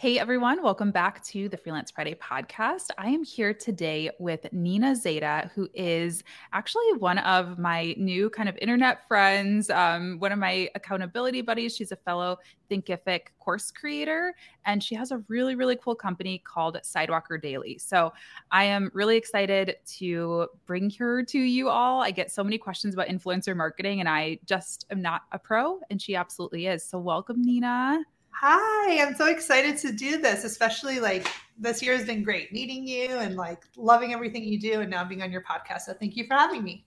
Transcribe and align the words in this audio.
Hey 0.00 0.18
everyone, 0.18 0.62
welcome 0.62 0.92
back 0.92 1.22
to 1.24 1.50
the 1.50 1.58
Freelance 1.58 1.90
Friday 1.90 2.14
podcast. 2.14 2.88
I 2.96 3.10
am 3.10 3.22
here 3.22 3.52
today 3.52 4.10
with 4.18 4.50
Nina 4.50 4.92
Zadeh, 4.92 5.50
who 5.50 5.68
is 5.74 6.24
actually 6.54 6.90
one 6.96 7.18
of 7.18 7.58
my 7.58 7.94
new 7.98 8.30
kind 8.30 8.48
of 8.48 8.56
internet 8.62 9.06
friends, 9.06 9.68
um, 9.68 10.18
one 10.18 10.32
of 10.32 10.38
my 10.38 10.70
accountability 10.74 11.42
buddies. 11.42 11.76
She's 11.76 11.92
a 11.92 11.96
fellow 11.96 12.38
Thinkific 12.70 13.24
course 13.40 13.70
creator, 13.70 14.34
and 14.64 14.82
she 14.82 14.94
has 14.94 15.10
a 15.10 15.18
really, 15.28 15.54
really 15.54 15.76
cool 15.76 15.94
company 15.94 16.42
called 16.46 16.78
Sidewalker 16.82 17.38
Daily. 17.38 17.76
So 17.76 18.10
I 18.50 18.64
am 18.64 18.90
really 18.94 19.18
excited 19.18 19.76
to 19.98 20.46
bring 20.64 20.88
her 20.92 21.22
to 21.24 21.38
you 21.38 21.68
all. 21.68 22.00
I 22.00 22.10
get 22.10 22.30
so 22.30 22.42
many 22.42 22.56
questions 22.56 22.94
about 22.94 23.08
influencer 23.08 23.54
marketing, 23.54 24.00
and 24.00 24.08
I 24.08 24.38
just 24.46 24.86
am 24.90 25.02
not 25.02 25.24
a 25.32 25.38
pro, 25.38 25.78
and 25.90 26.00
she 26.00 26.16
absolutely 26.16 26.68
is. 26.68 26.82
So 26.82 26.98
welcome, 26.98 27.42
Nina. 27.42 28.02
Hi, 28.32 29.02
I'm 29.02 29.14
so 29.14 29.26
excited 29.26 29.76
to 29.78 29.92
do 29.92 30.18
this, 30.18 30.44
especially 30.44 31.00
like 31.00 31.28
this 31.58 31.82
year 31.82 31.96
has 31.96 32.06
been 32.06 32.22
great 32.22 32.52
meeting 32.52 32.86
you 32.86 33.08
and 33.08 33.36
like 33.36 33.64
loving 33.76 34.12
everything 34.12 34.44
you 34.44 34.58
do 34.58 34.80
and 34.80 34.90
now 34.90 35.04
being 35.04 35.22
on 35.22 35.30
your 35.30 35.42
podcast. 35.42 35.82
So 35.82 35.92
thank 35.92 36.16
you 36.16 36.26
for 36.26 36.34
having 36.34 36.64
me. 36.64 36.86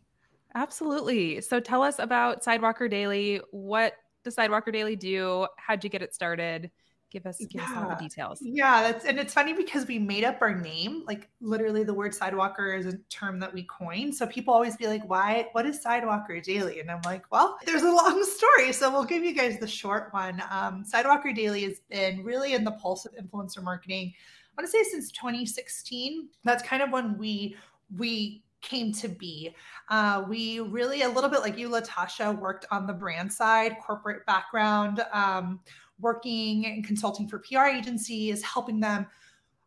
Absolutely. 0.56 1.42
So 1.42 1.60
tell 1.60 1.84
us 1.84 2.00
about 2.00 2.44
Sidewalker 2.44 2.90
Daily. 2.90 3.42
What 3.52 3.94
does 4.24 4.36
Sidewalker 4.36 4.72
Daily 4.72 4.96
do? 4.96 5.48
How'd 5.58 5.84
you 5.84 5.90
get 5.90 6.02
it 6.02 6.14
started? 6.16 6.72
Give 7.14 7.26
us 7.28 7.38
give 7.38 7.50
yeah. 7.54 7.64
us 7.64 7.78
all 7.78 7.88
the 7.88 7.96
details 7.96 8.40
yeah 8.42 8.82
that's 8.82 9.06
and 9.06 9.20
it's 9.20 9.34
funny 9.34 9.54
because 9.54 9.88
we 9.88 10.00
made 10.00 10.24
up 10.24 10.42
our 10.42 10.56
name 10.56 11.04
like 11.06 11.30
literally 11.40 11.84
the 11.84 11.94
word 11.94 12.12
sidewalker 12.12 12.78
is 12.78 12.88
a 12.88 12.98
term 13.10 13.40
that 13.40 13.54
we 13.54 13.64
coined 13.64 14.14
so 14.14 14.26
people 14.26 14.52
always 14.52 14.76
be 14.76 14.88
like 14.88 15.08
why 15.08 15.48
what 15.52 15.66
is 15.66 15.80
sidewalker 15.84 16.42
daily 16.44 16.80
and 16.80 16.90
i'm 16.90 17.02
like 17.06 17.24
well 17.32 17.58
there's 17.66 17.84
a 17.84 17.92
long 17.92 18.24
story 18.36 18.74
so 18.74 18.92
we'll 18.92 19.06
give 19.06 19.24
you 19.24 19.34
guys 19.34 19.60
the 19.60 19.68
short 19.68 20.12
one 20.12 20.42
um, 20.50 20.84
sidewalker 20.84 21.34
daily 21.34 21.64
has 21.64 21.80
been 21.92 22.24
really 22.24 22.54
in 22.54 22.64
the 22.64 22.72
pulse 22.72 23.06
of 23.06 23.14
influencer 23.16 23.62
marketing 23.62 24.12
i 24.58 24.62
want 24.62 24.66
to 24.66 24.72
say 24.72 24.84
since 24.84 25.12
2016 25.12 26.28
that's 26.44 26.64
kind 26.64 26.82
of 26.82 26.92
when 26.92 27.16
we 27.18 27.56
we 27.96 28.44
came 28.64 28.92
to 28.94 29.10
be. 29.10 29.54
Uh, 29.90 30.24
we 30.28 30.62
really, 30.62 31.04
a 31.04 31.10
little 31.10 31.30
bit 31.30 31.42
like 31.42 31.58
you, 31.58 31.70
Latasha, 31.70 32.36
worked 32.40 32.66
on 32.72 32.88
the 32.88 32.94
brand 32.94 33.32
side, 33.32 33.76
corporate 33.86 34.26
background. 34.26 35.04
Um, 35.12 35.60
working 36.04 36.68
and 36.68 36.86
consulting 36.86 37.28
for 37.28 37.40
PR 37.40 37.66
agencies, 37.66 38.44
helping 38.44 38.80
them 38.80 39.08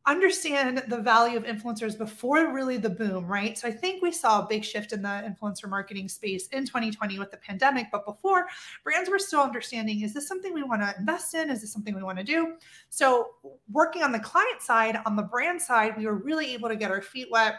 understand 0.06 0.84
the 0.86 0.98
value 0.98 1.36
of 1.36 1.42
influencers 1.44 1.98
before 1.98 2.52
really 2.52 2.76
the 2.76 2.88
boom, 2.88 3.26
right? 3.26 3.58
So 3.58 3.66
I 3.66 3.72
think 3.72 4.02
we 4.02 4.12
saw 4.12 4.40
a 4.40 4.46
big 4.46 4.64
shift 4.64 4.92
in 4.92 5.02
the 5.02 5.08
influencer 5.08 5.68
marketing 5.68 6.08
space 6.08 6.46
in 6.48 6.64
2020 6.64 7.18
with 7.18 7.32
the 7.32 7.36
pandemic, 7.38 7.88
but 7.90 8.06
before 8.06 8.46
brands 8.84 9.10
were 9.10 9.18
still 9.18 9.40
understanding 9.40 10.02
is 10.02 10.14
this 10.14 10.28
something 10.28 10.54
we 10.54 10.62
want 10.62 10.82
to 10.82 10.94
invest 10.96 11.34
in? 11.34 11.50
Is 11.50 11.60
this 11.60 11.72
something 11.72 11.94
we 11.94 12.04
want 12.04 12.18
to 12.18 12.24
do? 12.24 12.54
So 12.88 13.30
working 13.72 14.04
on 14.04 14.12
the 14.12 14.20
client 14.20 14.62
side, 14.62 15.00
on 15.06 15.16
the 15.16 15.24
brand 15.24 15.60
side, 15.60 15.96
we 15.96 16.06
were 16.06 16.14
really 16.14 16.54
able 16.54 16.68
to 16.68 16.76
get 16.76 16.92
our 16.92 17.02
feet 17.02 17.28
wet 17.32 17.56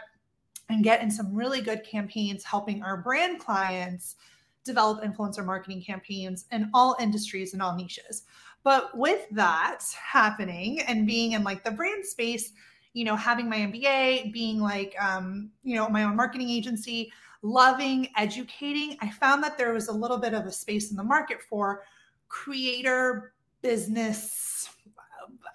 and 0.69 0.83
get 0.83 1.01
in 1.01 1.11
some 1.11 1.33
really 1.33 1.59
good 1.59 1.83
campaigns 1.83 2.45
helping 2.45 2.81
our 2.81 2.97
brand 2.97 3.39
clients 3.39 4.15
develop 4.63 5.03
influencer 5.03 5.45
marketing 5.45 5.81
campaigns 5.81 6.45
in 6.51 6.69
all 6.73 6.95
industries 6.99 7.53
and 7.53 7.61
all 7.61 7.75
niches. 7.75 8.23
But 8.63 8.97
with 8.97 9.29
that 9.31 9.83
happening 10.01 10.81
and 10.81 11.07
being 11.07 11.33
in 11.33 11.43
like 11.43 11.63
the 11.63 11.71
brand 11.71 12.05
space, 12.05 12.51
you 12.93 13.05
know, 13.05 13.15
having 13.15 13.49
my 13.49 13.57
MBA, 13.57 14.33
being 14.33 14.59
like, 14.59 14.95
um, 14.99 15.51
you 15.63 15.75
know, 15.75 15.87
my 15.87 16.03
own 16.03 16.15
marketing 16.15 16.49
agency, 16.49 17.11
loving 17.41 18.09
educating, 18.17 18.97
I 19.01 19.09
found 19.09 19.43
that 19.43 19.57
there 19.57 19.73
was 19.73 19.87
a 19.87 19.93
little 19.93 20.17
bit 20.17 20.33
of 20.33 20.45
a 20.45 20.51
space 20.51 20.91
in 20.91 20.97
the 20.97 21.03
market 21.03 21.41
for 21.41 21.83
creator 22.27 23.33
business 23.61 24.69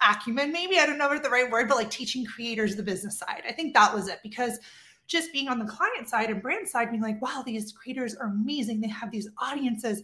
acumen, 0.01 0.51
maybe. 0.51 0.79
I 0.79 0.85
don't 0.85 0.97
know 0.97 1.07
what 1.07 1.23
the 1.23 1.29
right 1.29 1.49
word, 1.49 1.67
but 1.67 1.77
like 1.77 1.89
teaching 1.89 2.25
creators 2.25 2.75
the 2.75 2.83
business 2.83 3.17
side. 3.17 3.43
I 3.47 3.51
think 3.51 3.73
that 3.73 3.93
was 3.93 4.07
it 4.07 4.19
because 4.23 4.59
just 5.07 5.33
being 5.33 5.49
on 5.49 5.59
the 5.59 5.65
client 5.65 6.07
side 6.07 6.29
and 6.29 6.41
brand 6.41 6.67
side, 6.67 6.89
being 6.89 7.01
like, 7.01 7.21
wow, 7.21 7.43
these 7.45 7.71
creators 7.71 8.15
are 8.15 8.27
amazing. 8.27 8.81
They 8.81 8.87
have 8.87 9.11
these 9.11 9.29
audiences 9.37 10.03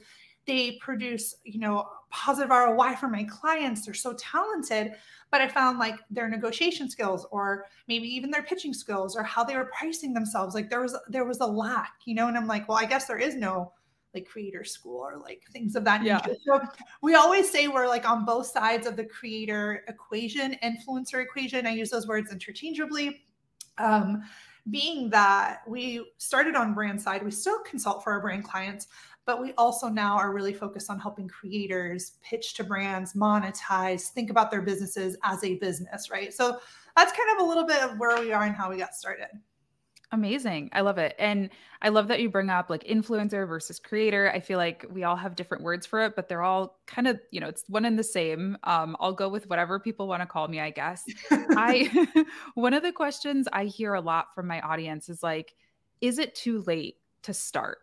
they 0.50 0.72
produce 0.82 1.36
you 1.44 1.60
know 1.60 1.88
positive 2.10 2.50
roi 2.50 2.96
for 2.96 3.08
my 3.08 3.24
clients 3.26 3.86
they're 3.86 3.94
so 3.94 4.14
talented 4.14 4.94
but 5.30 5.42
i 5.42 5.48
found 5.48 5.78
like 5.78 5.94
their 6.10 6.28
negotiation 6.28 6.90
skills 6.90 7.28
or 7.30 7.66
maybe 7.88 8.08
even 8.08 8.32
their 8.32 8.42
pitching 8.42 8.74
skills 8.74 9.16
or 9.16 9.22
how 9.22 9.44
they 9.44 9.56
were 9.56 9.70
pricing 9.78 10.12
themselves 10.12 10.56
like 10.56 10.68
there 10.68 10.82
was 10.82 10.98
there 11.08 11.24
was 11.24 11.40
a 11.40 11.46
lack 11.46 11.94
you 12.06 12.16
know 12.16 12.28
and 12.28 12.36
i'm 12.36 12.48
like 12.48 12.68
well 12.68 12.80
i 12.80 12.86
guess 12.86 13.06
there 13.06 13.20
is 13.20 13.36
no 13.36 13.72
like 14.16 14.28
creator 14.28 14.64
school 14.64 14.98
or 14.98 15.20
like 15.20 15.44
things 15.54 15.76
of 15.76 15.84
that 15.84 16.02
nature. 16.02 16.36
So 16.44 16.60
we 17.04 17.14
always 17.14 17.48
say 17.48 17.68
we're 17.68 17.88
like 17.88 18.10
on 18.10 18.26
both 18.26 18.48
sides 18.48 18.88
of 18.88 18.96
the 18.96 19.06
creator 19.06 19.84
equation, 19.88 20.56
influencer 20.64 21.22
equation. 21.22 21.68
I 21.68 21.74
use 21.74 21.92
those 21.92 22.08
words 22.08 22.32
interchangeably. 22.32 23.22
Um, 23.78 24.24
being 24.70 25.10
that 25.10 25.62
we 25.68 26.12
started 26.18 26.56
on 26.56 26.74
brand 26.74 27.02
side, 27.02 27.24
we 27.24 27.32
still 27.32 27.60
consult 27.60 28.04
for 28.04 28.12
our 28.14 28.22
brand 28.22 28.44
clients, 28.44 28.88
but 29.30 29.40
we 29.40 29.54
also 29.60 29.88
now 29.88 30.18
are 30.18 30.34
really 30.34 30.56
focused 30.56 30.90
on 30.90 30.98
helping 30.98 31.28
creators 31.28 32.14
pitch 32.24 32.56
to 32.56 32.64
brands, 32.64 33.14
monetize, 33.14 34.10
think 34.10 34.32
about 34.32 34.50
their 34.50 34.64
businesses 34.64 35.16
as 35.24 35.44
a 35.44 35.54
business, 35.58 36.10
right? 36.10 36.34
So 36.34 36.58
that's 36.98 37.12
kind 37.12 37.30
of 37.38 37.46
a 37.46 37.48
little 37.48 37.64
bit 37.64 37.80
of 37.84 38.00
where 38.00 38.20
we 38.20 38.34
are 38.34 38.42
and 38.42 38.56
how 38.56 38.72
we 38.72 38.78
got 38.78 38.96
started. 38.96 39.28
Amazing. 40.12 40.72
I 40.74 40.82
love 40.82 40.98
it. 40.98 41.14
And 41.20 41.52
I 41.84 41.90
love 41.90 42.08
that 42.08 42.22
you 42.22 42.30
bring 42.32 42.50
up 42.50 42.72
like 42.72 42.84
influencer 42.86 43.48
versus 43.48 43.78
creator. 43.78 44.32
I 44.34 44.40
feel 44.40 44.58
like 44.58 44.84
we 44.90 45.04
all 45.04 45.16
have 45.16 45.36
different 45.36 45.64
words 45.64 45.86
for 45.86 46.04
it, 46.04 46.16
but 46.16 46.28
they're 46.28 46.42
all 46.42 46.80
kind 46.88 47.08
of, 47.08 47.20
you 47.30 47.40
know, 47.40 47.50
it's 47.50 47.66
one 47.68 47.86
and 47.86 48.00
the 48.00 48.04
same. 48.04 48.58
Um, 48.64 48.98
I'll 49.00 49.14
go 49.14 49.30
with 49.30 49.48
whatever 49.48 49.80
people 49.80 50.08
want 50.08 50.24
to 50.24 50.26
call 50.26 50.48
me, 50.48 50.60
I 50.60 50.72
guess. 50.72 51.04
I 51.30 52.08
one 52.56 52.74
of 52.74 52.82
the 52.82 52.92
questions 52.92 53.48
I 53.54 53.66
hear 53.66 53.94
a 53.94 54.02
lot 54.02 54.34
from 54.34 54.48
my 54.48 54.60
audience 54.62 55.08
is 55.08 55.22
like, 55.22 55.54
is 56.02 56.18
it 56.18 56.34
too 56.34 56.64
late 56.66 56.96
to 57.22 57.34
start? 57.36 57.78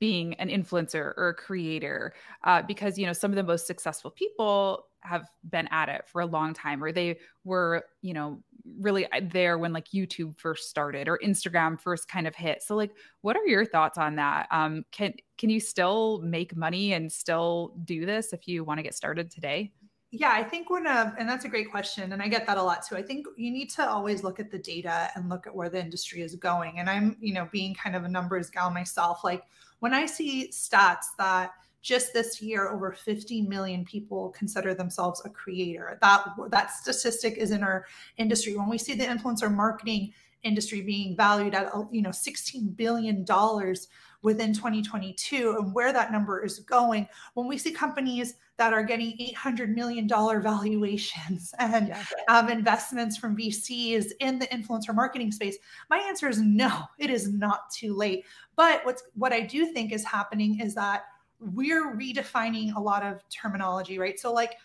Being 0.00 0.34
an 0.34 0.48
influencer 0.48 1.12
or 1.16 1.28
a 1.28 1.34
creator 1.34 2.12
uh, 2.44 2.62
because 2.62 2.98
you 2.98 3.06
know 3.06 3.12
some 3.12 3.30
of 3.30 3.36
the 3.36 3.42
most 3.42 3.66
successful 3.66 4.10
people 4.10 4.86
have 5.00 5.28
been 5.48 5.68
at 5.70 5.88
it 5.88 6.02
for 6.06 6.20
a 6.20 6.26
long 6.26 6.52
time 6.52 6.82
or 6.82 6.92
they 6.92 7.16
were 7.44 7.84
you 8.02 8.12
know 8.12 8.42
really 8.78 9.06
uh, 9.12 9.20
there 9.32 9.56
when 9.56 9.72
like 9.72 9.88
youtube 9.90 10.38
first 10.38 10.68
started 10.68 11.08
or 11.08 11.18
instagram 11.24 11.80
first 11.80 12.08
kind 12.08 12.26
of 12.26 12.34
hit 12.34 12.62
so 12.62 12.74
like 12.74 12.90
what 13.22 13.36
are 13.36 13.46
your 13.46 13.64
thoughts 13.64 13.96
on 13.96 14.16
that 14.16 14.48
um, 14.50 14.84
can 14.90 15.14
can 15.36 15.50
you 15.50 15.60
still 15.60 16.20
make 16.22 16.56
money 16.56 16.92
and 16.92 17.10
still 17.10 17.74
do 17.84 18.04
this 18.04 18.32
if 18.32 18.48
you 18.48 18.64
want 18.64 18.78
to 18.78 18.82
get 18.82 18.94
started 18.94 19.30
today 19.30 19.72
yeah, 20.10 20.30
I 20.32 20.42
think 20.42 20.70
one 20.70 20.86
of, 20.86 21.12
and 21.18 21.28
that's 21.28 21.44
a 21.44 21.50
great 21.50 21.70
question. 21.70 22.12
And 22.12 22.22
I 22.22 22.28
get 22.28 22.46
that 22.46 22.56
a 22.56 22.62
lot 22.62 22.82
too. 22.86 22.96
I 22.96 23.02
think 23.02 23.26
you 23.36 23.50
need 23.50 23.68
to 23.72 23.86
always 23.86 24.24
look 24.24 24.40
at 24.40 24.50
the 24.50 24.58
data 24.58 25.10
and 25.14 25.28
look 25.28 25.46
at 25.46 25.54
where 25.54 25.68
the 25.68 25.80
industry 25.80 26.22
is 26.22 26.34
going. 26.34 26.78
And 26.78 26.88
I'm, 26.88 27.18
you 27.20 27.34
know, 27.34 27.46
being 27.52 27.74
kind 27.74 27.94
of 27.94 28.04
a 28.04 28.08
numbers 28.08 28.48
gal 28.48 28.70
myself, 28.70 29.22
like 29.22 29.42
when 29.80 29.94
I 29.94 30.06
see 30.06 30.48
stats 30.48 31.06
that 31.18 31.52
just 31.80 32.12
this 32.12 32.42
year 32.42 32.68
over 32.68 32.92
50 32.92 33.42
million 33.42 33.84
people 33.84 34.30
consider 34.30 34.74
themselves 34.74 35.22
a 35.24 35.30
creator, 35.30 35.98
that 36.00 36.24
that 36.50 36.70
statistic 36.72 37.38
is 37.38 37.50
in 37.50 37.62
our 37.62 37.86
industry. 38.16 38.56
When 38.56 38.68
we 38.68 38.78
see 38.78 38.94
the 38.94 39.04
influencer 39.04 39.52
marketing 39.52 40.12
industry 40.42 40.80
being 40.80 41.16
valued 41.16 41.54
at 41.54 41.72
you 41.90 42.02
know 42.02 42.12
16 42.12 42.68
billion 42.70 43.24
dollars 43.24 43.88
within 44.22 44.52
2022 44.52 45.56
and 45.58 45.72
where 45.72 45.92
that 45.92 46.10
number 46.10 46.44
is 46.44 46.60
going 46.60 47.08
when 47.34 47.46
we 47.46 47.56
see 47.56 47.70
companies 47.70 48.34
that 48.56 48.72
are 48.72 48.82
getting 48.82 49.14
800 49.20 49.74
million 49.74 50.06
dollar 50.06 50.40
valuations 50.40 51.54
and 51.58 51.88
yeah. 51.88 52.02
um, 52.28 52.48
investments 52.48 53.16
from 53.16 53.36
vcs 53.36 54.06
in 54.20 54.38
the 54.38 54.46
influencer 54.46 54.94
marketing 54.94 55.30
space 55.30 55.56
my 55.90 55.98
answer 55.98 56.28
is 56.28 56.40
no 56.40 56.82
it 56.98 57.10
is 57.10 57.32
not 57.32 57.70
too 57.70 57.94
late 57.94 58.24
but 58.56 58.84
what's 58.84 59.04
what 59.14 59.32
i 59.32 59.40
do 59.40 59.72
think 59.72 59.92
is 59.92 60.04
happening 60.04 60.60
is 60.60 60.74
that 60.74 61.04
we're 61.40 61.94
redefining 61.96 62.74
a 62.74 62.80
lot 62.80 63.04
of 63.04 63.22
terminology 63.28 63.98
right 63.98 64.18
so 64.18 64.32
like 64.32 64.56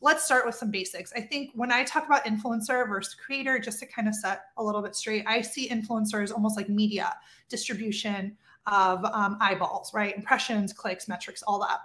let's 0.00 0.24
start 0.24 0.46
with 0.46 0.54
some 0.54 0.70
basics. 0.70 1.12
I 1.14 1.20
think 1.20 1.50
when 1.54 1.70
I 1.70 1.84
talk 1.84 2.06
about 2.06 2.24
influencer 2.24 2.88
versus 2.88 3.14
creator, 3.14 3.58
just 3.58 3.80
to 3.80 3.86
kind 3.86 4.08
of 4.08 4.14
set 4.14 4.44
a 4.56 4.64
little 4.64 4.82
bit 4.82 4.96
straight, 4.96 5.24
I 5.26 5.42
see 5.42 5.68
influencers 5.68 6.32
almost 6.32 6.56
like 6.56 6.68
media 6.68 7.14
distribution 7.48 8.36
of 8.66 9.04
um, 9.04 9.36
eyeballs, 9.40 9.92
right? 9.92 10.16
Impressions, 10.16 10.72
clicks, 10.72 11.08
metrics, 11.08 11.42
all 11.42 11.58
that. 11.60 11.80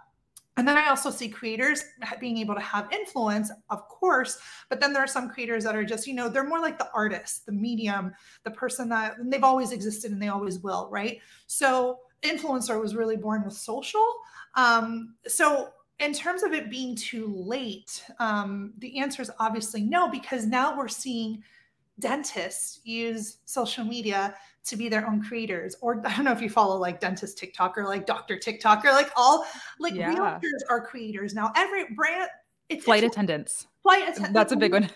And 0.58 0.66
then 0.66 0.78
I 0.78 0.88
also 0.88 1.10
see 1.10 1.28
creators 1.28 1.84
being 2.22 2.38
able 2.38 2.56
to 2.56 2.62
have 2.62 2.92
influence, 2.94 3.52
of 3.70 3.88
course, 3.90 4.40
but 4.70 4.80
then 4.80 4.94
there 4.94 5.04
are 5.04 5.08
some 5.08 5.30
creators 5.30 5.66
that 5.66 5.76
are 5.76 5.84
just, 5.84 6.08
you 6.08 6.14
know, 6.14 6.30
they're 6.30 6.48
more 6.48 6.62
like 6.62 6.78
the 6.78 6.90
artist, 6.94 7.46
the 7.46 7.52
medium, 7.52 8.14
the 8.44 8.52
person 8.52 8.88
that 8.90 9.16
they've 9.26 9.44
always 9.44 9.74
existed 9.74 10.12
and 10.12 10.22
they 10.22 10.30
always 10.30 10.60
will, 10.60 10.88
right? 10.90 11.20
So 11.48 12.00
influencer 12.22 12.80
was 12.80 12.96
really 12.96 13.18
born 13.18 13.44
with 13.44 13.54
social. 13.54 14.06
Um, 14.56 15.16
so 15.28 15.74
in 16.00 16.14
terms 16.14 16.44
of 16.44 16.54
it 16.54 16.70
being 16.70 16.96
too 16.96 17.34
late, 17.36 18.04
um, 18.20 18.74
the 18.80 19.00
answer 19.00 19.22
is 19.22 19.32
obviously 19.40 19.82
no, 19.82 20.10
because 20.10 20.46
now 20.46 20.78
we're 20.78 20.88
seeing 20.88 21.44
dentists 22.00 22.82
use 22.84 23.38
social 23.46 23.86
media 23.86 24.36
to 24.66 24.76
be 24.76 24.90
their 24.90 25.08
own 25.08 25.24
creators. 25.24 25.76
Or 25.82 26.02
I 26.06 26.16
don't 26.16 26.26
know 26.26 26.32
if 26.32 26.42
you 26.42 26.50
follow 26.50 26.78
like 26.78 27.00
dentist 27.00 27.38
TikTok 27.38 27.78
or 27.78 27.86
like 27.86 28.06
doctor 28.06 28.38
TikTok 28.38 28.84
or 28.86 28.92
like 28.92 29.12
all 29.16 29.46
like 29.80 29.94
yeah. 29.94 30.14
realtors 30.14 30.62
are 30.70 30.86
creators 30.86 31.34
now. 31.34 31.52
Every 31.56 31.86
brand 31.96 32.30
it's 32.68 32.84
flight 32.84 33.04
it's, 33.04 33.16
attendants. 33.16 33.68
Flight 33.84 34.04
attendants. 34.04 34.34
That's 34.34 34.52
a 34.52 34.58
big 34.58 34.74
one. 34.74 34.90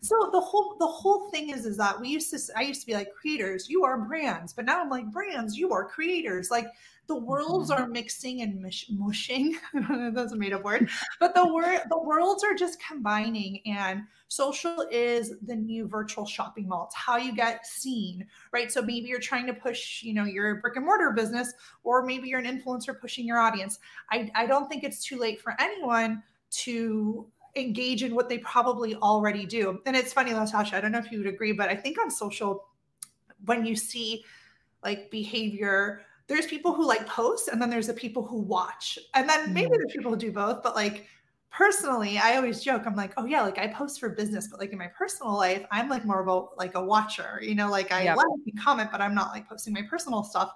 So 0.00 0.30
the 0.32 0.40
whole 0.40 0.76
the 0.78 0.86
whole 0.86 1.30
thing 1.30 1.50
is 1.50 1.66
is 1.66 1.76
that 1.76 2.00
we 2.00 2.08
used 2.08 2.30
to 2.30 2.38
I 2.56 2.62
used 2.62 2.80
to 2.80 2.86
be 2.86 2.94
like 2.94 3.12
creators, 3.12 3.68
you 3.68 3.84
are 3.84 3.98
brands, 3.98 4.52
but 4.52 4.64
now 4.64 4.80
I'm 4.80 4.90
like 4.90 5.10
brands, 5.10 5.56
you 5.56 5.72
are 5.72 5.84
creators. 5.84 6.50
Like 6.50 6.66
the 7.08 7.16
worlds 7.16 7.70
mm-hmm. 7.70 7.82
are 7.82 7.88
mixing 7.88 8.42
and 8.42 8.60
mush, 8.60 8.86
mushing. 8.90 9.56
That's 10.12 10.32
a 10.32 10.36
made 10.36 10.52
up 10.52 10.62
word, 10.62 10.90
but 11.18 11.34
the 11.34 11.52
word 11.52 11.80
the 11.90 11.98
worlds 11.98 12.44
are 12.44 12.54
just 12.54 12.78
combining. 12.86 13.60
And 13.66 14.02
social 14.28 14.86
is 14.90 15.34
the 15.42 15.56
new 15.56 15.88
virtual 15.88 16.26
shopping 16.26 16.68
mall. 16.68 16.84
It's 16.86 16.94
how 16.94 17.16
you 17.16 17.34
get 17.34 17.66
seen, 17.66 18.26
right? 18.52 18.70
So 18.70 18.82
maybe 18.82 19.08
you're 19.08 19.20
trying 19.20 19.46
to 19.46 19.54
push, 19.54 20.02
you 20.02 20.12
know, 20.12 20.24
your 20.24 20.56
brick 20.56 20.76
and 20.76 20.84
mortar 20.84 21.12
business, 21.12 21.52
or 21.82 22.04
maybe 22.04 22.28
you're 22.28 22.40
an 22.40 22.46
influencer 22.46 22.98
pushing 22.98 23.26
your 23.26 23.38
audience. 23.38 23.78
I, 24.12 24.30
I 24.34 24.46
don't 24.46 24.68
think 24.68 24.84
it's 24.84 25.02
too 25.02 25.18
late 25.18 25.40
for 25.40 25.54
anyone 25.58 26.22
to 26.50 27.26
engage 27.58 28.02
in 28.02 28.14
what 28.14 28.28
they 28.28 28.38
probably 28.38 28.94
already 28.96 29.46
do. 29.46 29.80
And 29.86 29.96
it's 29.96 30.12
funny, 30.12 30.32
Latasha, 30.32 30.74
I 30.74 30.80
don't 30.80 30.92
know 30.92 30.98
if 30.98 31.10
you 31.10 31.18
would 31.18 31.26
agree, 31.26 31.52
but 31.52 31.68
I 31.68 31.76
think 31.76 31.98
on 32.00 32.10
social, 32.10 32.68
when 33.44 33.64
you 33.64 33.76
see 33.76 34.24
like 34.82 35.10
behavior 35.10 36.02
there's 36.28 36.46
people 36.46 36.74
who 36.74 36.86
like 36.86 37.06
post 37.06 37.48
and 37.48 37.60
then 37.60 37.70
there's 37.70 37.86
the 37.86 37.94
people 37.94 38.24
who 38.24 38.40
watch 38.40 38.98
and 39.14 39.28
then 39.28 39.52
maybe 39.52 39.70
mm. 39.70 39.72
there's 39.72 39.92
people 39.92 40.10
who 40.12 40.16
do 40.16 40.30
both 40.30 40.62
but 40.62 40.74
like 40.76 41.06
personally 41.50 42.18
i 42.18 42.36
always 42.36 42.62
joke 42.62 42.82
i'm 42.86 42.94
like 42.94 43.12
oh 43.16 43.24
yeah 43.24 43.42
like 43.42 43.58
i 43.58 43.66
post 43.66 43.98
for 43.98 44.10
business 44.10 44.48
but 44.48 44.60
like 44.60 44.70
in 44.70 44.78
my 44.78 44.88
personal 44.88 45.34
life 45.34 45.64
i'm 45.72 45.88
like 45.88 46.04
more 46.04 46.20
of 46.20 46.28
a 46.28 46.56
like 46.56 46.74
a 46.74 46.84
watcher 46.84 47.40
you 47.42 47.54
know 47.54 47.70
like 47.70 47.90
i 47.90 48.04
yep. 48.04 48.16
like 48.16 48.26
and 48.46 48.62
comment 48.62 48.90
but 48.92 49.00
i'm 49.00 49.14
not 49.14 49.30
like 49.30 49.48
posting 49.48 49.72
my 49.72 49.82
personal 49.88 50.22
stuff 50.22 50.52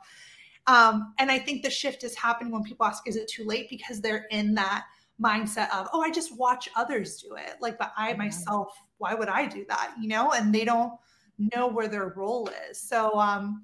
um 0.66 1.14
and 1.18 1.30
i 1.30 1.38
think 1.38 1.62
the 1.62 1.70
shift 1.70 2.04
is 2.04 2.14
happening 2.14 2.52
when 2.52 2.62
people 2.62 2.84
ask 2.84 3.08
is 3.08 3.16
it 3.16 3.26
too 3.28 3.44
late 3.44 3.68
because 3.70 4.00
they're 4.00 4.26
in 4.30 4.54
that 4.54 4.84
mindset 5.22 5.70
of 5.72 5.88
oh 5.92 6.00
i 6.02 6.10
just 6.10 6.36
watch 6.36 6.68
others 6.74 7.22
do 7.22 7.34
it 7.36 7.54
like 7.60 7.78
but 7.78 7.92
i 7.96 8.12
myself 8.14 8.76
why 8.98 9.14
would 9.14 9.28
i 9.28 9.46
do 9.46 9.64
that 9.68 9.94
you 10.00 10.08
know 10.08 10.32
and 10.32 10.54
they 10.54 10.64
don't 10.64 10.92
know 11.54 11.66
where 11.66 11.88
their 11.88 12.08
role 12.16 12.50
is 12.70 12.78
so 12.78 13.18
um 13.18 13.62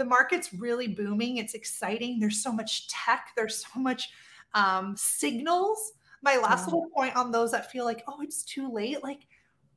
the 0.00 0.04
market's 0.06 0.54
really 0.54 0.88
booming. 0.88 1.36
It's 1.36 1.52
exciting. 1.52 2.18
There's 2.18 2.42
so 2.42 2.50
much 2.50 2.88
tech. 2.88 3.28
There's 3.36 3.66
so 3.66 3.78
much 3.78 4.08
um, 4.54 4.96
signals. 4.96 5.92
My 6.22 6.38
last 6.38 6.66
little 6.66 6.88
point 6.94 7.14
on 7.16 7.30
those 7.30 7.52
that 7.52 7.70
feel 7.70 7.84
like, 7.84 8.02
oh, 8.08 8.22
it's 8.22 8.42
too 8.42 8.72
late. 8.72 9.02
Like 9.02 9.26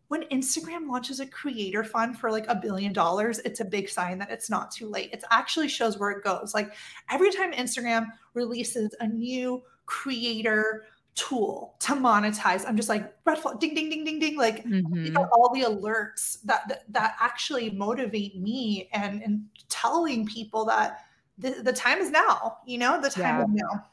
when 0.08 0.24
Instagram 0.24 0.90
launches 0.90 1.20
a 1.20 1.26
creator 1.26 1.84
fund 1.84 2.18
for 2.18 2.32
like 2.32 2.48
a 2.48 2.56
billion 2.56 2.94
dollars, 2.94 3.40
it's 3.40 3.60
a 3.60 3.66
big 3.66 3.90
sign 3.90 4.18
that 4.20 4.32
it's 4.32 4.50
not 4.50 4.72
too 4.72 4.88
late. 4.88 5.10
It 5.12 5.26
actually 5.30 5.68
shows 5.68 6.00
where 6.00 6.12
it 6.12 6.24
goes. 6.24 6.54
Like 6.54 6.72
every 7.10 7.32
time 7.32 7.52
Instagram 7.52 8.08
releases 8.34 8.96
a 9.02 9.08
new 9.08 9.62
creator 9.86 10.86
tool 11.16 11.76
to 11.80 11.94
monetize 11.94 12.66
i'm 12.68 12.76
just 12.76 12.90
like 12.90 13.14
red 13.26 13.38
flag 13.38 13.60
ding 13.60 13.76
ding 13.76 13.90
ding 13.90 14.04
ding 14.04 14.20
ding 14.20 14.38
like 14.38 14.64
mm-hmm. 14.66 15.06
you 15.06 15.12
know, 15.12 15.30
all 15.32 15.54
the 15.54 15.62
alerts 15.62 16.42
that, 16.44 16.68
that, 16.68 16.84
that 16.90 17.16
actually 17.20 17.70
motivate 17.70 18.36
me 18.38 18.90
and 18.94 19.22
and 19.22 19.44
telling 19.70 20.26
people 20.26 20.66
that 20.66 21.06
the, 21.38 21.52
the 21.62 21.74
time 21.74 22.00
is 22.00 22.10
now 22.10 22.58
you 22.66 22.78
know 22.78 23.00
the 23.00 23.10
time 23.10 23.40
yeah. 23.40 23.44
is 23.44 23.50
now 23.52 23.86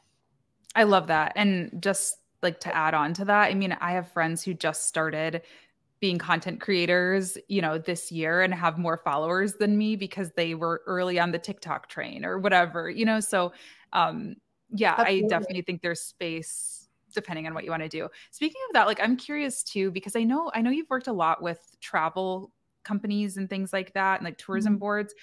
i 0.75 0.83
love 0.83 1.07
that 1.07 1.31
and 1.35 1.71
just 1.79 2.17
like 2.41 2.59
to 2.59 2.75
add 2.75 2.93
on 2.93 3.13
to 3.13 3.25
that 3.25 3.51
i 3.51 3.53
mean 3.53 3.75
i 3.81 3.91
have 3.91 4.11
friends 4.11 4.43
who 4.43 4.53
just 4.53 4.87
started 4.87 5.41
being 6.01 6.17
content 6.17 6.59
creators, 6.59 7.37
you 7.47 7.61
know, 7.61 7.77
this 7.77 8.11
year 8.11 8.41
and 8.41 8.53
have 8.55 8.79
more 8.79 8.97
followers 8.97 9.53
than 9.53 9.77
me 9.77 9.95
because 9.95 10.31
they 10.31 10.55
were 10.55 10.81
early 10.87 11.19
on 11.19 11.31
the 11.31 11.37
TikTok 11.37 11.87
train 11.87 12.25
or 12.25 12.39
whatever, 12.39 12.89
you 12.89 13.05
know. 13.05 13.19
So 13.19 13.53
um 13.93 14.35
yeah, 14.73 14.95
Absolutely. 14.97 15.25
I 15.25 15.27
definitely 15.27 15.61
think 15.61 15.81
there's 15.81 16.01
space 16.01 16.80
depending 17.11 17.47
on 17.47 17.53
what 17.53 17.63
you 17.63 17.71
want 17.71 17.83
to 17.83 17.89
do. 17.89 18.07
Speaking 18.31 18.61
of 18.69 18.73
that, 18.73 18.87
like 18.87 18.99
I'm 19.01 19.17
curious 19.17 19.63
too 19.63 19.91
because 19.91 20.15
I 20.15 20.23
know 20.23 20.51
I 20.53 20.61
know 20.61 20.71
you've 20.71 20.89
worked 20.89 21.07
a 21.07 21.13
lot 21.13 21.41
with 21.41 21.59
travel 21.79 22.51
companies 22.83 23.37
and 23.37 23.49
things 23.49 23.71
like 23.71 23.93
that 23.93 24.19
and 24.19 24.25
like 24.25 24.37
tourism 24.37 24.73
mm-hmm. 24.73 24.79
boards. 24.79 25.13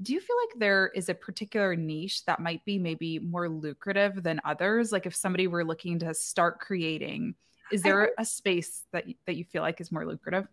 Do 0.00 0.12
you 0.12 0.20
feel 0.20 0.36
like 0.46 0.60
there 0.60 0.92
is 0.94 1.08
a 1.08 1.14
particular 1.14 1.74
niche 1.74 2.24
that 2.26 2.38
might 2.38 2.64
be 2.64 2.78
maybe 2.78 3.18
more 3.18 3.48
lucrative 3.48 4.22
than 4.22 4.40
others? 4.44 4.92
Like 4.92 5.06
if 5.06 5.14
somebody 5.14 5.48
were 5.48 5.64
looking 5.64 5.98
to 6.00 6.14
start 6.14 6.60
creating, 6.60 7.34
is 7.72 7.82
there 7.82 8.12
a 8.18 8.24
space 8.24 8.84
that 8.92 9.04
that 9.26 9.36
you 9.36 9.44
feel 9.44 9.62
like 9.62 9.80
is 9.80 9.90
more 9.90 10.06
lucrative? 10.06 10.46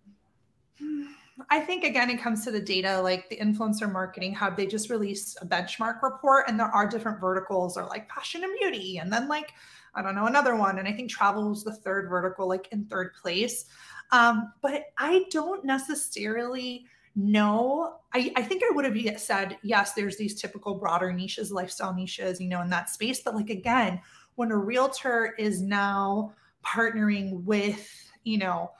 I 1.49 1.59
think 1.59 1.83
again, 1.83 2.09
it 2.09 2.21
comes 2.21 2.45
to 2.45 2.51
the 2.51 2.61
data, 2.61 3.01
like 3.01 3.29
the 3.29 3.37
influencer 3.37 3.91
marketing 3.91 4.33
hub, 4.33 4.55
they 4.55 4.65
just 4.65 4.89
released 4.89 5.37
a 5.41 5.45
benchmark 5.45 6.01
report 6.01 6.45
and 6.47 6.59
there 6.59 6.67
are 6.67 6.87
different 6.87 7.19
verticals 7.19 7.77
or 7.77 7.85
like 7.85 8.09
fashion 8.09 8.43
and 8.43 8.53
beauty. 8.59 8.99
And 8.99 9.11
then 9.11 9.27
like 9.27 9.51
I 9.95 10.01
don't 10.01 10.15
know, 10.15 10.27
another 10.27 10.55
one. 10.55 10.79
And 10.79 10.87
I 10.87 10.91
think 10.91 11.09
travel 11.09 11.49
was 11.49 11.63
the 11.63 11.73
third 11.73 12.09
vertical, 12.09 12.47
like 12.47 12.67
in 12.71 12.85
third 12.85 13.13
place. 13.21 13.65
Um, 14.11 14.53
but 14.61 14.85
I 14.97 15.25
don't 15.31 15.63
necessarily 15.65 16.85
know. 17.15 17.95
I, 18.13 18.31
I 18.35 18.41
think 18.41 18.63
I 18.63 18.73
would 18.73 18.85
have 18.85 19.19
said, 19.19 19.57
yes, 19.63 19.93
there's 19.93 20.17
these 20.17 20.39
typical 20.39 20.75
broader 20.75 21.11
niches, 21.13 21.51
lifestyle 21.51 21.93
niches, 21.93 22.41
you 22.41 22.47
know, 22.47 22.61
in 22.61 22.69
that 22.69 22.89
space. 22.89 23.21
But 23.21 23.35
like, 23.35 23.49
again, 23.49 24.01
when 24.35 24.51
a 24.51 24.57
realtor 24.57 25.33
is 25.37 25.61
now 25.61 26.33
partnering 26.63 27.43
with, 27.43 28.11
you 28.23 28.37
know, 28.37 28.71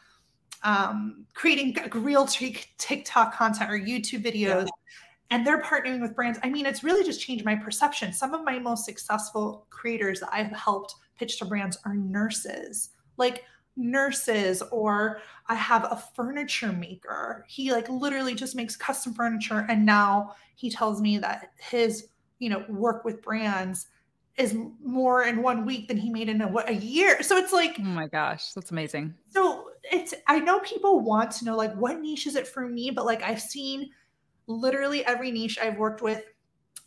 um, 0.64 1.26
creating 1.34 1.78
real 1.94 2.26
TikTok 2.26 3.34
content 3.34 3.72
or 3.72 3.80
YouTube 3.80 4.24
videos, 4.24 4.66
yeah 4.66 4.70
and 5.32 5.46
they're 5.46 5.62
partnering 5.62 6.02
with 6.02 6.16
brands. 6.16 6.40
I 6.44 6.50
mean, 6.50 6.66
it's 6.66 6.84
really 6.84 7.04
just 7.04 7.22
changed 7.22 7.46
my 7.46 7.56
perception. 7.56 8.14
Some 8.14 8.34
of 8.34 8.44
my 8.44 8.60
most 8.60 8.86
successful 8.86 9.66
creators 9.70 10.20
that 10.20 10.30
I've 10.32 10.52
helped 10.52 10.96
pitch 11.18 11.40
to 11.40 11.46
brands 11.46 11.78
are 11.86 11.96
nurses. 11.96 12.90
Like 13.18 13.44
nurses 13.76 14.62
or 14.72 15.20
I 15.48 15.56
have 15.56 15.86
a 15.86 16.02
furniture 16.16 16.72
maker. 16.72 17.46
He 17.48 17.72
like 17.72 17.90
literally 17.90 18.36
just 18.36 18.56
makes 18.56 18.76
custom 18.76 19.14
furniture 19.14 19.66
and 19.70 19.86
now 19.86 20.36
he 20.56 20.70
tells 20.70 21.02
me 21.02 21.18
that 21.20 21.52
his, 21.58 22.08
you 22.40 22.50
know, 22.50 22.64
work 22.70 23.04
with 23.04 23.22
brands 23.22 23.88
is 24.38 24.56
more 24.84 25.24
in 25.24 25.42
one 25.42 25.66
week 25.66 25.88
than 25.88 25.98
he 25.98 26.10
made 26.10 26.30
in 26.30 26.42
a, 26.42 26.48
what, 26.48 26.70
a 26.70 26.76
year. 26.76 27.22
So 27.24 27.38
it's 27.38 27.54
like 27.54 27.78
Oh 27.80 27.84
my 27.84 28.08
gosh, 28.08 28.54
that's 28.54 28.72
amazing. 28.72 29.14
So 29.30 29.72
it's 29.84 30.14
I 30.28 30.40
know 30.40 30.60
people 30.60 31.00
want 31.00 31.32
to 31.32 31.46
know 31.46 31.58
like 31.58 31.74
what 31.76 32.00
niche 32.00 32.28
is 32.28 32.36
it 32.36 32.48
for 32.48 32.68
me, 32.68 32.92
but 32.92 33.06
like 33.06 33.24
I've 33.24 33.42
seen 33.42 33.90
literally 34.48 35.06
every 35.06 35.32
niche 35.32 35.58
I've 35.60 35.78
worked 35.78 36.02
with 36.02 36.24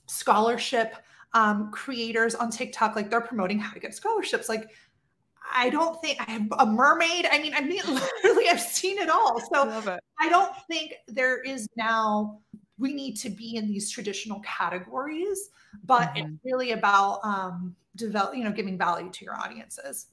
scholarship 0.07 0.97
um, 1.35 1.71
creators 1.71 2.35
on 2.35 2.51
TikTok, 2.51 2.97
like 2.97 3.11
they're 3.11 3.21
promoting 3.21 3.59
how 3.59 3.73
to 3.73 3.81
get 3.81 3.95
scholarships. 3.95 4.49
Like, 4.49 4.71
I 5.53 5.71
don't 5.71 6.01
think 6.01 6.21
I 6.21 6.31
have 6.33 6.47
a 6.59 6.67
mermaid. 6.67 7.27
I 7.31 7.39
mean, 7.41 7.55
I 7.55 7.61
mean, 7.61 7.83
literally, 8.25 8.49
I've 8.49 8.61
seen 8.61 8.99
it 8.99 9.11
all. 9.11 9.41
So 9.53 9.69
I, 9.69 9.99
I 10.21 10.29
don't 10.29 10.55
think 10.69 10.95
there 11.07 11.41
is 11.43 11.69
now. 11.77 12.41
We 12.79 12.93
need 12.93 13.17
to 13.17 13.31
be 13.31 13.57
in 13.57 13.67
these 13.67 13.91
traditional 13.91 14.41
categories, 14.41 15.51
but 15.85 16.15
mm-hmm. 16.15 16.19
it's 16.19 16.45
really 16.45 16.73
about 16.73 17.19
um, 17.25 17.75
develop, 17.97 18.37
you 18.37 18.45
know, 18.45 18.53
giving 18.53 18.79
value 18.79 19.11
to 19.11 19.25
your 19.25 19.35
audiences. 19.35 20.07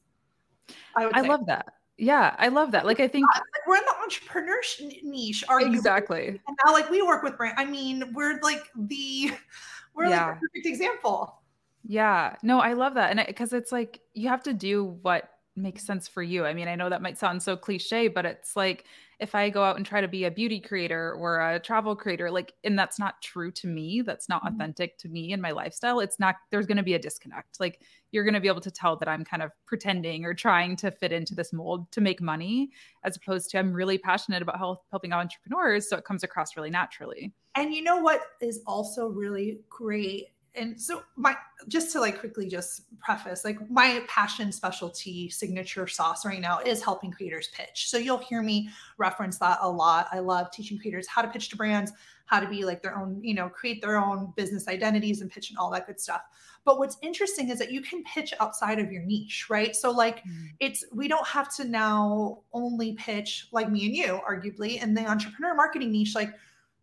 I, 0.98 1.12
I 1.14 1.22
love 1.22 1.46
that. 1.46 1.74
Yeah, 1.98 2.36
I 2.38 2.50
love 2.50 2.72
that. 2.72 2.86
Like, 2.86 3.00
I 3.00 3.08
think 3.08 3.26
like 3.34 3.44
we're 3.68 3.78
in 3.78 3.84
the 3.86 3.96
entrepreneur 4.04 4.62
niche. 5.04 5.44
Are 5.48 5.62
exactly. 5.62 6.28
And 6.28 6.58
now, 6.66 6.74
like, 6.74 6.90
we 6.90 7.02
work 7.02 7.24
with 7.24 7.38
brand. 7.38 7.56
I 7.58 7.66
mean, 7.66 8.14
we're 8.14 8.40
like 8.42 8.64
the 8.76 9.32
we're 9.96 10.08
yeah. 10.08 10.28
like 10.28 10.36
a 10.36 10.40
perfect 10.40 10.66
example. 10.66 11.42
Yeah. 11.88 12.36
No, 12.44 12.60
I 12.60 12.74
love 12.74 12.96
that. 12.96 13.12
And 13.12 13.26
because 13.26 13.54
it's 13.54 13.72
like 13.72 14.02
you 14.14 14.28
have 14.30 14.44
to 14.44 14.54
do 14.54 14.98
what 15.04 15.30
makes 15.56 15.86
sense 15.86 16.08
for 16.08 16.22
you. 16.22 16.46
I 16.46 16.54
mean, 16.54 16.68
I 16.68 16.76
know 16.76 16.90
that 16.90 17.02
might 17.02 17.18
sound 17.18 17.42
so 17.42 17.56
cliche, 17.56 18.08
but 18.08 18.26
it's 18.26 18.56
like 18.56 18.86
if 19.20 19.36
I 19.36 19.50
go 19.50 19.64
out 19.64 19.78
and 19.78 19.86
try 19.86 20.02
to 20.02 20.08
be 20.08 20.26
a 20.26 20.32
beauty 20.32 20.60
creator 20.60 21.14
or 21.14 21.40
a 21.40 21.60
travel 21.60 21.96
creator, 21.96 22.30
like, 22.30 22.54
and 22.64 22.78
that's 22.78 23.00
not 23.00 23.22
true 23.22 23.52
to 23.52 23.68
me, 23.68 24.02
that's 24.02 24.30
not 24.30 24.44
mm-hmm. 24.44 24.56
authentic 24.56 24.98
to 25.00 25.10
me 25.10 25.34
and 25.34 25.42
my 25.42 25.52
lifestyle, 25.52 26.00
it's 26.00 26.20
not, 26.20 26.36
there's 26.52 26.66
going 26.66 26.78
to 26.78 26.84
be 26.84 26.94
a 26.94 27.00
disconnect. 27.00 27.60
Like, 27.60 27.82
you're 28.12 28.24
going 28.24 28.34
to 28.34 28.40
be 28.40 28.48
able 28.48 28.62
to 28.62 28.72
tell 28.72 28.96
that 28.98 29.08
I'm 29.08 29.26
kind 29.26 29.44
of 29.44 29.52
pretending 29.66 30.26
or 30.26 30.34
trying 30.34 30.76
to 30.78 30.92
fit 30.92 31.12
into 31.12 31.36
this 31.36 31.52
mold 31.52 31.92
to 31.92 32.02
make 32.02 32.22
money, 32.22 32.72
as 33.04 33.18
opposed 33.18 33.50
to 33.52 33.60
I'm 33.60 33.74
really 33.74 33.98
passionate 33.98 34.42
about 34.42 34.58
health, 34.58 34.80
helping 34.92 35.12
entrepreneurs. 35.14 35.90
So 35.90 35.98
it 35.98 36.06
comes 36.06 36.24
across 36.24 36.56
really 36.56 36.70
naturally. 36.70 37.34
And 37.56 37.74
you 37.74 37.82
know 37.82 37.98
what 37.98 38.22
is 38.42 38.62
also 38.68 39.08
really 39.08 39.60
great 39.70 40.28
and 40.56 40.80
so 40.80 41.04
my 41.16 41.36
just 41.68 41.92
to 41.92 42.00
like 42.00 42.20
quickly 42.20 42.48
just 42.48 42.84
preface 43.00 43.44
like 43.44 43.58
my 43.70 44.04
passion 44.08 44.52
specialty 44.52 45.30
signature 45.30 45.88
sauce 45.88 46.26
right 46.26 46.42
now 46.42 46.60
is 46.60 46.84
helping 46.84 47.12
creators 47.12 47.50
pitch. 47.54 47.90
So 47.90 47.98
you'll 47.98 48.18
hear 48.18 48.42
me 48.42 48.70
reference 48.98 49.38
that 49.40 49.60
a 49.62 49.70
lot. 49.70 50.08
I 50.12 50.20
love 50.20 50.52
teaching 50.52 50.78
creators 50.78 51.08
how 51.08 51.22
to 51.22 51.28
pitch 51.28 51.50
to 51.50 51.58
brands 51.58 51.92
how 52.28 52.40
to 52.40 52.48
be 52.48 52.66
like 52.66 52.82
their 52.82 52.98
own 52.98 53.20
you 53.24 53.34
know 53.34 53.50
create 53.50 53.82
their 53.82 53.98
own 53.98 54.34
business 54.36 54.68
identities 54.68 55.22
and 55.22 55.30
pitch 55.30 55.50
and 55.50 55.58
all 55.58 55.70
that 55.72 55.88
good 55.88 56.00
stuff. 56.00 56.22
But 56.64 56.80
what's 56.80 56.98
interesting 57.04 57.50
is 57.50 57.60
that 57.60 57.72
you 57.72 57.82
can 57.82 58.04
pitch 58.04 58.34
outside 58.40 58.80
of 58.80 58.92
your 58.92 59.04
niche 59.04 59.48
right? 59.50 59.76
So 59.76 59.92
like 59.92 60.24
mm. 60.26 60.50
it's 60.60 60.84
we 60.94 61.08
don't 61.08 61.28
have 61.28 61.54
to 61.56 61.66
now 61.66 62.40
only 62.54 62.94
pitch 62.94 63.48
like 63.52 63.70
me 63.70 63.86
and 63.86 63.96
you 63.96 64.20
arguably 64.28 64.82
in 64.82 64.94
the 64.94 65.06
entrepreneur 65.08 65.56
marketing 65.56 65.92
niche 65.92 66.16
like 66.16 66.34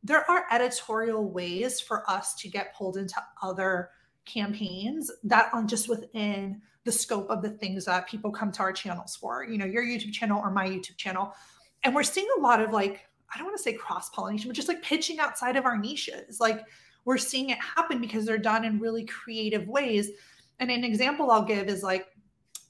there 0.03 0.29
are 0.31 0.47
editorial 0.51 1.31
ways 1.31 1.81
for 1.81 2.09
us 2.11 2.35
to 2.35 2.49
get 2.49 2.75
pulled 2.75 2.97
into 2.97 3.23
other 3.43 3.91
campaigns 4.25 5.11
that 5.25 5.51
are 5.53 5.63
just 5.65 5.89
within 5.89 6.61
the 6.85 6.93
scope 6.93 7.31
of 7.31 7.43
the 7.43 7.51
things 7.51 7.85
that 7.85 8.09
people 8.09 8.31
come 8.31 8.51
to 8.53 8.61
our 8.61 8.73
channels 8.73 9.17
for, 9.17 9.45
you 9.45 9.59
know, 9.59 9.65
your 9.65 9.85
YouTube 9.85 10.13
channel 10.13 10.41
or 10.41 10.51
my 10.51 10.69
YouTube 10.69 10.97
channel. 10.97 11.33
And 11.85 11.95
we're 11.95 12.03
seeing 12.03 12.29
a 12.37 12.41
lot 12.41 12.61
of 12.61 12.73
like, 12.73 13.07
I 13.33 13.39
don't 13.39 13.47
want 13.47 13.57
to 13.57 13.63
say 13.63 13.73
cross 13.73 14.11
pollination, 14.11 14.49
but 14.49 14.57
just 14.57 14.69
like 14.69 14.83
pitching 14.83 15.21
outside 15.21 15.57
of 15.57 15.65
our 15.65 15.79
niches. 15.79 16.41
Like 16.41 16.63
we're 17.05 17.19
seeing 17.19 17.51
it 17.51 17.59
happen 17.59 18.01
because 18.01 18.27
they're 18.27 18.39
done 18.39 18.65
in 18.65 18.81
really 18.81 19.05
creative 19.05 19.69
ways. 19.69 20.11
And 20.59 20.71
an 20.71 20.85
example 20.85 21.31
I'll 21.31 21.45
give 21.45 21.69
is 21.69 21.83
like, 21.83 22.07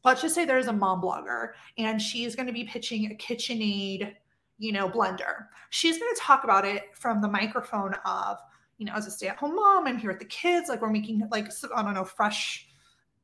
let's 0.05 0.23
just 0.23 0.35
say 0.35 0.45
there's 0.45 0.67
a 0.67 0.73
mom 0.73 1.01
blogger 1.01 1.53
and 1.79 2.01
she's 2.01 2.37
going 2.37 2.47
to 2.47 2.53
be 2.53 2.65
pitching 2.65 3.11
a 3.11 3.15
KitchenAid 3.15 4.15
you 4.59 4.73
know, 4.73 4.89
blender. 4.89 5.47
She's 5.71 5.99
going 5.99 6.15
to 6.15 6.21
talk 6.21 6.45
about 6.45 6.65
it 6.65 6.85
from 6.95 7.21
the 7.21 7.29
microphone 7.29 7.95
of, 8.05 8.39
you 8.79 8.87
know, 8.87 8.95
as 8.95 9.07
a 9.07 9.11
stay 9.11 9.29
at 9.29 9.37
home 9.37 9.57
mom, 9.57 9.87
I'm 9.87 9.99
here 9.99 10.11
with 10.11 10.19
the 10.19 10.27
kids. 10.27 10.69
Like 10.69 10.83
we're 10.83 10.91
making 10.91 11.27
like, 11.31 11.49
I 11.75 11.83
don't 11.83 11.95
know, 11.95 12.05
fresh 12.05 12.69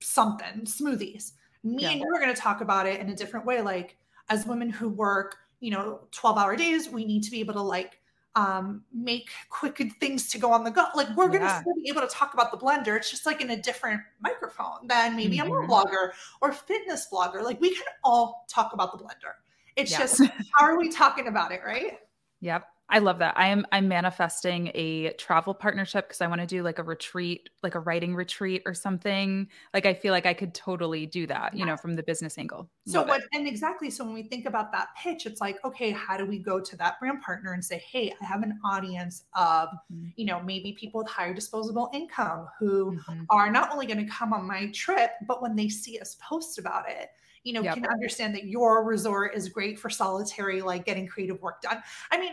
something, 0.01 0.63
smoothies. 0.65 1.33
Me 1.65 1.83
yeah. 1.83 1.91
and 1.91 2.01
you 2.01 2.07
are 2.07 2.21
going 2.21 2.35
to 2.35 2.41
talk 2.41 2.61
about 2.61 2.87
it 2.87 3.01
in 3.01 3.09
a 3.09 3.17
different 3.17 3.47
way. 3.47 3.61
Like 3.61 3.97
as 4.29 4.47
women 4.47 4.71
who 4.71 4.89
work, 4.89 5.37
you 5.61 5.71
know, 5.71 6.01
12 6.13 6.39
hour 6.39 6.57
days, 6.57 6.89
we 6.89 7.05
need 7.05 7.23
to 7.25 7.31
be 7.31 7.41
able 7.41 7.55
to 7.55 7.63
like 7.63 8.01
um, 8.39 8.85
make 8.93 9.31
quick 9.51 9.83
things 9.99 10.29
to 10.31 10.39
go 10.39 10.53
on 10.53 10.63
the 10.63 10.71
go. 10.71 10.85
Like 10.95 11.09
we're 11.17 11.29
going 11.29 11.41
to 11.41 11.47
yeah. 11.47 11.63
be 11.83 11.91
able 11.91 12.03
to 12.03 12.07
talk 12.07 12.35
about 12.35 12.53
the 12.53 12.59
blender. 12.59 12.97
It's 12.97 13.11
just 13.11 13.27
like 13.27 13.41
in 13.41 13.51
a 13.51 13.61
different 13.61 14.01
microphone 14.21 14.87
than 14.87 15.17
maybe 15.17 15.39
mm-hmm. 15.39 15.53
a 15.53 15.67
blogger 15.67 16.13
or 16.41 16.53
fitness 16.53 17.09
blogger. 17.13 17.43
Like 17.43 17.61
we 17.61 17.75
can 17.75 17.85
all 18.05 18.47
talk 18.49 18.73
about 18.73 18.93
the 18.93 19.03
blender. 19.03 19.35
It's 19.79 19.93
yeah. 19.93 19.99
just 19.99 20.21
how 20.55 20.65
are 20.65 20.77
we 20.77 20.91
talking 20.91 21.29
about 21.29 21.53
it, 21.53 21.61
right? 21.65 21.99
Yep. 22.41 22.67
I 22.91 23.01
love 23.01 23.19
that. 23.19 23.37
I 23.37 23.49
am 23.49 23.67
I'm 23.71 23.87
manifesting 23.87 24.71
a 24.75 25.13
travel 25.13 25.53
partnership 25.53 26.09
because 26.09 26.23
I 26.23 26.27
want 26.27 26.41
to 26.41 26.47
do 26.47 26.63
like 26.63 26.79
a 26.79 26.83
retreat, 26.83 27.51
like 27.63 27.75
a 27.75 27.81
writing 27.81 28.15
retreat 28.15 28.63
or 28.65 28.73
something. 28.73 29.47
Like 29.75 29.85
I 29.85 29.93
feel 29.93 30.13
like 30.13 30.25
I 30.25 30.33
could 30.33 30.55
totally 30.55 31.05
do 31.05 31.27
that, 31.27 31.55
you 31.55 31.67
know, 31.67 31.77
from 31.77 31.97
the 31.97 32.03
business 32.03 32.39
angle. 32.39 32.71
So 32.87 33.01
love 33.01 33.09
what 33.09 33.21
it. 33.21 33.27
and 33.35 33.47
exactly 33.47 33.91
so 33.91 34.07
when 34.07 34.15
we 34.15 34.23
think 34.23 34.47
about 34.47 34.73
that 34.73 34.89
pitch, 34.97 35.27
it's 35.27 35.41
like, 35.41 35.63
okay, 35.67 35.91
how 35.91 36.17
do 36.17 36.25
we 36.25 36.39
go 36.39 36.61
to 36.61 36.77
that 36.79 36.99
brand 36.99 37.21
partner 37.21 37.53
and 37.53 37.63
say, 37.63 37.77
"Hey, 37.77 38.15
I 38.23 38.25
have 38.25 38.43
an 38.43 38.59
audience 38.65 39.25
of, 39.37 39.69
mm-hmm. 39.93 40.09
you 40.17 40.25
know, 40.25 40.41
maybe 40.41 40.73
people 40.73 40.99
with 40.99 41.09
higher 41.09 41.35
disposable 41.35 41.91
income 41.93 42.49
who 42.59 42.93
mm-hmm. 42.93 43.25
are 43.29 43.53
not 43.53 43.71
only 43.71 43.85
going 43.85 44.05
to 44.05 44.11
come 44.11 44.33
on 44.33 44.47
my 44.47 44.71
trip, 44.73 45.11
but 45.27 45.43
when 45.43 45.55
they 45.57 45.69
see 45.69 45.99
us 45.99 46.17
post 46.27 46.59
about 46.59 46.89
it, 46.89 47.11
you 47.45 47.53
know, 47.53 47.63
yep. 47.63 47.75
can 47.75 47.87
understand 47.87 48.35
that 48.35 48.45
your 48.45 48.85
resort 48.85 49.35
is 49.35 49.49
great 49.49 49.79
for 49.79 49.91
solitary, 49.91 50.63
like 50.63 50.85
getting 50.85 51.07
creative 51.07 51.41
work 51.41 51.63
done. 51.63 51.83
I 52.11 52.19
mean, 52.19 52.33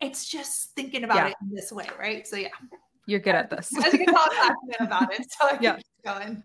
it's 0.00 0.28
just 0.28 0.74
thinking 0.74 1.04
about 1.04 1.16
yeah. 1.16 1.28
it 1.28 1.34
in 1.42 1.54
this 1.54 1.72
way, 1.72 1.86
right? 1.98 2.26
So 2.26 2.36
yeah. 2.36 2.48
You're 3.06 3.20
good 3.20 3.34
at 3.34 3.50
this. 3.50 3.72
As 3.84 3.92
you 3.92 4.04
can 4.04 4.14
tell, 4.14 4.24
I'm 4.30 4.30
passionate 4.30 4.80
about 4.80 5.12
it. 5.12 5.26
So 5.30 5.48
I 5.48 5.58
yeah. 5.60 5.78
going. 6.04 6.42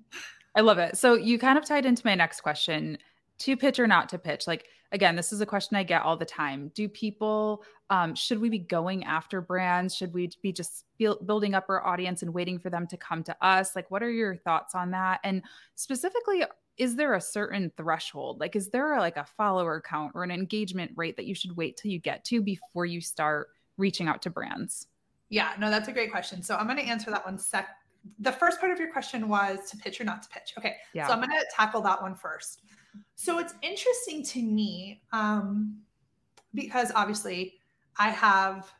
I 0.55 0.61
love 0.61 0.77
it. 0.77 0.97
So 0.97 1.15
you 1.15 1.37
kind 1.37 1.57
of 1.57 1.65
tied 1.65 1.85
into 1.85 2.03
my 2.05 2.15
next 2.15 2.41
question 2.41 2.97
to 3.39 3.57
pitch 3.57 3.79
or 3.79 3.87
not 3.87 4.09
to 4.09 4.17
pitch. 4.17 4.47
Like, 4.47 4.67
again, 4.91 5.15
this 5.15 5.33
is 5.33 5.41
a 5.41 5.45
question 5.45 5.75
I 5.75 5.83
get 5.83 6.03
all 6.03 6.15
the 6.15 6.25
time. 6.25 6.71
Do 6.75 6.87
people, 6.87 7.63
um, 7.89 8.15
should 8.15 8.39
we 8.39 8.49
be 8.49 8.59
going 8.59 9.03
after 9.03 9.41
brands? 9.41 9.95
Should 9.95 10.13
we 10.13 10.29
be 10.41 10.53
just 10.53 10.85
building 10.97 11.55
up 11.55 11.65
our 11.67 11.85
audience 11.85 12.21
and 12.21 12.33
waiting 12.33 12.59
for 12.59 12.69
them 12.69 12.87
to 12.87 12.97
come 12.97 13.23
to 13.23 13.35
us? 13.45 13.75
Like, 13.75 13.89
what 13.91 14.03
are 14.03 14.09
your 14.09 14.37
thoughts 14.37 14.75
on 14.75 14.91
that? 14.91 15.19
And 15.23 15.41
specifically, 15.75 16.43
is 16.77 16.95
there 16.95 17.13
a 17.13 17.21
certain 17.21 17.71
threshold? 17.77 18.39
Like, 18.39 18.55
is 18.55 18.69
there 18.69 18.93
a, 18.93 18.99
like 18.99 19.17
a 19.17 19.25
follower 19.37 19.81
count 19.81 20.13
or 20.15 20.23
an 20.23 20.31
engagement 20.31 20.91
rate 20.95 21.17
that 21.17 21.25
you 21.25 21.35
should 21.35 21.55
wait 21.55 21.77
till 21.77 21.91
you 21.91 21.99
get 21.99 22.23
to 22.25 22.41
before 22.41 22.85
you 22.85 23.01
start 23.01 23.49
reaching 23.77 24.07
out 24.07 24.21
to 24.23 24.29
brands? 24.29 24.87
Yeah, 25.29 25.53
no, 25.59 25.69
that's 25.69 25.87
a 25.87 25.91
great 25.91 26.11
question. 26.11 26.41
So 26.41 26.55
I'm 26.55 26.65
going 26.65 26.77
to 26.77 26.83
answer 26.83 27.11
that 27.11 27.25
one 27.25 27.37
sec. 27.37 27.67
The 28.19 28.31
first 28.31 28.59
part 28.59 28.71
of 28.71 28.79
your 28.79 28.91
question 28.91 29.27
was 29.29 29.69
to 29.71 29.77
pitch 29.77 30.01
or 30.01 30.03
not 30.03 30.23
to 30.23 30.29
pitch. 30.29 30.53
Okay. 30.57 30.75
Yeah. 30.93 31.07
So 31.07 31.13
I'm 31.13 31.19
going 31.19 31.29
to 31.29 31.45
tackle 31.55 31.81
that 31.81 32.01
one 32.01 32.15
first. 32.15 32.61
So 33.15 33.39
it's 33.39 33.53
interesting 33.61 34.23
to 34.25 34.41
me 34.41 35.01
um, 35.11 35.77
because 36.53 36.91
obviously 36.95 37.55
I 37.97 38.09
have 38.09 38.71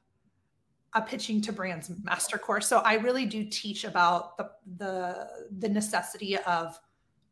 a 0.93 1.01
pitching 1.01 1.41
to 1.41 1.51
brands 1.51 1.91
master 2.03 2.37
course. 2.37 2.67
So 2.67 2.79
I 2.79 2.95
really 2.95 3.25
do 3.25 3.45
teach 3.45 3.83
about 3.83 4.37
the 4.37 4.51
the 4.77 5.27
the 5.59 5.69
necessity 5.69 6.37
of 6.37 6.79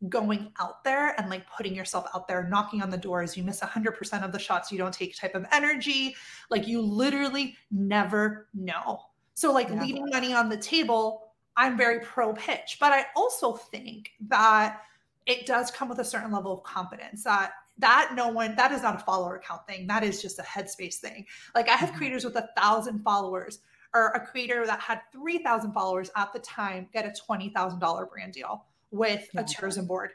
going 0.09 0.51
out 0.59 0.83
there 0.83 1.19
and 1.19 1.29
like 1.29 1.49
putting 1.49 1.75
yourself 1.75 2.07
out 2.15 2.27
there, 2.27 2.47
knocking 2.49 2.81
on 2.81 2.89
the 2.89 2.97
doors. 2.97 3.37
You 3.37 3.43
miss 3.43 3.59
100% 3.59 4.23
of 4.23 4.31
the 4.31 4.39
shots 4.39 4.71
you 4.71 4.77
don't 4.77 4.93
take 4.93 5.15
type 5.15 5.35
of 5.35 5.45
energy. 5.51 6.15
Like 6.49 6.67
you 6.67 6.81
literally 6.81 7.55
never 7.71 8.47
know. 8.53 9.01
So, 9.33 9.51
like 9.51 9.69
yeah. 9.69 9.81
leaving 9.81 10.09
money 10.09 10.33
on 10.33 10.49
the 10.49 10.57
table, 10.57 11.31
I'm 11.55 11.77
very 11.77 11.99
pro 11.99 12.33
pitch, 12.33 12.77
but 12.79 12.91
I 12.91 13.05
also 13.15 13.53
think 13.53 14.11
that 14.27 14.81
it 15.25 15.45
does 15.45 15.71
come 15.71 15.89
with 15.89 15.99
a 15.99 16.05
certain 16.05 16.31
level 16.31 16.51
of 16.51 16.63
confidence 16.63 17.23
that 17.23 17.51
that 17.77 18.11
no 18.15 18.27
one 18.27 18.55
that 18.55 18.71
is 18.71 18.81
not 18.81 18.95
a 18.95 18.99
follower 18.99 19.37
account 19.37 19.65
thing 19.67 19.87
that 19.87 20.03
is 20.03 20.21
just 20.21 20.39
a 20.39 20.41
headspace 20.41 20.95
thing 20.95 21.25
like 21.55 21.69
i 21.69 21.73
have 21.73 21.89
mm-hmm. 21.89 21.99
creators 21.99 22.25
with 22.25 22.35
a 22.35 22.49
thousand 22.57 23.01
followers 23.01 23.59
or 23.93 24.07
a 24.09 24.25
creator 24.25 24.65
that 24.65 24.79
had 24.79 25.01
3000 25.11 25.71
followers 25.73 26.09
at 26.15 26.31
the 26.33 26.39
time 26.39 26.87
get 26.93 27.05
a 27.05 27.31
$20000 27.31 28.09
brand 28.09 28.33
deal 28.33 28.65
with 28.91 29.27
yeah. 29.33 29.41
a 29.41 29.45
tourism 29.45 29.87
board. 29.87 30.11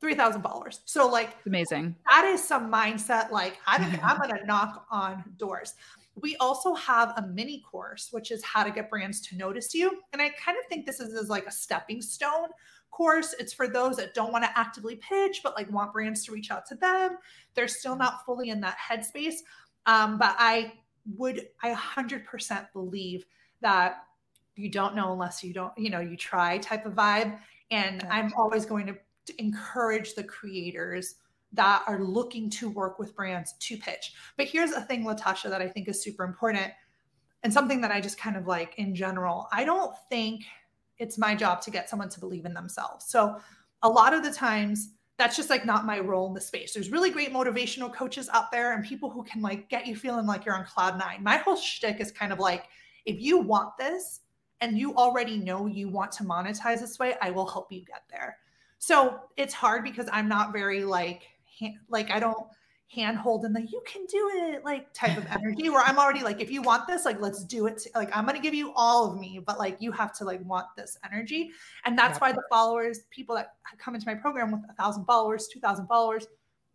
3,000 0.00 0.42
followers. 0.42 0.80
So 0.84 1.08
like 1.08 1.36
amazing. 1.46 1.94
That 2.10 2.24
is 2.24 2.42
some 2.42 2.70
mindset. 2.72 3.30
Like 3.30 3.58
I 3.66 3.78
don't, 3.78 4.04
I'm 4.04 4.18
going 4.18 4.36
to 4.36 4.44
knock 4.44 4.86
on 4.90 5.22
doors. 5.38 5.74
We 6.20 6.36
also 6.36 6.74
have 6.74 7.14
a 7.16 7.26
mini 7.28 7.62
course, 7.70 8.08
which 8.10 8.30
is 8.30 8.44
how 8.44 8.64
to 8.64 8.70
get 8.70 8.90
brands 8.90 9.20
to 9.28 9.36
notice 9.36 9.72
you. 9.72 10.00
And 10.12 10.20
I 10.20 10.30
kind 10.30 10.58
of 10.58 10.66
think 10.68 10.86
this 10.86 11.00
is, 11.00 11.14
is 11.14 11.30
like 11.30 11.46
a 11.46 11.52
stepping 11.52 12.02
stone 12.02 12.48
course. 12.90 13.34
It's 13.38 13.52
for 13.52 13.66
those 13.66 13.96
that 13.96 14.12
don't 14.12 14.32
want 14.32 14.44
to 14.44 14.58
actively 14.58 14.96
pitch, 14.96 15.40
but 15.42 15.56
like 15.56 15.70
want 15.72 15.92
brands 15.92 16.24
to 16.26 16.32
reach 16.32 16.50
out 16.50 16.66
to 16.66 16.74
them. 16.74 17.16
They're 17.54 17.68
still 17.68 17.96
not 17.96 18.26
fully 18.26 18.50
in 18.50 18.60
that 18.60 18.76
headspace. 18.78 19.36
Um, 19.86 20.18
but 20.18 20.36
I 20.38 20.74
would, 21.16 21.48
I 21.62 21.74
100% 21.74 22.66
believe 22.72 23.24
that 23.62 24.04
you 24.54 24.68
don't 24.68 24.94
know 24.94 25.12
unless 25.12 25.42
you 25.42 25.54
don't, 25.54 25.72
you 25.78 25.90
know, 25.90 26.00
you 26.00 26.16
try 26.16 26.58
type 26.58 26.84
of 26.84 26.92
vibe. 26.92 27.38
And 27.72 28.06
I'm 28.10 28.32
always 28.36 28.64
going 28.64 28.86
to, 28.86 28.96
to 29.26 29.42
encourage 29.42 30.14
the 30.14 30.22
creators 30.22 31.16
that 31.52 31.82
are 31.86 32.02
looking 32.02 32.48
to 32.50 32.68
work 32.68 32.98
with 32.98 33.14
brands 33.16 33.54
to 33.60 33.76
pitch. 33.76 34.12
But 34.36 34.46
here's 34.46 34.72
a 34.72 34.80
thing, 34.80 35.04
Latasha, 35.04 35.50
that 35.50 35.60
I 35.60 35.68
think 35.68 35.88
is 35.88 36.02
super 36.02 36.24
important 36.24 36.72
and 37.42 37.52
something 37.52 37.80
that 37.80 37.90
I 37.90 38.00
just 38.00 38.18
kind 38.18 38.36
of 38.36 38.46
like 38.46 38.74
in 38.78 38.94
general. 38.94 39.48
I 39.52 39.64
don't 39.64 39.94
think 40.08 40.44
it's 40.98 41.18
my 41.18 41.34
job 41.34 41.60
to 41.62 41.70
get 41.70 41.90
someone 41.90 42.08
to 42.10 42.20
believe 42.20 42.44
in 42.44 42.54
themselves. 42.54 43.06
So 43.06 43.38
a 43.82 43.88
lot 43.88 44.14
of 44.14 44.22
the 44.22 44.30
times, 44.32 44.90
that's 45.18 45.36
just 45.36 45.50
like 45.50 45.66
not 45.66 45.84
my 45.84 46.00
role 46.00 46.26
in 46.26 46.34
the 46.34 46.40
space. 46.40 46.72
There's 46.72 46.90
really 46.90 47.10
great 47.10 47.32
motivational 47.32 47.92
coaches 47.92 48.28
out 48.32 48.50
there 48.50 48.74
and 48.74 48.84
people 48.84 49.10
who 49.10 49.22
can 49.22 49.42
like 49.42 49.68
get 49.68 49.86
you 49.86 49.94
feeling 49.94 50.26
like 50.26 50.44
you're 50.44 50.54
on 50.56 50.64
cloud 50.64 50.98
nine. 50.98 51.22
My 51.22 51.36
whole 51.36 51.56
shtick 51.56 52.00
is 52.00 52.10
kind 52.10 52.32
of 52.32 52.38
like, 52.38 52.64
if 53.04 53.20
you 53.20 53.38
want 53.38 53.76
this, 53.78 54.20
and 54.62 54.78
you 54.78 54.94
already 54.94 55.36
know 55.36 55.66
you 55.66 55.88
want 55.88 56.12
to 56.12 56.22
monetize 56.22 56.80
this 56.80 56.98
way, 56.98 57.16
I 57.20 57.30
will 57.30 57.46
help 57.46 57.70
you 57.72 57.80
get 57.80 58.04
there. 58.10 58.38
So 58.78 59.20
it's 59.36 59.52
hard 59.52 59.82
because 59.82 60.08
I'm 60.12 60.28
not 60.28 60.52
very 60.52 60.84
like, 60.84 61.22
like 61.90 62.10
I 62.10 62.20
don't 62.20 62.46
handhold 62.88 63.44
in 63.46 63.54
the 63.54 63.62
you 63.62 63.82
can 63.86 64.04
do 64.04 64.30
it 64.34 64.64
like 64.66 64.92
type 64.92 65.16
of 65.16 65.26
energy 65.30 65.70
where 65.70 65.82
I'm 65.82 65.98
already 65.98 66.22
like, 66.22 66.40
if 66.40 66.50
you 66.50 66.62
want 66.62 66.86
this, 66.86 67.04
like 67.04 67.20
let's 67.20 67.42
do 67.42 67.66
it. 67.66 67.86
Like 67.94 68.16
I'm 68.16 68.24
gonna 68.24 68.38
give 68.40 68.54
you 68.54 68.72
all 68.76 69.10
of 69.10 69.18
me, 69.18 69.40
but 69.44 69.58
like 69.58 69.76
you 69.80 69.90
have 69.92 70.12
to 70.18 70.24
like 70.24 70.44
want 70.44 70.66
this 70.76 70.96
energy. 71.10 71.50
And 71.84 71.98
that's 71.98 72.20
why 72.20 72.32
the 72.32 72.42
followers, 72.48 73.00
people 73.10 73.34
that 73.34 73.54
come 73.78 73.94
into 73.96 74.06
my 74.06 74.14
program 74.14 74.52
with 74.52 74.60
a 74.70 74.74
thousand 74.74 75.06
followers, 75.06 75.48
two 75.48 75.60
thousand 75.60 75.88
followers, 75.88 76.26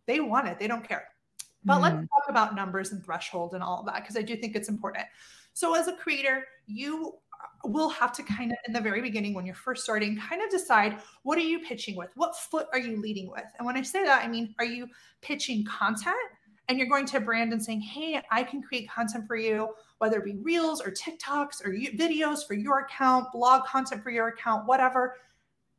they 0.06 0.20
want 0.20 0.46
it. 0.46 0.58
They 0.58 0.66
don't 0.66 0.86
care. 0.86 1.08
But 1.64 1.78
mm. 1.78 1.82
let's 1.82 1.96
talk 1.96 2.28
about 2.28 2.54
numbers 2.54 2.92
and 2.92 3.02
threshold 3.02 3.54
and 3.54 3.62
all 3.62 3.80
of 3.80 3.86
that 3.86 4.02
because 4.02 4.16
I 4.16 4.22
do 4.22 4.36
think 4.36 4.56
it's 4.56 4.68
important. 4.68 5.06
So 5.52 5.74
as 5.74 5.88
a 5.88 5.92
creator, 5.92 6.44
you 6.66 7.14
will 7.64 7.88
have 7.88 8.12
to 8.12 8.22
kind 8.22 8.52
of 8.52 8.58
in 8.66 8.72
the 8.72 8.80
very 8.80 9.00
beginning 9.00 9.34
when 9.34 9.44
you're 9.44 9.54
first 9.54 9.82
starting 9.82 10.18
kind 10.28 10.42
of 10.42 10.48
decide 10.50 10.98
what 11.22 11.36
are 11.36 11.42
you 11.42 11.58
pitching 11.60 11.96
with 11.96 12.08
what 12.14 12.36
foot 12.36 12.66
are 12.72 12.78
you 12.78 13.00
leading 13.00 13.28
with 13.30 13.44
and 13.58 13.66
when 13.66 13.76
i 13.76 13.82
say 13.82 14.04
that 14.04 14.24
i 14.24 14.28
mean 14.28 14.54
are 14.58 14.64
you 14.64 14.86
pitching 15.22 15.64
content 15.64 16.16
and 16.68 16.78
you're 16.78 16.88
going 16.88 17.06
to 17.06 17.16
a 17.16 17.20
brand 17.20 17.52
and 17.52 17.62
saying, 17.62 17.80
Hey, 17.80 18.20
I 18.30 18.42
can 18.42 18.62
create 18.62 18.90
content 18.90 19.26
for 19.26 19.36
you, 19.36 19.70
whether 19.98 20.18
it 20.18 20.24
be 20.24 20.36
reels 20.36 20.80
or 20.80 20.90
TikToks 20.90 21.64
or 21.64 21.70
videos 21.70 22.46
for 22.46 22.54
your 22.54 22.80
account, 22.80 23.32
blog 23.32 23.64
content 23.64 24.02
for 24.02 24.10
your 24.10 24.28
account, 24.28 24.66
whatever, 24.66 25.16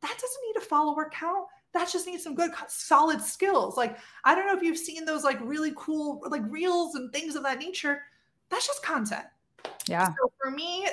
that 0.02 0.14
doesn't 0.14 0.42
need 0.46 0.56
a 0.56 0.66
follower 0.66 1.10
count. 1.12 1.46
That 1.72 1.88
just 1.88 2.06
needs 2.06 2.24
some 2.24 2.34
good, 2.34 2.50
solid 2.66 3.20
skills. 3.20 3.76
Like, 3.76 3.98
I 4.24 4.34
don't 4.34 4.46
know 4.46 4.56
if 4.56 4.62
you've 4.62 4.76
seen 4.76 5.04
those 5.04 5.22
like 5.22 5.38
really 5.40 5.72
cool, 5.76 6.20
like 6.28 6.42
reels 6.48 6.96
and 6.96 7.12
things 7.12 7.36
of 7.36 7.44
that 7.44 7.60
nature. 7.60 8.02
That's 8.48 8.66
just 8.66 8.82
content. 8.82 9.24
Yeah. 9.86 10.08
So 10.08 10.32
for 10.40 10.50
me, 10.50 10.86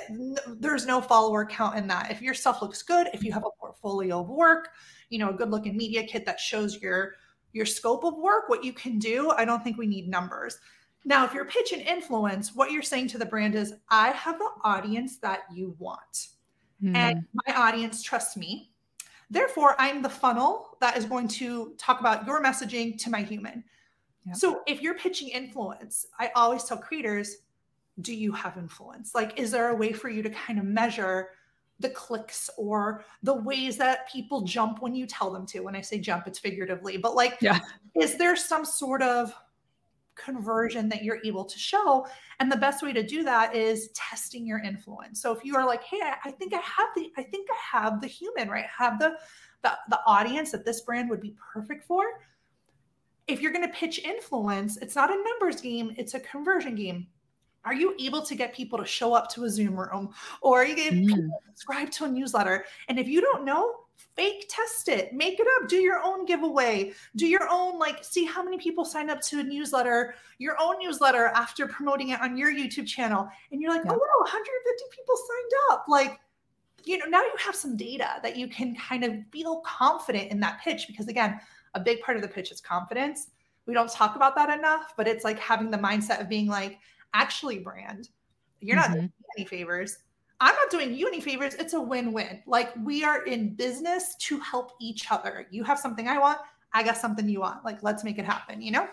there's 0.46 0.86
no 0.86 1.00
follower 1.00 1.44
count 1.44 1.76
in 1.76 1.86
that. 1.88 2.10
If 2.10 2.20
your 2.20 2.34
stuff 2.34 2.62
looks 2.62 2.82
good, 2.82 3.08
if 3.12 3.22
you 3.22 3.32
have 3.32 3.44
a 3.44 3.50
portfolio 3.60 4.20
of 4.20 4.28
work, 4.28 4.70
you 5.10 5.18
know, 5.18 5.30
a 5.30 5.32
good 5.32 5.50
looking 5.50 5.76
media 5.76 6.04
kit 6.04 6.26
that 6.26 6.40
shows 6.40 6.80
your 6.80 7.14
your 7.52 7.66
scope 7.66 8.04
of 8.04 8.16
work, 8.16 8.48
what 8.48 8.64
you 8.64 8.72
can 8.72 8.98
do, 8.98 9.30
I 9.30 9.44
don't 9.44 9.64
think 9.64 9.78
we 9.78 9.86
need 9.86 10.08
numbers. 10.08 10.58
Now, 11.04 11.24
if 11.24 11.32
you're 11.32 11.46
pitching 11.46 11.80
influence, 11.80 12.54
what 12.54 12.70
you're 12.70 12.82
saying 12.82 13.08
to 13.08 13.18
the 13.18 13.26
brand 13.26 13.54
is, 13.54 13.74
I 13.88 14.10
have 14.10 14.38
the 14.38 14.50
audience 14.64 15.18
that 15.18 15.40
you 15.52 15.74
want. 15.78 16.28
Mm-hmm. 16.82 16.94
And 16.94 17.24
my 17.46 17.54
audience 17.54 18.02
trusts 18.02 18.36
me. 18.36 18.72
Therefore, 19.30 19.76
I'm 19.78 20.02
the 20.02 20.08
funnel 20.08 20.76
that 20.80 20.96
is 20.96 21.04
going 21.04 21.28
to 21.28 21.74
talk 21.78 22.00
about 22.00 22.26
your 22.26 22.42
messaging 22.42 22.98
to 23.02 23.10
my 23.10 23.22
human. 23.22 23.64
Yep. 24.26 24.36
So 24.36 24.60
if 24.66 24.82
you're 24.82 24.94
pitching 24.94 25.28
influence, 25.28 26.06
I 26.18 26.30
always 26.34 26.64
tell 26.64 26.78
creators, 26.78 27.36
do 28.00 28.14
you 28.14 28.32
have 28.32 28.56
influence? 28.56 29.14
Like, 29.14 29.38
is 29.38 29.50
there 29.50 29.70
a 29.70 29.74
way 29.74 29.92
for 29.92 30.08
you 30.08 30.22
to 30.22 30.30
kind 30.30 30.58
of 30.58 30.64
measure 30.64 31.30
the 31.80 31.90
clicks 31.90 32.50
or 32.56 33.04
the 33.22 33.34
ways 33.34 33.76
that 33.76 34.10
people 34.10 34.42
jump 34.42 34.82
when 34.82 34.94
you 34.94 35.06
tell 35.06 35.30
them 35.30 35.46
to? 35.46 35.60
When 35.60 35.76
I 35.76 35.80
say 35.80 35.98
jump, 35.98 36.26
it's 36.26 36.38
figuratively, 36.38 36.96
but 36.96 37.14
like, 37.14 37.38
yeah. 37.40 37.60
is 38.00 38.16
there 38.16 38.36
some 38.36 38.64
sort 38.64 39.02
of 39.02 39.32
conversion 40.14 40.88
that 40.88 41.04
you're 41.04 41.20
able 41.24 41.44
to 41.44 41.58
show? 41.58 42.06
And 42.40 42.50
the 42.50 42.56
best 42.56 42.82
way 42.82 42.92
to 42.92 43.02
do 43.02 43.22
that 43.24 43.54
is 43.54 43.88
testing 43.94 44.46
your 44.46 44.58
influence. 44.58 45.20
So 45.20 45.32
if 45.32 45.44
you 45.44 45.56
are 45.56 45.66
like, 45.66 45.82
hey, 45.82 46.00
I, 46.02 46.16
I 46.24 46.30
think 46.32 46.52
I 46.52 46.58
have 46.58 46.88
the, 46.96 47.12
I 47.16 47.22
think 47.22 47.48
I 47.50 47.78
have 47.78 48.00
the 48.00 48.08
human, 48.08 48.48
right? 48.48 48.66
Have 48.76 48.98
the, 48.98 49.16
the, 49.62 49.72
the 49.88 50.00
audience 50.06 50.50
that 50.52 50.64
this 50.64 50.80
brand 50.82 51.10
would 51.10 51.20
be 51.20 51.34
perfect 51.52 51.84
for. 51.84 52.04
If 53.26 53.40
you're 53.40 53.52
going 53.52 53.66
to 53.66 53.74
pitch 53.74 53.98
influence, 53.98 54.78
it's 54.78 54.96
not 54.96 55.10
a 55.10 55.22
numbers 55.22 55.60
game, 55.60 55.94
it's 55.98 56.14
a 56.14 56.20
conversion 56.20 56.74
game 56.74 57.06
are 57.64 57.74
you 57.74 57.94
able 57.98 58.22
to 58.22 58.34
get 58.34 58.54
people 58.54 58.78
to 58.78 58.84
show 58.84 59.12
up 59.14 59.30
to 59.30 59.44
a 59.44 59.50
Zoom 59.50 59.78
room 59.78 60.10
or 60.40 60.62
are 60.62 60.66
you 60.66 60.76
getting 60.76 61.04
mm. 61.04 61.08
people 61.08 61.22
to 61.22 61.50
subscribe 61.50 61.90
to 61.92 62.04
a 62.04 62.08
newsletter? 62.08 62.64
And 62.88 62.98
if 62.98 63.08
you 63.08 63.20
don't 63.20 63.44
know, 63.44 63.74
fake 64.18 64.46
test 64.48 64.88
it, 64.88 65.12
make 65.12 65.38
it 65.38 65.46
up, 65.56 65.68
do 65.68 65.76
your 65.76 66.02
own 66.02 66.26
giveaway, 66.26 66.92
do 67.14 67.26
your 67.26 67.48
own, 67.48 67.78
like, 67.78 68.02
see 68.02 68.24
how 68.24 68.42
many 68.42 68.58
people 68.58 68.84
sign 68.84 69.10
up 69.10 69.20
to 69.20 69.38
a 69.38 69.42
newsletter, 69.42 70.14
your 70.38 70.56
own 70.60 70.76
newsletter 70.80 71.26
after 71.26 71.68
promoting 71.68 72.08
it 72.08 72.20
on 72.20 72.36
your 72.36 72.52
YouTube 72.52 72.86
channel. 72.86 73.28
And 73.52 73.62
you're 73.62 73.70
like, 73.70 73.84
yeah. 73.84 73.92
oh, 73.92 73.94
wow, 73.94 74.22
150 74.22 74.84
people 74.90 75.14
signed 75.16 75.52
up. 75.70 75.84
Like, 75.88 76.18
you 76.84 76.98
know, 76.98 77.06
now 77.06 77.20
you 77.20 77.32
have 77.38 77.54
some 77.54 77.76
data 77.76 78.14
that 78.24 78.36
you 78.36 78.48
can 78.48 78.74
kind 78.74 79.04
of 79.04 79.14
feel 79.30 79.60
confident 79.60 80.32
in 80.32 80.40
that 80.40 80.60
pitch 80.62 80.86
because, 80.88 81.06
again, 81.06 81.40
a 81.74 81.80
big 81.80 82.00
part 82.00 82.16
of 82.16 82.22
the 82.22 82.28
pitch 82.28 82.50
is 82.50 82.60
confidence. 82.60 83.28
We 83.66 83.74
don't 83.74 83.90
talk 83.90 84.16
about 84.16 84.34
that 84.34 84.56
enough, 84.58 84.94
but 84.96 85.06
it's 85.06 85.22
like 85.22 85.38
having 85.38 85.70
the 85.70 85.78
mindset 85.78 86.20
of 86.20 86.28
being 86.28 86.48
like, 86.48 86.78
actually 87.14 87.58
brand. 87.58 88.08
You're 88.60 88.76
not 88.76 88.86
mm-hmm. 88.86 88.94
doing 88.94 89.12
any 89.36 89.46
favors. 89.46 89.98
I'm 90.40 90.54
not 90.54 90.70
doing 90.70 90.94
you 90.94 91.08
any 91.08 91.20
favors. 91.20 91.54
It's 91.54 91.74
a 91.74 91.80
win 91.80 92.12
win. 92.12 92.42
Like 92.46 92.72
we 92.84 93.04
are 93.04 93.24
in 93.24 93.54
business 93.54 94.14
to 94.20 94.38
help 94.38 94.72
each 94.80 95.10
other. 95.10 95.46
You 95.50 95.64
have 95.64 95.78
something 95.78 96.06
I 96.06 96.18
want, 96.18 96.38
I 96.72 96.82
got 96.82 96.96
something 96.96 97.28
you 97.28 97.40
want. 97.40 97.64
Like 97.64 97.82
let's 97.82 98.04
make 98.04 98.18
it 98.18 98.24
happen, 98.24 98.62
you 98.62 98.70
know? 98.70 98.86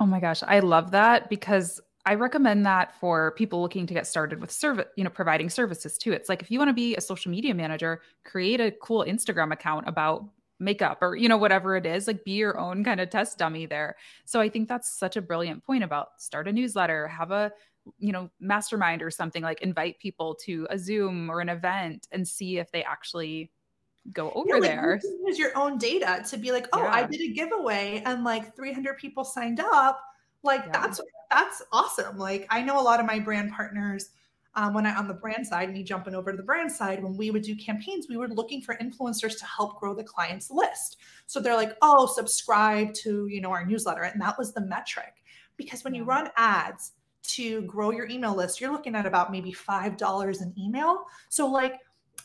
Oh 0.00 0.06
my 0.06 0.18
gosh, 0.18 0.42
I 0.42 0.60
love 0.60 0.90
that 0.92 1.28
because 1.28 1.80
I 2.06 2.14
recommend 2.14 2.64
that 2.66 2.94
for 3.00 3.32
people 3.32 3.60
looking 3.60 3.86
to 3.86 3.92
get 3.92 4.06
started 4.06 4.40
with 4.40 4.50
service, 4.50 4.86
you 4.96 5.04
know, 5.04 5.10
providing 5.10 5.50
services 5.50 5.98
too. 5.98 6.12
It's 6.12 6.28
like 6.28 6.40
if 6.40 6.50
you 6.50 6.58
want 6.58 6.68
to 6.68 6.74
be 6.74 6.94
a 6.96 7.00
social 7.00 7.30
media 7.30 7.54
manager, 7.54 8.00
create 8.24 8.60
a 8.60 8.70
cool 8.70 9.04
Instagram 9.06 9.52
account 9.52 9.88
about 9.88 10.24
makeup 10.58 10.98
or 11.02 11.16
you 11.16 11.28
know 11.28 11.36
whatever 11.36 11.76
it 11.76 11.84
is 11.84 12.06
like 12.06 12.24
be 12.24 12.32
your 12.32 12.58
own 12.58 12.82
kind 12.82 13.00
of 13.00 13.10
test 13.10 13.36
dummy 13.36 13.66
there 13.66 13.94
so 14.24 14.40
i 14.40 14.48
think 14.48 14.68
that's 14.68 14.98
such 14.98 15.16
a 15.16 15.22
brilliant 15.22 15.62
point 15.64 15.84
about 15.84 16.08
start 16.18 16.48
a 16.48 16.52
newsletter 16.52 17.06
have 17.06 17.30
a 17.30 17.52
you 17.98 18.12
know 18.12 18.30
mastermind 18.40 19.02
or 19.02 19.10
something 19.10 19.42
like 19.42 19.60
invite 19.62 19.98
people 19.98 20.34
to 20.34 20.66
a 20.70 20.78
zoom 20.78 21.30
or 21.30 21.40
an 21.40 21.48
event 21.48 22.08
and 22.10 22.26
see 22.26 22.58
if 22.58 22.70
they 22.72 22.82
actually 22.82 23.50
go 24.12 24.30
over 24.32 24.48
yeah, 24.48 24.54
like 24.54 24.62
there 24.62 25.00
use 25.26 25.38
your 25.38 25.56
own 25.56 25.78
data 25.78 26.24
to 26.26 26.36
be 26.36 26.52
like 26.52 26.68
oh 26.72 26.82
yeah. 26.82 26.90
i 26.92 27.06
did 27.06 27.20
a 27.20 27.32
giveaway 27.32 28.02
and 28.06 28.24
like 28.24 28.54
300 28.56 28.96
people 28.96 29.24
signed 29.24 29.60
up 29.60 30.00
like 30.42 30.62
yeah. 30.66 30.72
that's 30.72 31.00
that's 31.30 31.62
awesome 31.72 32.16
like 32.16 32.46
i 32.50 32.62
know 32.62 32.80
a 32.80 32.82
lot 32.82 33.00
of 33.00 33.06
my 33.06 33.18
brand 33.18 33.52
partners 33.52 34.10
um, 34.56 34.72
when 34.72 34.86
I 34.86 34.94
on 34.96 35.06
the 35.06 35.14
brand 35.14 35.46
side, 35.46 35.72
me 35.72 35.82
jumping 35.82 36.14
over 36.14 36.30
to 36.30 36.36
the 36.36 36.42
brand 36.42 36.72
side, 36.72 37.02
when 37.02 37.16
we 37.16 37.30
would 37.30 37.42
do 37.42 37.54
campaigns, 37.54 38.06
we 38.08 38.16
were 38.16 38.28
looking 38.28 38.62
for 38.62 38.76
influencers 38.76 39.38
to 39.38 39.44
help 39.44 39.78
grow 39.78 39.94
the 39.94 40.02
client's 40.02 40.50
list. 40.50 40.96
So 41.26 41.40
they're 41.40 41.54
like, 41.54 41.76
oh, 41.82 42.06
subscribe 42.06 42.94
to 42.94 43.26
you 43.28 43.40
know 43.40 43.50
our 43.50 43.64
newsletter, 43.64 44.02
and 44.02 44.20
that 44.20 44.38
was 44.38 44.52
the 44.52 44.62
metric. 44.62 45.22
Because 45.56 45.84
when 45.84 45.94
you 45.94 46.04
run 46.04 46.30
ads 46.36 46.92
to 47.22 47.62
grow 47.62 47.90
your 47.90 48.08
email 48.08 48.34
list, 48.34 48.60
you're 48.60 48.72
looking 48.72 48.94
at 48.94 49.06
about 49.06 49.30
maybe 49.30 49.52
five 49.52 49.96
dollars 49.96 50.40
an 50.40 50.54
email. 50.58 51.04
So 51.28 51.46
like 51.46 51.74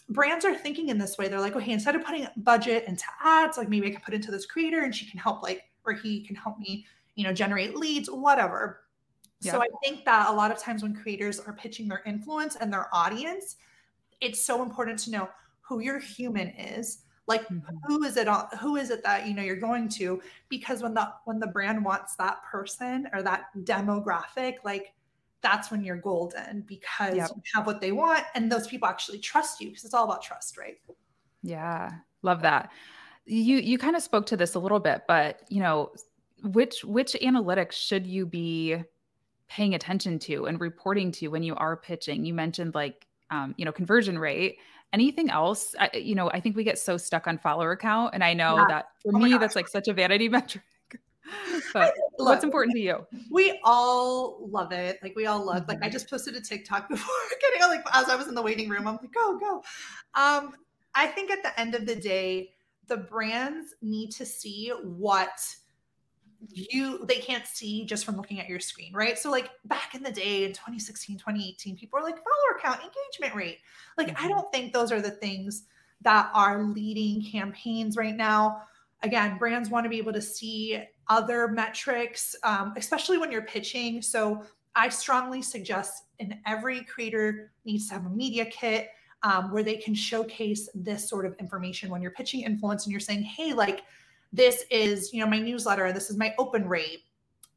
brands 0.09 0.45
are 0.45 0.55
thinking 0.55 0.89
in 0.89 0.97
this 0.97 1.17
way. 1.17 1.27
They're 1.27 1.39
like, 1.39 1.55
okay, 1.55 1.71
instead 1.71 1.95
of 1.95 2.03
putting 2.03 2.27
budget 2.37 2.85
into 2.87 3.05
ads, 3.23 3.57
like 3.57 3.69
maybe 3.69 3.87
I 3.87 3.91
can 3.91 4.01
put 4.01 4.13
into 4.13 4.31
this 4.31 4.45
creator 4.45 4.81
and 4.81 4.93
she 4.93 5.05
can 5.05 5.19
help 5.19 5.41
like, 5.43 5.63
or 5.85 5.93
he 5.93 6.21
can 6.21 6.35
help 6.35 6.59
me, 6.59 6.85
you 7.15 7.23
know, 7.23 7.33
generate 7.33 7.75
leads, 7.75 8.09
whatever. 8.09 8.81
Yeah. 9.41 9.53
So 9.53 9.61
I 9.61 9.67
think 9.83 10.05
that 10.05 10.29
a 10.29 10.33
lot 10.33 10.51
of 10.51 10.59
times 10.59 10.83
when 10.83 10.95
creators 10.95 11.39
are 11.39 11.53
pitching 11.53 11.87
their 11.87 12.03
influence 12.05 12.55
and 12.55 12.71
their 12.71 12.87
audience, 12.93 13.57
it's 14.21 14.43
so 14.43 14.61
important 14.61 14.99
to 14.99 15.11
know 15.11 15.29
who 15.61 15.79
your 15.79 15.99
human 15.99 16.49
is. 16.49 16.99
Like 17.27 17.47
mm-hmm. 17.47 17.75
who 17.87 18.03
is 18.03 18.17
it 18.17 18.27
on, 18.27 18.47
who 18.59 18.75
is 18.75 18.89
it 18.89 19.03
that 19.03 19.27
you 19.27 19.33
know 19.33 19.41
you're 19.41 19.55
going 19.55 19.87
to 19.89 20.21
because 20.49 20.81
when 20.81 20.93
the 20.93 21.07
when 21.25 21.39
the 21.39 21.47
brand 21.47 21.83
wants 21.83 22.15
that 22.15 22.43
person 22.43 23.07
or 23.13 23.21
that 23.23 23.45
demographic 23.59 24.55
like 24.65 24.93
that's 25.41 25.71
when 25.71 25.83
you're 25.83 25.97
golden 25.97 26.61
because 26.67 27.15
yep. 27.15 27.29
you 27.35 27.41
have 27.53 27.65
what 27.65 27.79
they 27.79 27.91
want 27.91 28.23
and 28.35 28.51
those 28.51 28.67
people 28.67 28.87
actually 28.87 29.19
trust 29.19 29.61
you 29.61 29.69
because 29.69 29.85
it's 29.85 29.93
all 29.93 30.05
about 30.05 30.21
trust, 30.21 30.57
right? 30.57 30.77
Yeah. 31.41 31.91
Love 32.21 32.41
that. 32.41 32.71
You 33.25 33.57
you 33.57 33.77
kind 33.77 33.95
of 33.95 34.03
spoke 34.03 34.25
to 34.27 34.37
this 34.37 34.55
a 34.55 34.59
little 34.59 34.79
bit, 34.79 35.03
but 35.07 35.41
you 35.49 35.61
know, 35.61 35.91
which 36.43 36.83
which 36.83 37.13
analytics 37.13 37.73
should 37.73 38.05
you 38.05 38.25
be 38.25 38.77
paying 39.51 39.75
attention 39.75 40.17
to 40.17 40.45
and 40.45 40.61
reporting 40.61 41.11
to 41.11 41.27
when 41.27 41.43
you 41.43 41.53
are 41.55 41.75
pitching? 41.75 42.23
You 42.23 42.33
mentioned 42.33 42.73
like, 42.73 43.05
um, 43.29 43.53
you 43.57 43.65
know, 43.65 43.71
conversion 43.71 44.17
rate. 44.17 44.57
Anything 44.93 45.29
else? 45.29 45.75
I, 45.79 45.89
you 45.93 46.15
know, 46.15 46.29
I 46.31 46.39
think 46.39 46.55
we 46.55 46.63
get 46.63 46.79
so 46.79 46.97
stuck 46.97 47.27
on 47.27 47.37
follower 47.37 47.75
count, 47.75 48.13
and 48.13 48.23
I 48.23 48.33
know 48.33 48.57
yeah. 48.57 48.65
that 48.67 48.85
for 49.01 49.15
oh 49.15 49.19
me, 49.19 49.37
that's 49.37 49.55
like 49.55 49.67
such 49.67 49.87
a 49.87 49.93
vanity 49.93 50.27
metric. 50.37 50.63
but 51.73 51.93
what's 52.17 52.43
important 52.43 52.75
to 52.75 52.81
you? 52.81 53.05
We 53.29 53.59
all 53.63 54.47
love 54.49 54.71
it. 54.71 54.99
Like 55.01 55.15
we 55.15 55.27
all 55.27 55.45
love. 55.45 55.67
Like 55.67 55.77
I 55.77 55.85
mm-hmm. 55.85 55.93
just 55.93 56.09
posted 56.09 56.35
a 56.35 56.41
TikTok 56.41 56.89
before 56.89 57.15
getting 57.41 57.61
like 57.67 57.83
as 57.93 58.09
I 58.09 58.15
was 58.15 58.27
in 58.27 58.35
the 58.35 58.41
waiting 58.41 58.69
room. 58.69 58.87
I'm 58.87 58.97
like, 59.01 59.13
go 59.13 59.37
go. 59.37 59.63
Um, 60.13 60.55
I 60.93 61.07
think 61.07 61.31
at 61.31 61.43
the 61.43 61.57
end 61.59 61.75
of 61.75 61.85
the 61.85 61.95
day, 61.95 62.51
the 62.87 62.97
brands 62.97 63.75
need 63.81 64.11
to 64.11 64.25
see 64.25 64.73
what 64.83 65.31
you 66.49 67.05
they 67.05 67.17
can't 67.17 67.45
see 67.45 67.85
just 67.85 68.03
from 68.03 68.17
looking 68.17 68.39
at 68.39 68.49
your 68.49 68.59
screen 68.59 68.93
right? 68.93 69.17
So 69.17 69.29
like 69.29 69.49
back 69.65 69.93
in 69.93 70.03
the 70.03 70.11
day 70.11 70.43
in 70.43 70.51
2016 70.51 71.17
2018 71.17 71.77
people 71.77 71.99
are 71.99 72.03
like 72.03 72.15
follower 72.15 72.59
count 72.61 72.81
engagement 72.81 73.35
rate. 73.35 73.59
Like 73.97 74.07
mm-hmm. 74.09 74.25
i 74.25 74.27
don't 74.27 74.51
think 74.51 74.73
those 74.73 74.91
are 74.91 75.01
the 75.01 75.11
things 75.11 75.63
that 76.01 76.31
are 76.33 76.63
leading 76.63 77.23
campaigns 77.23 77.95
right 77.95 78.15
now. 78.15 78.63
Again 79.03 79.37
brands 79.37 79.69
want 79.69 79.85
to 79.85 79.89
be 79.89 79.97
able 79.97 80.13
to 80.13 80.21
see 80.21 80.83
other 81.07 81.47
metrics 81.47 82.35
um, 82.43 82.73
especially 82.75 83.17
when 83.17 83.31
you're 83.31 83.43
pitching. 83.43 84.01
So 84.01 84.43
i 84.75 84.89
strongly 84.89 85.41
suggest 85.41 86.05
in 86.19 86.39
every 86.47 86.83
creator 86.85 87.51
needs 87.65 87.87
to 87.89 87.95
have 87.95 88.05
a 88.05 88.09
media 88.09 88.45
kit 88.45 88.89
um, 89.23 89.51
where 89.51 89.61
they 89.63 89.75
can 89.75 89.93
showcase 89.93 90.67
this 90.73 91.07
sort 91.07 91.27
of 91.27 91.35
information. 91.39 91.91
When 91.91 92.01
you're 92.01 92.11
pitching 92.11 92.41
influence 92.41 92.85
and 92.85 92.91
you're 92.91 92.99
saying 92.99 93.21
hey 93.21 93.53
like 93.53 93.83
this 94.33 94.65
is 94.71 95.13
you 95.13 95.19
know 95.19 95.29
my 95.29 95.39
newsletter 95.39 95.91
this 95.91 96.09
is 96.09 96.17
my 96.17 96.33
open 96.37 96.67
rate. 96.67 97.03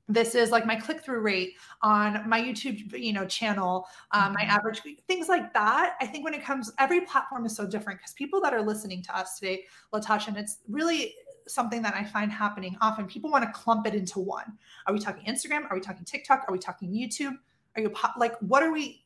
This 0.06 0.34
is 0.34 0.50
like 0.50 0.66
my 0.66 0.76
click-through 0.76 1.20
rate 1.20 1.54
on 1.80 2.28
my 2.28 2.40
youtube 2.40 2.92
you 2.98 3.12
know 3.12 3.24
channel 3.24 3.86
um, 4.10 4.34
my 4.34 4.42
mm-hmm. 4.42 4.50
average 4.50 4.82
things 5.08 5.28
like 5.28 5.52
that. 5.54 5.96
I 6.00 6.06
think 6.06 6.24
when 6.24 6.34
it 6.34 6.44
comes 6.44 6.70
every 6.78 7.02
platform 7.02 7.46
is 7.46 7.56
so 7.56 7.66
different 7.66 8.00
because 8.00 8.12
people 8.12 8.40
that 8.42 8.52
are 8.52 8.62
listening 8.62 9.02
to 9.04 9.16
us 9.16 9.38
today 9.38 9.64
latasha 9.92 10.28
and 10.28 10.36
it's 10.36 10.58
really 10.68 11.14
something 11.46 11.82
that 11.82 11.94
i 11.94 12.02
find 12.02 12.32
happening 12.32 12.74
often 12.80 13.06
people 13.06 13.30
want 13.30 13.44
to 13.44 13.50
clump 13.52 13.86
it 13.86 13.94
into 13.94 14.18
one. 14.18 14.52
Are 14.86 14.92
we 14.92 14.98
talking 14.98 15.24
instagram? 15.24 15.70
Are 15.70 15.74
we 15.74 15.80
talking 15.80 16.04
tiktok? 16.04 16.44
Are 16.48 16.52
we 16.52 16.58
talking 16.58 16.90
youtube? 16.90 17.36
Are 17.76 17.82
you 17.82 17.92
like 18.18 18.36
what 18.40 18.62
are 18.62 18.72
we 18.72 19.04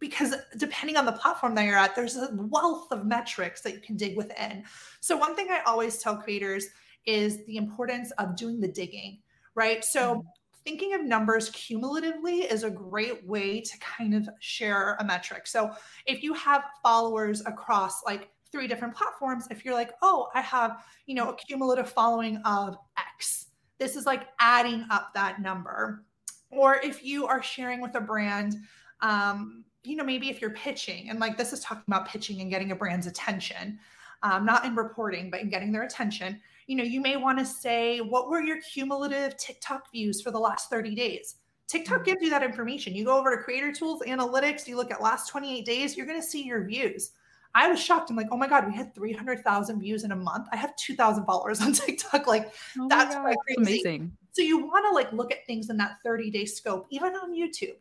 because 0.00 0.34
depending 0.56 0.96
on 0.96 1.04
the 1.04 1.12
platform 1.12 1.54
that 1.54 1.64
you're 1.64 1.76
at, 1.76 1.94
there's 1.96 2.16
a 2.16 2.30
wealth 2.32 2.90
of 2.90 3.06
metrics 3.06 3.60
that 3.62 3.74
you 3.74 3.80
can 3.80 3.96
dig 3.96 4.16
within. 4.16 4.64
So, 5.00 5.16
one 5.16 5.34
thing 5.34 5.48
I 5.50 5.60
always 5.66 5.98
tell 5.98 6.16
creators 6.16 6.66
is 7.06 7.44
the 7.46 7.56
importance 7.56 8.10
of 8.12 8.36
doing 8.36 8.60
the 8.60 8.68
digging, 8.68 9.18
right? 9.54 9.84
So, 9.84 10.16
mm-hmm. 10.16 10.28
thinking 10.64 10.94
of 10.94 11.02
numbers 11.02 11.50
cumulatively 11.50 12.42
is 12.42 12.62
a 12.62 12.70
great 12.70 13.26
way 13.26 13.60
to 13.60 13.78
kind 13.78 14.14
of 14.14 14.28
share 14.40 14.96
a 15.00 15.04
metric. 15.04 15.46
So 15.46 15.72
if 16.06 16.22
you 16.22 16.34
have 16.34 16.62
followers 16.82 17.40
across 17.46 18.04
like 18.04 18.30
three 18.52 18.66
different 18.66 18.94
platforms, 18.94 19.46
if 19.50 19.64
you're 19.64 19.74
like, 19.74 19.92
oh, 20.02 20.28
I 20.34 20.40
have, 20.42 20.84
you 21.06 21.14
know, 21.14 21.30
a 21.30 21.36
cumulative 21.36 21.90
following 21.90 22.38
of 22.44 22.76
X, 22.98 23.46
this 23.78 23.96
is 23.96 24.06
like 24.06 24.28
adding 24.40 24.84
up 24.90 25.12
that 25.14 25.40
number. 25.40 26.04
Or 26.50 26.76
if 26.82 27.04
you 27.04 27.26
are 27.26 27.42
sharing 27.42 27.80
with 27.80 27.94
a 27.94 28.00
brand, 28.00 28.56
um, 29.00 29.64
you 29.84 29.96
know, 29.96 30.04
maybe 30.04 30.28
if 30.28 30.40
you're 30.40 30.50
pitching, 30.50 31.10
and 31.10 31.18
like 31.18 31.36
this 31.36 31.52
is 31.52 31.60
talking 31.60 31.84
about 31.86 32.08
pitching 32.08 32.40
and 32.40 32.50
getting 32.50 32.72
a 32.72 32.76
brand's 32.76 33.06
attention, 33.06 33.78
um, 34.22 34.44
not 34.44 34.64
in 34.64 34.74
reporting, 34.74 35.30
but 35.30 35.40
in 35.40 35.48
getting 35.48 35.72
their 35.72 35.84
attention. 35.84 36.40
You 36.66 36.76
know, 36.76 36.84
you 36.84 37.00
may 37.00 37.16
want 37.16 37.38
to 37.38 37.44
say, 37.46 38.00
what 38.00 38.28
were 38.28 38.42
your 38.42 38.60
cumulative 38.60 39.36
TikTok 39.36 39.90
views 39.90 40.20
for 40.20 40.30
the 40.30 40.38
last 40.38 40.68
30 40.68 40.94
days? 40.94 41.36
TikTok 41.66 42.04
gives 42.04 42.22
you 42.22 42.30
that 42.30 42.42
information. 42.42 42.94
You 42.94 43.04
go 43.04 43.18
over 43.18 43.34
to 43.34 43.42
Creator 43.42 43.72
Tools, 43.72 44.02
Analytics, 44.06 44.66
you 44.66 44.76
look 44.76 44.90
at 44.90 45.02
last 45.02 45.28
28 45.28 45.64
days, 45.64 45.96
you're 45.96 46.06
going 46.06 46.20
to 46.20 46.26
see 46.26 46.42
your 46.42 46.64
views. 46.64 47.12
I 47.54 47.68
was 47.68 47.80
shocked. 47.80 48.10
I'm 48.10 48.16
like, 48.16 48.28
oh 48.30 48.36
my 48.36 48.48
God, 48.48 48.66
we 48.66 48.74
had 48.74 48.94
300,000 48.94 49.80
views 49.80 50.04
in 50.04 50.12
a 50.12 50.16
month. 50.16 50.48
I 50.52 50.56
have 50.56 50.74
2,000 50.76 51.24
followers 51.24 51.60
on 51.60 51.72
TikTok. 51.74 52.26
Like, 52.26 52.52
oh 52.78 52.88
that's 52.88 53.14
God, 53.14 53.34
amazing. 53.58 54.12
So 54.32 54.42
you 54.42 54.66
want 54.66 54.86
to 54.86 54.94
like 54.94 55.12
look 55.12 55.32
at 55.32 55.46
things 55.46 55.70
in 55.70 55.76
that 55.78 55.98
30 56.04 56.30
day 56.30 56.44
scope, 56.44 56.86
even 56.90 57.14
on 57.14 57.34
YouTube. 57.34 57.76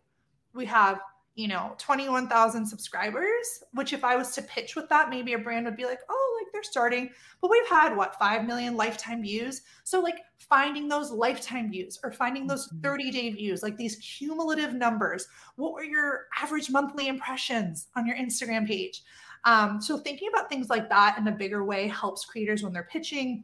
We 0.54 0.66
have 0.66 1.00
you 1.38 1.48
know 1.48 1.76
21,000 1.78 2.66
subscribers 2.66 3.64
which 3.74 3.94
if 3.94 4.04
I 4.04 4.16
was 4.16 4.32
to 4.34 4.42
pitch 4.42 4.76
with 4.76 4.90
that 4.90 5.10
maybe 5.10 5.34
a 5.34 5.38
brand 5.38 5.66
would 5.66 5.78
be 5.78 5.86
like 5.86 6.00
oh 6.10 6.38
like 6.42 6.52
they're 6.52 6.64
starting. 6.64 7.10
But 7.42 7.52
we've 7.52 7.68
had 7.68 7.96
what 7.96 8.18
5 8.18 8.46
million 8.46 8.76
lifetime 8.76 9.22
views? 9.22 9.62
So 9.84 10.00
like 10.00 10.20
finding 10.40 10.88
those 10.88 11.12
lifetime 11.12 11.72
views 11.72 12.00
or 12.04 12.12
finding 12.12 12.48
those 12.48 12.74
30 12.82 13.04
mm-hmm. 13.04 13.12
day 13.12 13.30
views 13.30 13.64
like 13.64 13.78
these 13.78 13.98
cumulative 13.98 14.74
numbers 14.74 15.28
what 15.56 15.74
were 15.74 15.84
your 15.84 16.26
average 16.42 16.70
monthly 16.70 17.08
impressions 17.08 17.88
on 17.96 18.06
your 18.08 18.18
Instagram 18.18 18.68
page? 18.68 19.04
Um, 19.44 19.80
so 19.80 19.98
thinking 19.98 20.30
about 20.34 20.50
things 20.50 20.70
like 20.70 20.90
that 20.90 21.18
in 21.18 21.28
a 21.28 21.32
bigger 21.32 21.64
way 21.64 21.88
helps 21.88 22.26
creators 22.26 22.64
when 22.64 22.74
they're 22.74 22.90
pitching. 22.92 23.44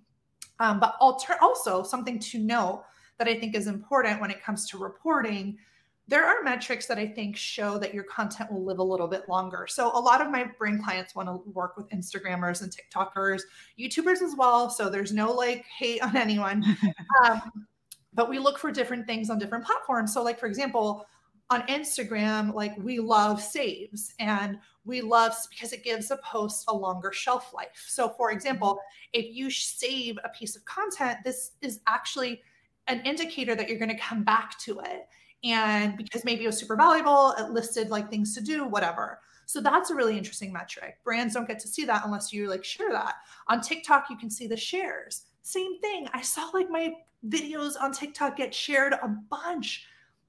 Um, 0.60 0.80
but 0.80 0.96
alter- 1.00 1.38
also 1.42 1.84
something 1.84 2.20
to 2.20 2.40
know 2.40 2.84
that 3.20 3.28
I 3.28 3.40
think 3.40 3.56
is 3.56 3.68
important 3.68 4.20
when 4.20 4.32
it 4.32 4.44
comes 4.44 4.68
to 4.70 4.78
reporting 4.78 5.58
there 6.08 6.26
are 6.26 6.44
metrics 6.44 6.86
that 6.88 6.98
I 6.98 7.08
think 7.08 7.38
show 7.38 7.78
that 7.78 7.94
your 7.94 8.04
content 8.04 8.52
will 8.52 8.64
live 8.64 8.80
a 8.80 8.84
little 8.84 9.08
bit 9.08 9.30
longer. 9.30 9.68
So 9.70 9.90
a 9.98 10.00
lot 10.00 10.22
of 10.22 10.30
my 10.30 10.46
brand 10.58 10.84
clients 10.84 11.16
want 11.16 11.30
to 11.30 11.42
work 11.52 11.78
with 11.78 11.90
Instagrammers 11.90 12.62
and 12.62 12.72
TikTokers, 12.72 13.42
YouTubers 13.80 14.22
as 14.22 14.36
well. 14.38 14.70
So 14.70 14.90
there's 14.90 15.14
no 15.14 15.32
like 15.32 15.64
hate 15.66 16.04
on 16.04 16.18
anyone. 16.18 16.64
um, 17.26 17.68
but 18.14 18.30
we 18.30 18.38
look 18.38 18.60
for 18.60 18.72
different 18.72 19.08
things 19.08 19.30
on 19.30 19.40
different 19.40 19.66
platforms. 19.66 20.14
So 20.14 20.24
like 20.24 20.40
for 20.40 20.48
example, 20.48 21.06
on 21.50 21.62
Instagram, 21.68 22.54
like 22.54 22.78
we 22.78 23.00
love 23.00 23.42
saves 23.42 24.14
and 24.20 24.58
we 24.86 25.02
love 25.02 25.34
because 25.52 25.72
it 25.72 25.84
gives 25.84 26.12
a 26.12 26.18
post 26.18 26.66
a 26.68 26.76
longer 26.76 27.14
shelf 27.14 27.54
life. 27.54 27.86
So 27.88 28.10
for 28.10 28.32
example, 28.32 28.80
if 29.14 29.34
you 29.34 29.50
save 29.50 30.18
a 30.24 30.30
piece 30.30 30.56
of 30.56 30.66
content, 30.66 31.20
this 31.24 31.52
is 31.62 31.80
actually 31.88 32.42
an 32.88 33.02
indicator 33.06 33.56
that 33.56 33.70
you're 33.70 33.80
going 33.80 33.96
to 33.96 33.98
come 33.98 34.24
back 34.24 34.60
to 34.60 34.80
it 34.80 35.08
and 35.44 35.98
because 35.98 36.24
maybe 36.24 36.44
it 36.44 36.48
was 36.48 36.58
super 36.58 36.76
valuable, 36.76 37.34
it 37.38 37.50
listed 37.50 37.90
like 37.90 38.10
things 38.10 38.34
to 38.36 38.42
do, 38.42 38.66
whatever. 38.66 39.20
So 39.46 39.62
that's 39.62 39.90
a 39.90 39.96
really 39.96 40.18
interesting 40.18 40.54
metric. 40.54 40.98
Brands 41.04 41.34
don't 41.34 41.48
get 41.48 41.60
to 41.60 41.68
see 41.68 41.86
that 41.86 42.04
unless 42.06 42.32
you 42.32 42.50
like 42.50 42.64
share 42.64 42.92
that. 42.92 43.16
On 43.50 43.62
TikTok, 43.62 44.10
you 44.10 44.18
can 44.18 44.30
see 44.30 44.48
the 44.48 44.58
shares. 44.58 45.24
Same 45.42 45.80
thing. 45.82 46.08
I 46.14 46.22
saw 46.22 46.50
like 46.54 46.70
my 46.70 46.94
videos 47.28 47.74
on 47.80 47.92
TikTok 47.92 48.38
get 48.38 48.54
shared 48.54 48.94
a 48.94 49.08
bunch. 49.30 49.86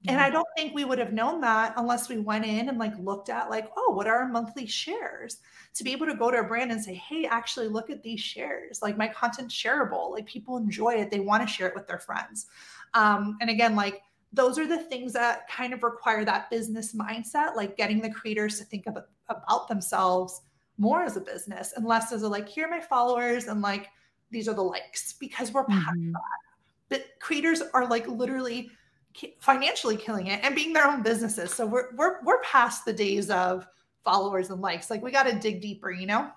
And 0.07 0.19
I 0.19 0.29
don't 0.29 0.45
think 0.55 0.75
we 0.75 0.85
would 0.85 0.99
have 0.99 1.13
known 1.13 1.41
that 1.41 1.73
unless 1.77 2.09
we 2.09 2.19
went 2.19 2.45
in 2.45 2.69
and 2.69 2.77
like 2.77 2.93
looked 2.99 3.29
at 3.29 3.49
like, 3.49 3.71
oh, 3.75 3.91
what 3.95 4.05
are 4.05 4.17
our 4.17 4.27
monthly 4.27 4.67
shares? 4.67 5.39
To 5.73 5.83
be 5.83 5.91
able 5.93 6.05
to 6.05 6.15
go 6.15 6.29
to 6.29 6.37
a 6.37 6.43
brand 6.43 6.71
and 6.71 6.83
say, 6.83 6.93
hey, 6.93 7.25
actually 7.25 7.69
look 7.69 7.89
at 7.89 8.03
these 8.03 8.19
shares. 8.19 8.83
Like 8.83 8.97
my 8.97 9.07
content's 9.07 9.55
shareable. 9.55 10.11
Like 10.11 10.27
people 10.27 10.57
enjoy 10.57 10.93
it. 10.95 11.09
They 11.09 11.21
want 11.21 11.41
to 11.41 11.51
share 11.51 11.67
it 11.67 11.73
with 11.73 11.87
their 11.87 11.97
friends. 11.97 12.45
Um, 12.93 13.37
and 13.41 13.49
again, 13.49 13.75
like 13.75 14.03
those 14.35 14.59
are 14.59 14.67
the 14.67 14.77
things 14.77 15.13
that 15.13 15.47
kind 15.49 15.73
of 15.73 15.81
require 15.81 16.25
that 16.25 16.49
business 16.49 16.93
mindset, 16.93 17.55
like 17.55 17.77
getting 17.77 18.01
the 18.01 18.09
creators 18.09 18.59
to 18.59 18.65
think 18.65 18.85
about, 18.85 19.07
about 19.29 19.67
themselves 19.67 20.41
more 20.77 21.03
as 21.03 21.15
a 21.15 21.21
business 21.21 21.73
and 21.75 21.85
less 21.85 22.11
as 22.11 22.23
a 22.23 22.27
like, 22.27 22.47
here 22.47 22.67
are 22.67 22.69
my 22.69 22.81
followers 22.81 23.45
and 23.45 23.61
like 23.61 23.87
these 24.31 24.47
are 24.47 24.53
the 24.53 24.61
likes 24.61 25.13
because 25.13 25.53
we're 25.53 25.63
past 25.63 25.97
mm-hmm. 25.97 26.11
that. 26.11 26.21
But 26.89 27.05
creators 27.19 27.61
are 27.73 27.87
like 27.87 28.07
literally 28.07 28.69
financially 29.39 29.95
killing 29.95 30.27
it 30.27 30.41
and 30.43 30.53
being 30.53 30.73
their 30.73 30.85
own 30.85 31.01
businesses. 31.01 31.53
So 31.53 31.65
we're 31.65 31.95
we're 31.95 32.21
we're 32.23 32.41
past 32.41 32.83
the 32.83 32.93
days 32.93 33.29
of 33.29 33.65
followers 34.03 34.49
and 34.49 34.61
likes. 34.61 34.89
Like 34.89 35.01
we 35.01 35.11
got 35.11 35.23
to 35.23 35.39
dig 35.39 35.61
deeper, 35.61 35.91
you 35.91 36.05
know? 36.05 36.29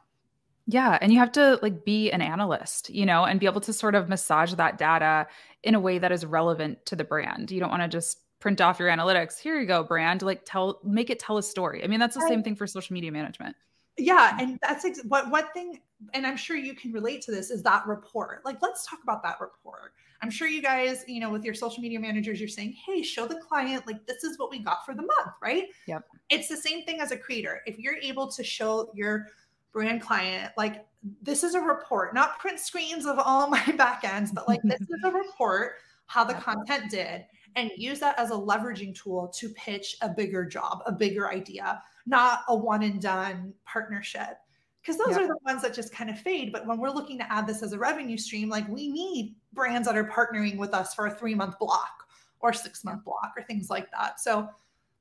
Yeah. 0.70 0.98
And 1.00 1.11
you 1.11 1.18
have 1.18 1.33
to 1.33 1.59
like 1.62 1.85
be 1.85 2.11
an 2.11 2.20
analyst, 2.20 2.90
you 2.90 3.07
know, 3.07 3.24
and 3.24 3.40
be 3.40 3.46
able 3.46 3.62
to 3.62 3.72
sort 3.72 3.94
of 3.94 4.09
massage 4.09 4.52
that 4.52 4.76
data 4.76 5.26
in 5.62 5.74
a 5.74 5.81
way 5.81 5.98
that 5.98 6.12
is 6.12 6.26
relevant 6.26 6.85
to 6.87 6.94
the 6.94 7.04
brand. 7.04 7.50
You 7.50 7.59
don't 7.59 7.70
want 7.70 7.83
to 7.83 7.88
just 7.88 8.18
print 8.38 8.61
off 8.61 8.78
your 8.78 8.90
analytics. 8.90 9.38
Here 9.38 9.59
you 9.59 9.66
go, 9.66 9.83
brand. 9.83 10.20
Like 10.20 10.42
tell, 10.44 10.78
make 10.85 11.09
it 11.09 11.18
tell 11.18 11.38
a 11.38 11.42
story. 11.42 11.83
I 11.83 11.87
mean, 11.87 11.98
that's 11.98 12.14
the 12.14 12.28
same 12.28 12.42
thing 12.42 12.54
for 12.54 12.66
social 12.66 12.92
media 12.92 13.11
management. 13.11 13.57
Yeah. 13.96 14.37
Mm. 14.37 14.42
And 14.42 14.59
that's 14.62 14.85
ex- 14.85 15.02
what, 15.09 15.31
one 15.31 15.46
thing, 15.54 15.81
and 16.14 16.26
I'm 16.26 16.37
sure 16.37 16.57
you 16.57 16.74
can 16.74 16.92
relate 16.92 17.22
to 17.22 17.33
this 17.33 17.50
is 17.50 17.62
that 17.62 17.87
report. 17.87 18.44
Like, 18.44 18.59
let's 18.62 18.87
talk 18.87 19.00
about 19.02 19.22
that 19.22 19.40
report. 19.40 19.94
I'm 20.22 20.31
sure 20.31 20.48
you 20.48 20.61
guys, 20.61 21.04
you 21.09 21.20
know, 21.20 21.31
with 21.31 21.44
your 21.44 21.54
social 21.54 21.81
media 21.83 21.98
managers, 21.98 22.40
you're 22.40 22.48
saying, 22.48 22.74
hey, 22.85 23.02
show 23.02 23.26
the 23.26 23.37
client, 23.37 23.87
like, 23.87 24.07
this 24.07 24.22
is 24.22 24.38
what 24.38 24.50
we 24.50 24.59
got 24.59 24.85
for 24.85 24.94
the 24.94 25.02
month, 25.02 25.35
right? 25.42 25.64
Yep. 25.87 26.04
It's 26.28 26.48
the 26.48 26.57
same 26.57 26.85
thing 26.85 27.00
as 27.00 27.11
a 27.11 27.16
creator. 27.16 27.62
If 27.66 27.78
you're 27.78 27.96
able 27.96 28.28
to 28.33 28.44
show 28.44 28.90
your 28.94 29.28
brand 29.72 30.00
client 30.00 30.52
like 30.57 30.87
this 31.22 31.44
is 31.44 31.54
a 31.54 31.61
report 31.61 32.14
not 32.14 32.38
print 32.38 32.59
screens 32.59 33.07
of 33.07 33.18
all 33.18 33.48
my 33.50 33.61
backends 33.61 34.35
but 34.35 34.48
like 34.48 34.61
this 34.64 34.81
is 34.81 35.04
a 35.04 35.11
report 35.12 35.74
how 36.07 36.24
the 36.24 36.35
content 36.35 36.90
did 36.90 37.24
and 37.57 37.70
use 37.76 37.98
that 38.00 38.18
as 38.18 38.31
a 38.31 38.35
leveraging 38.35 38.94
tool 38.94 39.28
to 39.28 39.48
pitch 39.50 39.96
a 40.02 40.09
bigger 40.09 40.44
job 40.44 40.83
a 40.87 40.92
bigger 40.92 41.31
idea 41.31 41.83
not 42.09 42.40
a 42.48 42.57
one 42.57 42.83
and 42.83 43.00
done 43.00 43.52
partnership. 43.64 44.38
Because 44.81 44.96
those 44.96 45.18
are 45.18 45.26
the 45.26 45.37
ones 45.44 45.61
that 45.62 45.74
just 45.74 45.92
kind 45.92 46.09
of 46.09 46.18
fade 46.18 46.50
but 46.50 46.66
when 46.66 46.78
we're 46.78 46.90
looking 46.90 47.18
to 47.18 47.31
add 47.31 47.46
this 47.46 47.62
as 47.62 47.74
a 47.74 47.78
revenue 47.78 48.16
stream 48.16 48.48
like 48.48 48.66
we 48.68 48.88
need 48.88 49.35
brands 49.52 49.87
that 49.87 49.98
are 49.98 50.09
partnering 50.09 50.57
with 50.57 50.72
us 50.72 50.94
for 50.94 51.09
a 51.09 51.14
three 51.14 51.35
month 51.35 51.59
block 51.59 52.04
or 52.40 52.54
six 52.54 52.85
month 52.85 53.04
block 53.04 53.33
or 53.37 53.42
things 53.42 53.68
like 53.68 53.90
that. 53.90 54.18
So 54.18 54.48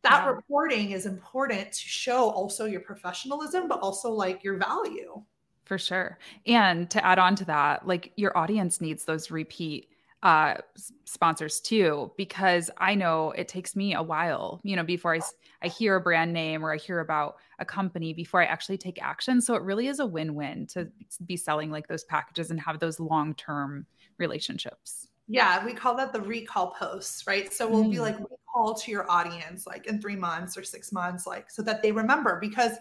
that 0.09 0.23
yeah. 0.23 0.29
reporting 0.29 0.91
is 0.91 1.05
important 1.05 1.71
to 1.71 1.87
show 1.87 2.29
also 2.29 2.65
your 2.65 2.81
professionalism, 2.81 3.67
but 3.67 3.79
also 3.79 4.09
like 4.09 4.43
your 4.43 4.57
value. 4.57 5.21
For 5.65 5.77
sure. 5.77 6.17
And 6.45 6.89
to 6.91 7.05
add 7.05 7.19
on 7.19 7.35
to 7.35 7.45
that, 7.45 7.85
like 7.85 8.13
your 8.15 8.37
audience 8.37 8.79
needs 8.79 9.05
those 9.05 9.31
repeat 9.31 9.89
uh 10.23 10.55
sponsors 11.05 11.59
too 11.59 12.11
because 12.17 12.71
i 12.79 12.95
know 12.95 13.29
it 13.33 13.47
takes 13.47 13.75
me 13.75 13.93
a 13.93 14.01
while 14.01 14.59
you 14.63 14.75
know 14.75 14.81
before 14.81 15.13
i 15.13 15.19
i 15.61 15.67
hear 15.67 15.95
a 15.95 16.01
brand 16.01 16.33
name 16.33 16.65
or 16.65 16.73
i 16.73 16.75
hear 16.77 17.01
about 17.01 17.35
a 17.59 17.65
company 17.65 18.13
before 18.13 18.41
i 18.41 18.45
actually 18.45 18.79
take 18.79 18.99
action 18.99 19.39
so 19.39 19.53
it 19.53 19.61
really 19.61 19.85
is 19.85 19.99
a 19.99 20.05
win-win 20.07 20.65
to 20.65 20.87
be 21.27 21.37
selling 21.37 21.69
like 21.69 21.87
those 21.87 22.03
packages 22.05 22.49
and 22.49 22.59
have 22.59 22.79
those 22.79 22.99
long-term 22.99 23.85
relationships 24.17 25.07
yeah, 25.27 25.63
we 25.65 25.73
call 25.73 25.95
that 25.97 26.13
the 26.13 26.21
recall 26.21 26.71
posts, 26.71 27.27
right? 27.27 27.51
So 27.51 27.67
we'll 27.67 27.83
mm. 27.83 27.91
be 27.91 27.99
like 27.99 28.15
recall 28.57 28.73
to 28.73 28.91
your 28.91 29.09
audience 29.09 29.67
like 29.67 29.85
in 29.87 30.01
3 30.01 30.15
months 30.15 30.57
or 30.57 30.63
6 30.63 30.91
months 30.91 31.27
like 31.27 31.49
so 31.49 31.61
that 31.61 31.81
they 31.81 31.91
remember 31.91 32.39
because 32.39 32.73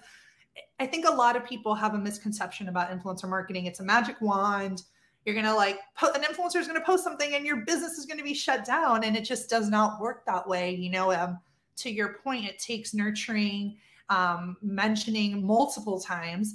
I 0.80 0.86
think 0.86 1.06
a 1.06 1.10
lot 1.10 1.36
of 1.36 1.44
people 1.44 1.74
have 1.74 1.94
a 1.94 1.98
misconception 1.98 2.68
about 2.68 2.90
influencer 2.90 3.28
marketing. 3.28 3.66
It's 3.66 3.80
a 3.80 3.84
magic 3.84 4.16
wand. 4.22 4.82
You're 5.24 5.34
going 5.34 5.46
to 5.46 5.54
like 5.54 5.80
an 6.02 6.22
influencer 6.22 6.56
is 6.56 6.66
going 6.66 6.80
to 6.80 6.86
post 6.86 7.04
something 7.04 7.34
and 7.34 7.44
your 7.44 7.64
business 7.64 7.98
is 7.98 8.06
going 8.06 8.18
to 8.18 8.24
be 8.24 8.34
shut 8.34 8.64
down 8.64 9.04
and 9.04 9.16
it 9.16 9.24
just 9.24 9.50
does 9.50 9.68
not 9.68 10.00
work 10.00 10.24
that 10.24 10.48
way, 10.48 10.74
you 10.74 10.90
know. 10.90 11.12
Um, 11.12 11.38
to 11.78 11.90
your 11.90 12.14
point, 12.24 12.46
it 12.46 12.58
takes 12.58 12.94
nurturing, 12.94 13.76
um, 14.08 14.56
mentioning 14.62 15.46
multiple 15.46 16.00
times 16.00 16.54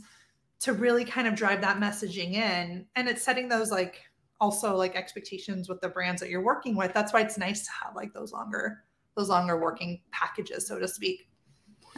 to 0.62 0.74
really 0.74 1.06
kind 1.06 1.28
of 1.28 1.36
drive 1.36 1.62
that 1.62 1.78
messaging 1.78 2.34
in 2.34 2.86
and 2.96 3.08
it's 3.08 3.22
setting 3.22 3.50
those 3.50 3.72
like 3.72 4.02
also 4.40 4.76
like 4.76 4.96
expectations 4.96 5.70
with 5.70 5.82
the 5.82 5.90
brands 5.90 6.22
that 6.22 6.30
you're 6.30 6.44
working 6.44 6.76
with 6.76 6.94
that's 6.94 7.14
why 7.14 7.22
it's 7.22 7.38
nice 7.38 7.66
to 7.66 7.72
have 7.72 7.96
like 7.96 8.14
those 8.14 8.32
longer 8.32 8.84
those 9.16 9.30
longer 9.30 9.60
working 9.60 10.02
packages 10.12 10.68
so 10.68 10.80
to 10.80 10.88
speak. 10.88 11.28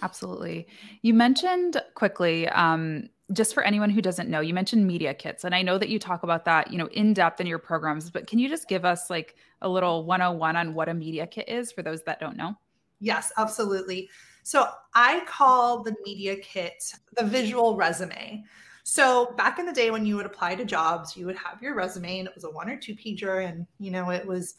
Absolutely. 0.01 0.67
You 1.01 1.13
mentioned 1.13 1.81
quickly 1.93 2.47
um, 2.49 3.09
just 3.31 3.53
for 3.53 3.63
anyone 3.63 3.89
who 3.89 4.01
doesn't 4.01 4.29
know 4.29 4.41
you 4.41 4.53
mentioned 4.53 4.85
media 4.85 5.13
kits 5.13 5.45
and 5.45 5.55
i 5.55 5.61
know 5.61 5.77
that 5.77 5.89
you 5.89 5.97
talk 5.97 6.23
about 6.23 6.43
that 6.43 6.71
you 6.71 6.77
know 6.77 6.87
in 6.87 7.13
depth 7.13 7.39
in 7.39 7.47
your 7.47 7.57
programs 7.57 8.09
but 8.09 8.27
can 8.27 8.37
you 8.37 8.49
just 8.49 8.67
give 8.67 8.83
us 8.83 9.09
like 9.09 9.35
a 9.61 9.69
little 9.69 10.05
101 10.05 10.55
on 10.55 10.73
what 10.73 10.89
a 10.89 10.93
media 10.93 11.25
kit 11.25 11.47
is 11.47 11.71
for 11.71 11.81
those 11.81 12.03
that 12.03 12.19
don't 12.19 12.35
know? 12.35 12.55
Yes 12.99 13.31
absolutely. 13.37 14.09
So 14.43 14.67
i 14.93 15.23
call 15.25 15.83
the 15.83 15.95
media 16.03 16.35
kit 16.37 16.83
the 17.15 17.23
visual 17.23 17.75
resume. 17.77 18.43
So 18.83 19.33
back 19.37 19.59
in 19.59 19.65
the 19.65 19.71
day 19.71 19.91
when 19.91 20.05
you 20.05 20.17
would 20.17 20.25
apply 20.25 20.55
to 20.55 20.65
jobs, 20.65 21.15
you 21.15 21.25
would 21.25 21.37
have 21.37 21.61
your 21.61 21.73
resume 21.73 22.19
and 22.19 22.27
it 22.27 22.35
was 22.35 22.43
a 22.43 22.49
one 22.49 22.69
or 22.69 22.75
two 22.77 22.93
pager 22.93 23.47
and 23.47 23.65
you 23.79 23.91
know 23.91 24.09
it 24.09 24.25
was 24.25 24.55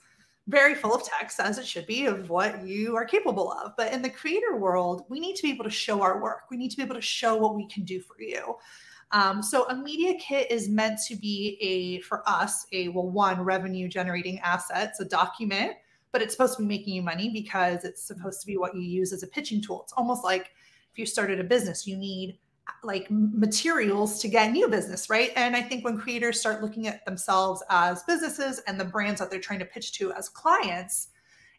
very 0.47 0.75
full 0.75 0.95
of 0.95 1.03
text 1.05 1.41
as 1.41 1.59
it 1.59 1.67
should 1.67 1.87
be 1.87 2.07
of 2.07 2.29
what 2.29 2.67
you 2.67 2.95
are 2.97 3.05
capable 3.05 3.51
of. 3.53 3.73
But 3.77 3.93
in 3.93 4.03
the 4.03 4.11
creator 4.11 4.57
world, 4.57 5.05
we 5.09 5.19
need 5.19 5.37
to 5.37 5.43
be 5.43 5.51
able 5.51 5.65
to 5.65 5.71
show 5.71 6.03
our 6.03 6.23
work. 6.23 6.43
We 6.51 6.57
need 6.57 6.71
to 6.71 6.77
be 6.77 6.83
able 6.83 6.97
to 6.97 7.01
show 7.01 7.37
what 7.37 7.55
we 7.55 7.67
can 7.69 7.85
do 7.85 8.01
for 8.01 8.21
you. 8.21 8.57
Um, 9.13 9.43
so 9.43 9.67
a 9.69 9.77
media 9.77 10.19
kit 10.19 10.51
is 10.51 10.69
meant 10.69 10.99
to 11.07 11.17
be 11.17 11.57
a, 11.61 12.01
for 12.01 12.29
us, 12.29 12.67
a 12.73 12.89
well, 12.89 13.09
one 13.09 13.41
revenue 13.41 13.89
generating 13.89 14.39
asset. 14.41 14.91
It's 14.91 15.01
a 15.01 15.05
document, 15.05 15.75
but 16.13 16.21
it's 16.21 16.35
supposed 16.35 16.57
to 16.57 16.63
be 16.63 16.69
making 16.69 16.95
you 16.95 17.03
money 17.03 17.31
because 17.31 17.85
it's 17.85 18.03
supposed 18.03 18.41
to 18.41 18.47
be 18.47 18.57
what 18.57 18.75
you 18.75 18.83
use 18.83 19.13
as 19.13 19.23
a 19.23 19.27
pitching 19.27 19.63
tool. 19.63 19.83
It's 19.83 19.93
almost 19.93 20.25
like 20.25 20.51
if 20.93 20.99
you 20.99 21.07
started 21.07 21.41
a 21.41 21.45
business, 21.45 21.87
you 21.87 21.97
need 21.97 22.39
like 22.83 23.07
materials 23.11 24.21
to 24.21 24.29
get 24.29 24.53
new 24.53 24.69
business, 24.69 25.11
right? 25.11 25.31
And 25.37 25.57
I 25.57 25.63
think 25.63 25.85
when 25.85 25.99
creators 25.99 26.41
start 26.41 26.63
looking 26.63 26.87
at 26.87 27.05
themselves 27.05 27.63
as 27.71 28.03
businesses 28.05 28.61
and 28.67 28.79
the 28.79 28.85
brands 28.85 29.21
that 29.21 29.31
they're 29.31 29.41
trying 29.41 29.59
to 29.61 29.65
pitch 29.65 29.93
to 29.99 30.13
as 30.13 30.29
clients, 30.29 31.09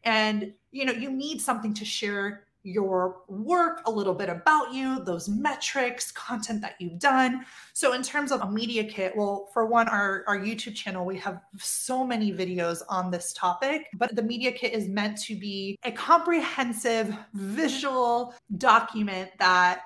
and 0.03 0.53
you 0.71 0.85
know, 0.85 0.93
you 0.93 1.11
need 1.11 1.41
something 1.41 1.73
to 1.73 1.85
share 1.85 2.45
your 2.65 3.21
work, 3.27 3.81
a 3.85 3.91
little 3.91 4.13
bit 4.13 4.27
about 4.27 4.73
you, 4.73 4.99
those 5.03 5.29
metrics, 5.29 6.11
content 6.11 6.61
that 6.61 6.73
you've 6.79 6.97
done. 6.99 7.45
So, 7.73 7.93
in 7.93 8.01
terms 8.01 8.31
of 8.31 8.41
a 8.41 8.49
media 8.49 8.83
kit, 8.83 9.15
well, 9.15 9.49
for 9.53 9.67
one, 9.67 9.87
our, 9.87 10.23
our 10.27 10.37
YouTube 10.37 10.75
channel, 10.75 11.05
we 11.05 11.17
have 11.19 11.41
so 11.59 12.05
many 12.05 12.33
videos 12.33 12.81
on 12.89 13.11
this 13.11 13.33
topic, 13.33 13.87
but 13.93 14.15
the 14.15 14.23
media 14.23 14.51
kit 14.51 14.73
is 14.73 14.87
meant 14.87 15.21
to 15.21 15.35
be 15.35 15.77
a 15.83 15.91
comprehensive 15.91 17.15
visual 17.33 18.33
document 18.57 19.29
that 19.37 19.81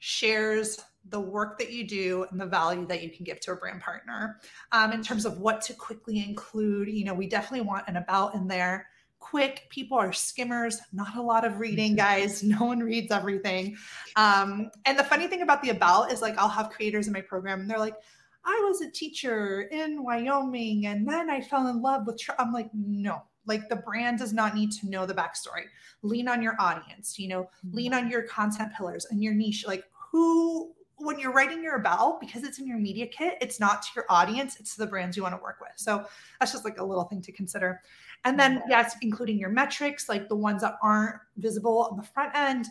shares 0.00 0.80
the 1.08 1.20
work 1.20 1.58
that 1.58 1.72
you 1.72 1.86
do 1.86 2.26
and 2.30 2.40
the 2.40 2.46
value 2.46 2.86
that 2.86 3.02
you 3.02 3.10
can 3.10 3.24
give 3.24 3.40
to 3.40 3.52
a 3.52 3.56
brand 3.56 3.80
partner. 3.80 4.38
Um, 4.72 4.92
in 4.92 5.02
terms 5.02 5.24
of 5.24 5.38
what 5.38 5.62
to 5.62 5.74
quickly 5.74 6.24
include, 6.24 6.88
you 6.88 7.04
know, 7.04 7.14
we 7.14 7.26
definitely 7.26 7.66
want 7.66 7.88
an 7.88 7.96
about 7.96 8.34
in 8.34 8.48
there. 8.48 8.88
Quick, 9.18 9.66
people 9.70 9.98
are 9.98 10.12
skimmers, 10.12 10.80
not 10.92 11.16
a 11.16 11.22
lot 11.22 11.44
of 11.44 11.58
reading, 11.58 11.96
guys. 11.96 12.42
No 12.42 12.64
one 12.64 12.80
reads 12.80 13.12
everything. 13.12 13.76
Um, 14.16 14.70
and 14.84 14.98
the 14.98 15.04
funny 15.04 15.26
thing 15.26 15.42
about 15.42 15.62
the 15.62 15.70
about 15.70 16.12
is 16.12 16.22
like 16.22 16.36
I'll 16.38 16.48
have 16.48 16.70
creators 16.70 17.06
in 17.06 17.12
my 17.12 17.20
program 17.20 17.60
and 17.60 17.70
they're 17.70 17.78
like, 17.78 17.96
I 18.44 18.58
was 18.66 18.80
a 18.80 18.90
teacher 18.90 19.62
in 19.62 20.02
Wyoming 20.02 20.86
and 20.86 21.06
then 21.06 21.28
I 21.28 21.42
fell 21.42 21.66
in 21.66 21.82
love 21.82 22.06
with. 22.06 22.18
Tr-. 22.18 22.32
I'm 22.38 22.52
like, 22.52 22.70
no, 22.72 23.22
like 23.46 23.68
the 23.68 23.76
brand 23.76 24.18
does 24.18 24.32
not 24.32 24.54
need 24.54 24.72
to 24.72 24.88
know 24.88 25.04
the 25.04 25.14
backstory. 25.14 25.64
Lean 26.02 26.28
on 26.28 26.42
your 26.42 26.56
audience, 26.58 27.18
you 27.18 27.28
know, 27.28 27.50
lean 27.72 27.92
on 27.92 28.10
your 28.10 28.22
content 28.22 28.72
pillars 28.76 29.06
and 29.10 29.22
your 29.22 29.34
niche. 29.34 29.66
Like 29.66 29.84
who 30.10 30.72
when 30.96 31.18
you're 31.18 31.32
writing 31.32 31.62
your 31.62 31.76
about 31.76 32.20
because 32.20 32.44
it's 32.44 32.58
in 32.58 32.66
your 32.66 32.78
media 32.78 33.06
kit 33.06 33.38
it's 33.40 33.58
not 33.58 33.82
to 33.82 33.88
your 33.96 34.04
audience 34.10 34.60
it's 34.60 34.74
to 34.74 34.80
the 34.80 34.86
brands 34.86 35.16
you 35.16 35.22
want 35.22 35.34
to 35.34 35.42
work 35.42 35.56
with. 35.60 35.70
So 35.76 36.04
that's 36.38 36.52
just 36.52 36.64
like 36.64 36.78
a 36.78 36.84
little 36.84 37.04
thing 37.04 37.22
to 37.22 37.32
consider. 37.32 37.80
And 38.24 38.38
then 38.38 38.62
yes 38.68 38.96
including 39.02 39.38
your 39.38 39.50
metrics 39.50 40.08
like 40.08 40.28
the 40.28 40.36
ones 40.36 40.62
that 40.62 40.76
aren't 40.82 41.16
visible 41.36 41.88
on 41.90 41.96
the 41.96 42.02
front 42.02 42.34
end 42.34 42.66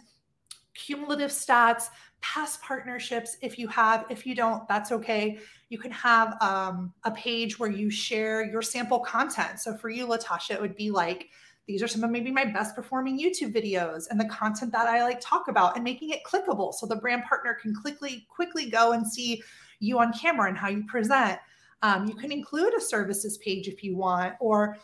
cumulative 0.76 1.32
stats 1.32 1.86
past 2.22 2.62
partnerships 2.62 3.38
if 3.42 3.58
you 3.58 3.68
have 3.68 4.06
if 4.10 4.26
you 4.26 4.36
don't 4.36 4.68
that's 4.68 4.92
okay. 4.92 5.40
You 5.70 5.78
can 5.78 5.92
have 5.92 6.42
um, 6.42 6.94
a 7.04 7.12
page 7.12 7.60
where 7.60 7.70
you 7.70 7.90
share 7.90 8.44
your 8.44 8.62
sample 8.62 9.00
content. 9.00 9.60
So 9.60 9.76
for 9.76 9.90
you 9.90 10.08
latasha 10.08 10.52
it 10.52 10.62
would 10.62 10.76
be 10.76 10.92
like 10.92 11.30
these 11.70 11.84
are 11.84 11.88
some 11.88 12.04
of 12.04 12.10
maybe 12.10 12.32
my 12.32 12.46
best 12.46 12.76
performing 12.76 13.20
YouTube 13.20 13.54
videos 13.54 14.08
and 14.10 14.20
the 14.20 14.26
content 14.26 14.72
that 14.72 14.88
I 14.88 15.04
like 15.04 15.20
talk 15.22 15.50
about 15.50 15.76
and 15.76 15.84
making 15.84 16.10
it 16.10 16.24
clickable 16.26 16.74
so 16.74 16.88
the 16.88 16.96
brand 16.96 17.26
partner 17.26 17.54
can 17.54 17.76
quickly 17.76 18.26
quickly 18.28 18.72
go 18.72 18.94
and 18.94 19.06
see 19.06 19.44
you 19.80 20.00
on 20.00 20.12
camera 20.12 20.50
and 20.50 20.58
how 20.58 20.68
you 20.68 20.84
present. 20.88 21.40
Um, 21.84 22.08
you 22.08 22.16
can 22.16 22.32
include 22.32 22.74
a 22.74 22.82
services 22.82 23.38
page 23.38 23.68
if 23.68 23.84
you 23.84 23.96
want, 23.96 24.34
or 24.40 24.78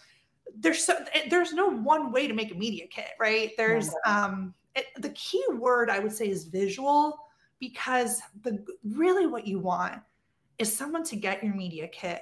there's 0.60 0.84
so, 0.84 0.96
there's 1.28 1.54
no 1.54 1.72
one 1.72 2.12
way 2.12 2.28
to 2.28 2.36
make 2.36 2.52
a 2.52 2.56
media 2.56 2.86
kit, 2.86 3.10
right? 3.20 3.50
There's 3.58 3.90
um, 4.06 4.54
it, 4.76 4.86
the 5.00 5.10
key 5.10 5.44
word 5.58 5.90
I 5.90 5.98
would 5.98 6.14
say 6.14 6.30
is 6.30 6.46
visual 6.46 7.18
because 7.60 8.22
the 8.44 8.64
really 8.84 9.26
what 9.26 9.48
you 9.48 9.58
want 9.58 10.04
is 10.60 10.72
someone 10.72 11.04
to 11.06 11.16
get 11.16 11.44
your 11.44 11.56
media 11.56 11.88
kit 11.88 12.22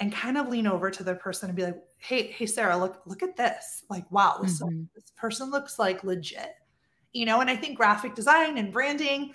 and 0.00 0.12
kind 0.12 0.36
of 0.36 0.48
lean 0.48 0.66
over 0.66 0.90
to 0.90 1.04
the 1.04 1.14
person 1.14 1.48
and 1.48 1.56
be 1.56 1.64
like, 1.64 1.80
"Hey, 1.98 2.28
hey, 2.28 2.46
Sarah, 2.46 2.76
look, 2.76 3.02
look 3.06 3.22
at 3.22 3.36
this! 3.36 3.84
Like, 3.88 4.10
wow, 4.10 4.38
this, 4.42 4.60
mm-hmm. 4.60 4.84
this 4.94 5.12
person 5.16 5.50
looks 5.50 5.78
like 5.78 6.04
legit." 6.04 6.54
You 7.12 7.26
know, 7.26 7.40
and 7.40 7.48
I 7.48 7.56
think 7.56 7.76
graphic 7.76 8.14
design 8.14 8.58
and 8.58 8.72
branding, 8.72 9.34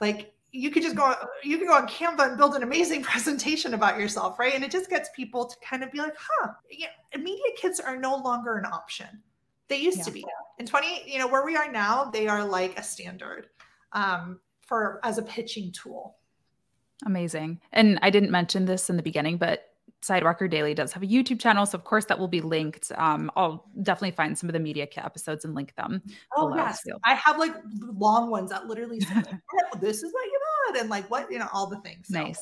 like 0.00 0.34
you 0.52 0.70
could 0.70 0.82
just 0.82 0.96
go, 0.96 1.14
you 1.44 1.58
could 1.58 1.68
go 1.68 1.74
on 1.74 1.86
Canva 1.86 2.28
and 2.30 2.36
build 2.36 2.56
an 2.56 2.62
amazing 2.62 3.02
presentation 3.10 3.74
about 3.74 3.98
yourself, 3.98 4.38
right? 4.38 4.54
And 4.54 4.64
it 4.64 4.70
just 4.70 4.90
gets 4.90 5.08
people 5.14 5.46
to 5.46 5.56
kind 5.60 5.84
of 5.84 5.92
be 5.92 5.98
like, 5.98 6.16
"Huh, 6.18 6.52
yeah, 6.70 6.88
media 7.16 7.44
kits 7.56 7.80
are 7.80 7.96
no 7.96 8.16
longer 8.16 8.56
an 8.56 8.66
option. 8.66 9.22
They 9.68 9.78
used 9.78 9.98
yeah. 9.98 10.04
to 10.04 10.10
be 10.10 10.26
in 10.58 10.66
20, 10.66 11.04
you 11.06 11.18
know, 11.20 11.28
where 11.28 11.44
we 11.44 11.56
are 11.56 11.70
now, 11.70 12.10
they 12.10 12.26
are 12.26 12.44
like 12.44 12.76
a 12.76 12.82
standard 12.82 13.46
um, 13.92 14.40
for 14.62 15.00
as 15.04 15.18
a 15.18 15.22
pitching 15.22 15.72
tool." 15.72 16.16
Amazing. 17.06 17.60
And 17.72 17.98
I 18.02 18.10
didn't 18.10 18.30
mention 18.30 18.66
this 18.66 18.90
in 18.90 18.96
the 18.96 19.02
beginning, 19.02 19.38
but 19.38 19.69
Sidewalker 20.02 20.48
Daily 20.48 20.72
does 20.74 20.92
have 20.92 21.02
a 21.02 21.06
YouTube 21.06 21.40
channel, 21.40 21.66
so 21.66 21.76
of 21.76 21.84
course 21.84 22.06
that 22.06 22.18
will 22.18 22.28
be 22.28 22.40
linked. 22.40 22.90
Um, 22.96 23.30
I'll 23.36 23.66
definitely 23.82 24.12
find 24.12 24.36
some 24.38 24.48
of 24.48 24.54
the 24.54 24.60
media 24.60 24.86
kit 24.86 25.04
episodes 25.04 25.44
and 25.44 25.54
link 25.54 25.74
them. 25.76 26.02
Oh 26.36 26.54
yes, 26.54 26.82
I 27.04 27.14
have 27.14 27.38
like 27.38 27.54
long 27.80 28.30
ones 28.30 28.50
that 28.50 28.66
literally 28.66 29.00
say, 29.00 29.14
oh, 29.14 29.78
"This 29.78 30.02
is 30.02 30.12
what 30.12 30.24
you 30.24 30.40
want," 30.66 30.78
and 30.78 30.90
like 30.90 31.10
what 31.10 31.30
you 31.30 31.38
know, 31.38 31.48
all 31.52 31.66
the 31.66 31.80
things. 31.80 32.08
So. 32.08 32.18
Nice, 32.18 32.40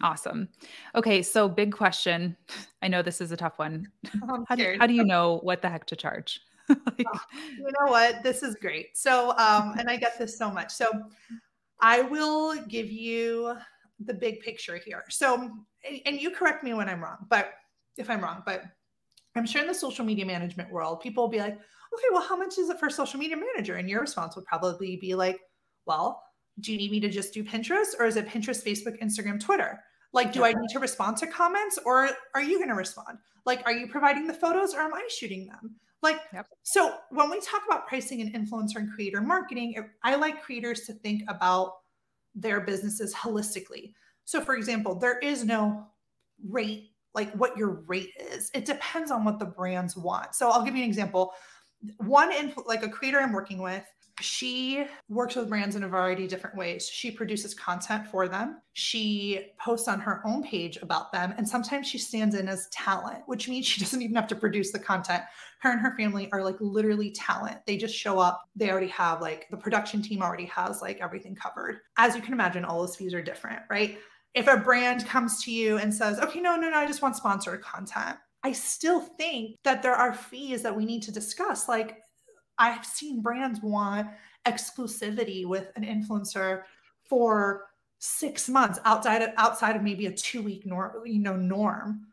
awesome. 0.00 0.48
Okay, 0.94 1.22
so 1.22 1.48
big 1.48 1.72
question. 1.72 2.36
I 2.82 2.88
know 2.88 3.02
this 3.02 3.20
is 3.20 3.32
a 3.32 3.36
tough 3.36 3.58
one. 3.58 3.88
How 4.48 4.54
do, 4.54 4.76
how 4.78 4.86
do 4.86 4.94
you 4.94 5.04
know 5.04 5.40
what 5.42 5.62
the 5.62 5.68
heck 5.68 5.86
to 5.86 5.96
charge? 5.96 6.40
like, 6.68 7.06
oh, 7.12 7.20
you 7.58 7.64
know 7.64 7.90
what? 7.90 8.22
This 8.22 8.42
is 8.42 8.54
great. 8.54 8.96
So, 8.96 9.30
um, 9.36 9.74
and 9.78 9.88
I 9.90 9.96
get 9.96 10.18
this 10.18 10.38
so 10.38 10.50
much. 10.50 10.70
So, 10.70 10.90
I 11.80 12.02
will 12.02 12.54
give 12.66 12.90
you 12.90 13.56
the 14.06 14.14
big 14.14 14.40
picture 14.40 14.76
here. 14.76 15.04
So, 15.08 15.50
and 16.06 16.20
you 16.20 16.30
correct 16.30 16.64
me 16.64 16.74
when 16.74 16.88
I'm 16.88 17.02
wrong, 17.02 17.26
but 17.28 17.52
if 17.96 18.08
I'm 18.08 18.20
wrong, 18.20 18.42
but 18.44 18.64
I'm 19.34 19.46
sure 19.46 19.62
in 19.62 19.68
the 19.68 19.74
social 19.74 20.04
media 20.04 20.26
management 20.26 20.70
world, 20.70 21.00
people 21.00 21.24
will 21.24 21.30
be 21.30 21.38
like, 21.38 21.54
okay, 21.54 22.06
well, 22.12 22.22
how 22.22 22.36
much 22.36 22.58
is 22.58 22.68
it 22.68 22.78
for 22.78 22.90
social 22.90 23.18
media 23.18 23.36
manager? 23.36 23.76
And 23.76 23.88
your 23.88 24.00
response 24.00 24.36
would 24.36 24.44
probably 24.44 24.96
be 24.96 25.14
like, 25.14 25.40
well, 25.86 26.22
do 26.60 26.72
you 26.72 26.78
need 26.78 26.90
me 26.90 27.00
to 27.00 27.08
just 27.08 27.32
do 27.32 27.42
Pinterest 27.42 27.98
or 27.98 28.06
is 28.06 28.16
it 28.16 28.26
Pinterest, 28.26 28.64
Facebook, 28.64 29.00
Instagram, 29.02 29.40
Twitter? 29.40 29.82
Like, 30.12 30.32
do 30.32 30.44
I 30.44 30.52
need 30.52 30.68
to 30.70 30.78
respond 30.78 31.16
to 31.18 31.26
comments 31.26 31.78
or 31.86 32.10
are 32.34 32.42
you 32.42 32.58
going 32.58 32.68
to 32.68 32.74
respond? 32.74 33.18
Like, 33.46 33.62
are 33.64 33.72
you 33.72 33.88
providing 33.88 34.26
the 34.26 34.34
photos 34.34 34.74
or 34.74 34.80
am 34.80 34.92
I 34.92 35.06
shooting 35.08 35.46
them? 35.46 35.76
Like, 36.02 36.20
yep. 36.34 36.46
so 36.62 36.96
when 37.10 37.30
we 37.30 37.40
talk 37.40 37.62
about 37.66 37.86
pricing 37.86 38.20
and 38.20 38.34
influencer 38.34 38.76
and 38.76 38.92
creator 38.92 39.20
marketing, 39.20 39.74
I 40.02 40.16
like 40.16 40.42
creators 40.42 40.82
to 40.82 40.92
think 40.92 41.22
about 41.28 41.74
their 42.34 42.60
businesses 42.60 43.14
holistically. 43.14 43.92
So, 44.24 44.40
for 44.40 44.54
example, 44.54 44.94
there 44.94 45.18
is 45.18 45.44
no 45.44 45.86
rate 46.48 46.90
like 47.14 47.32
what 47.34 47.56
your 47.56 47.82
rate 47.86 48.10
is. 48.18 48.50
It 48.54 48.64
depends 48.64 49.10
on 49.10 49.24
what 49.24 49.38
the 49.38 49.46
brands 49.46 49.96
want. 49.96 50.34
So, 50.34 50.50
I'll 50.50 50.64
give 50.64 50.76
you 50.76 50.82
an 50.82 50.88
example. 50.88 51.32
One, 51.98 52.32
in, 52.32 52.54
like 52.66 52.84
a 52.84 52.88
creator 52.88 53.18
I'm 53.18 53.32
working 53.32 53.58
with, 53.60 53.84
she 54.22 54.84
works 55.08 55.36
with 55.36 55.48
brands 55.48 55.76
in 55.76 55.82
a 55.82 55.88
variety 55.88 56.24
of 56.24 56.30
different 56.30 56.56
ways. 56.56 56.88
She 56.88 57.10
produces 57.10 57.54
content 57.54 58.06
for 58.06 58.28
them. 58.28 58.60
She 58.72 59.52
posts 59.58 59.88
on 59.88 60.00
her 60.00 60.22
own 60.24 60.42
page 60.42 60.78
about 60.80 61.12
them. 61.12 61.34
And 61.36 61.48
sometimes 61.48 61.86
she 61.86 61.98
stands 61.98 62.34
in 62.34 62.48
as 62.48 62.68
talent, 62.68 63.22
which 63.26 63.48
means 63.48 63.66
she 63.66 63.80
doesn't 63.84 64.00
even 64.00 64.16
have 64.16 64.28
to 64.28 64.36
produce 64.36 64.72
the 64.72 64.78
content. 64.78 65.22
Her 65.60 65.72
and 65.72 65.80
her 65.80 65.96
family 65.96 66.30
are 66.32 66.42
like 66.42 66.56
literally 66.60 67.10
talent. 67.10 67.58
They 67.66 67.76
just 67.76 67.94
show 67.94 68.18
up. 68.18 68.42
They 68.56 68.70
already 68.70 68.88
have 68.88 69.20
like 69.20 69.46
the 69.50 69.56
production 69.56 70.02
team 70.02 70.22
already 70.22 70.46
has 70.46 70.80
like 70.80 71.00
everything 71.00 71.34
covered. 71.34 71.80
As 71.96 72.14
you 72.14 72.22
can 72.22 72.32
imagine, 72.32 72.64
all 72.64 72.80
those 72.80 72.96
fees 72.96 73.14
are 73.14 73.22
different, 73.22 73.62
right? 73.70 73.98
If 74.34 74.48
a 74.48 74.56
brand 74.56 75.06
comes 75.06 75.42
to 75.44 75.52
you 75.52 75.78
and 75.78 75.92
says, 75.92 76.18
okay, 76.18 76.40
no, 76.40 76.56
no, 76.56 76.70
no, 76.70 76.76
I 76.76 76.86
just 76.86 77.02
want 77.02 77.16
sponsored 77.16 77.62
content. 77.62 78.16
I 78.44 78.52
still 78.52 79.00
think 79.00 79.56
that 79.62 79.82
there 79.82 79.94
are 79.94 80.14
fees 80.14 80.62
that 80.62 80.74
we 80.74 80.84
need 80.84 81.02
to 81.02 81.12
discuss. 81.12 81.68
Like 81.68 81.98
I've 82.58 82.84
seen 82.84 83.22
brands 83.22 83.60
want 83.62 84.08
exclusivity 84.46 85.46
with 85.46 85.70
an 85.76 85.84
influencer 85.84 86.62
for 87.08 87.66
six 87.98 88.48
months 88.48 88.80
outside 88.84 89.22
of 89.22 89.30
outside 89.36 89.76
of 89.76 89.82
maybe 89.82 90.06
a 90.06 90.12
two 90.12 90.42
week 90.42 90.66
norm, 90.66 91.06
you 91.06 91.20
know, 91.20 91.36
norm. 91.36 92.06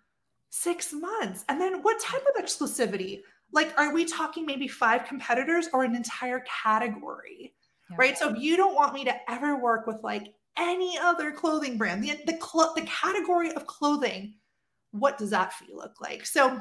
Six 0.51 0.93
months. 0.93 1.45
And 1.47 1.61
then 1.61 1.83
what 1.83 1.99
type 1.99 2.23
of 2.35 2.43
exclusivity? 2.43 3.21
Like, 3.51 3.73
are 3.79 3.93
we 3.93 4.05
talking 4.05 4.45
maybe 4.45 4.67
five 4.67 5.05
competitors 5.05 5.69
or 5.73 5.83
an 5.83 5.95
entire 5.95 6.43
category? 6.63 7.53
Yeah. 7.89 7.95
Right. 7.99 8.17
So 8.17 8.29
if 8.29 8.39
you 8.39 8.57
don't 8.57 8.75
want 8.75 8.93
me 8.93 9.03
to 9.05 9.31
ever 9.31 9.59
work 9.59 9.87
with 9.87 9.97
like 10.03 10.33
any 10.57 10.97
other 10.99 11.31
clothing 11.31 11.77
brand, 11.77 12.03
the 12.03 12.19
the, 12.25 12.39
cl- 12.39 12.73
the 12.75 12.81
category 12.83 13.51
of 13.53 13.65
clothing, 13.67 14.35
what 14.91 15.17
does 15.17 15.29
that 15.31 15.53
fee 15.53 15.73
look 15.73 16.01
like? 16.01 16.25
So 16.25 16.59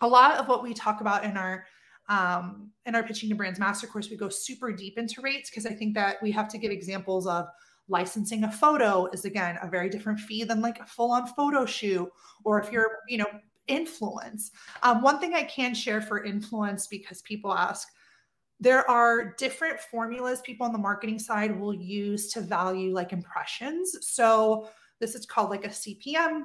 a 0.00 0.08
lot 0.08 0.36
of 0.36 0.48
what 0.48 0.62
we 0.62 0.74
talk 0.74 1.00
about 1.00 1.24
in 1.24 1.36
our 1.36 1.64
um, 2.08 2.70
in 2.86 2.94
our 2.94 3.02
pitching 3.02 3.28
to 3.28 3.34
brands 3.34 3.58
master 3.58 3.86
course, 3.86 4.10
we 4.10 4.16
go 4.16 4.28
super 4.28 4.72
deep 4.72 4.98
into 4.98 5.20
rates 5.20 5.50
because 5.50 5.66
I 5.66 5.72
think 5.72 5.94
that 5.94 6.16
we 6.22 6.30
have 6.32 6.48
to 6.48 6.58
give 6.58 6.70
examples 6.70 7.26
of 7.26 7.46
licensing 7.88 8.44
a 8.44 8.50
photo 8.50 9.06
is 9.12 9.24
again 9.24 9.58
a 9.62 9.68
very 9.68 9.88
different 9.88 10.18
fee 10.20 10.44
than 10.44 10.60
like 10.60 10.80
a 10.80 10.86
full 10.86 11.12
on 11.12 11.26
photo 11.26 11.64
shoot. 11.66 12.08
Or 12.44 12.60
if 12.60 12.72
you're, 12.72 12.98
you 13.08 13.18
know, 13.18 13.26
influence. 13.68 14.50
Um, 14.82 15.02
one 15.02 15.18
thing 15.18 15.34
I 15.34 15.44
can 15.44 15.74
share 15.74 16.00
for 16.00 16.24
influence 16.24 16.86
because 16.86 17.22
people 17.22 17.52
ask, 17.52 17.88
there 18.60 18.88
are 18.88 19.34
different 19.38 19.80
formulas 19.80 20.40
people 20.40 20.66
on 20.66 20.72
the 20.72 20.78
marketing 20.78 21.18
side 21.18 21.58
will 21.58 21.74
use 21.74 22.32
to 22.32 22.40
value 22.40 22.92
like 22.92 23.12
impressions. 23.12 23.96
So 24.00 24.68
this 25.00 25.14
is 25.14 25.26
called 25.26 25.50
like 25.50 25.64
a 25.64 25.68
CPM. 25.68 26.42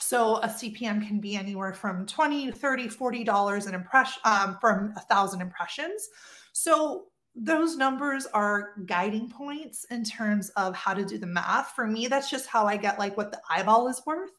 So 0.00 0.36
a 0.36 0.46
CPM 0.46 1.06
can 1.06 1.20
be 1.20 1.36
anywhere 1.36 1.74
from 1.74 2.06
20, 2.06 2.52
30, 2.52 2.88
40 2.88 3.24
dollars 3.24 3.66
an 3.66 3.74
impression 3.74 4.20
um, 4.24 4.56
from 4.60 4.94
a 4.96 5.00
thousand 5.00 5.40
impressions. 5.40 6.08
So 6.52 7.06
those 7.34 7.76
numbers 7.76 8.26
are 8.26 8.74
guiding 8.86 9.28
points 9.28 9.84
in 9.90 10.04
terms 10.04 10.50
of 10.50 10.74
how 10.74 10.94
to 10.94 11.04
do 11.04 11.18
the 11.18 11.26
math. 11.26 11.72
For 11.74 11.86
me, 11.86 12.06
that's 12.06 12.30
just 12.30 12.46
how 12.46 12.66
I 12.66 12.76
get 12.76 12.98
like 12.98 13.16
what 13.16 13.30
the 13.30 13.40
eyeball 13.50 13.88
is 13.88 14.02
worth. 14.06 14.30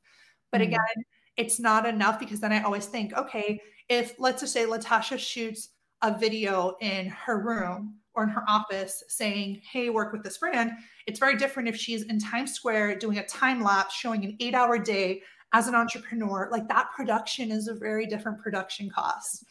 But 0.51 0.61
mm-hmm. 0.61 0.69
again, 0.69 1.05
it's 1.37 1.59
not 1.59 1.85
enough 1.85 2.19
because 2.19 2.39
then 2.39 2.51
I 2.51 2.61
always 2.63 2.87
think, 2.87 3.13
okay, 3.13 3.59
if 3.87 4.15
let's 4.19 4.41
just 4.41 4.53
say 4.53 4.65
Latasha 4.65 5.17
shoots 5.17 5.69
a 6.01 6.17
video 6.17 6.75
in 6.81 7.07
her 7.07 7.41
room 7.41 7.95
or 8.13 8.23
in 8.23 8.29
her 8.29 8.43
office 8.47 9.03
saying, 9.07 9.61
hey, 9.71 9.89
work 9.89 10.11
with 10.11 10.23
this 10.23 10.37
brand, 10.37 10.71
it's 11.07 11.19
very 11.19 11.37
different 11.37 11.69
if 11.69 11.77
she's 11.77 12.03
in 12.03 12.19
Times 12.19 12.53
Square 12.53 12.99
doing 12.99 13.17
a 13.17 13.25
time 13.25 13.63
lapse 13.63 13.95
showing 13.95 14.25
an 14.25 14.35
eight 14.39 14.53
hour 14.53 14.77
day 14.77 15.21
as 15.53 15.67
an 15.67 15.75
entrepreneur. 15.75 16.49
Like 16.51 16.67
that 16.67 16.91
production 16.95 17.51
is 17.51 17.67
a 17.67 17.73
very 17.73 18.05
different 18.05 18.39
production 18.41 18.89
cost. 18.89 19.45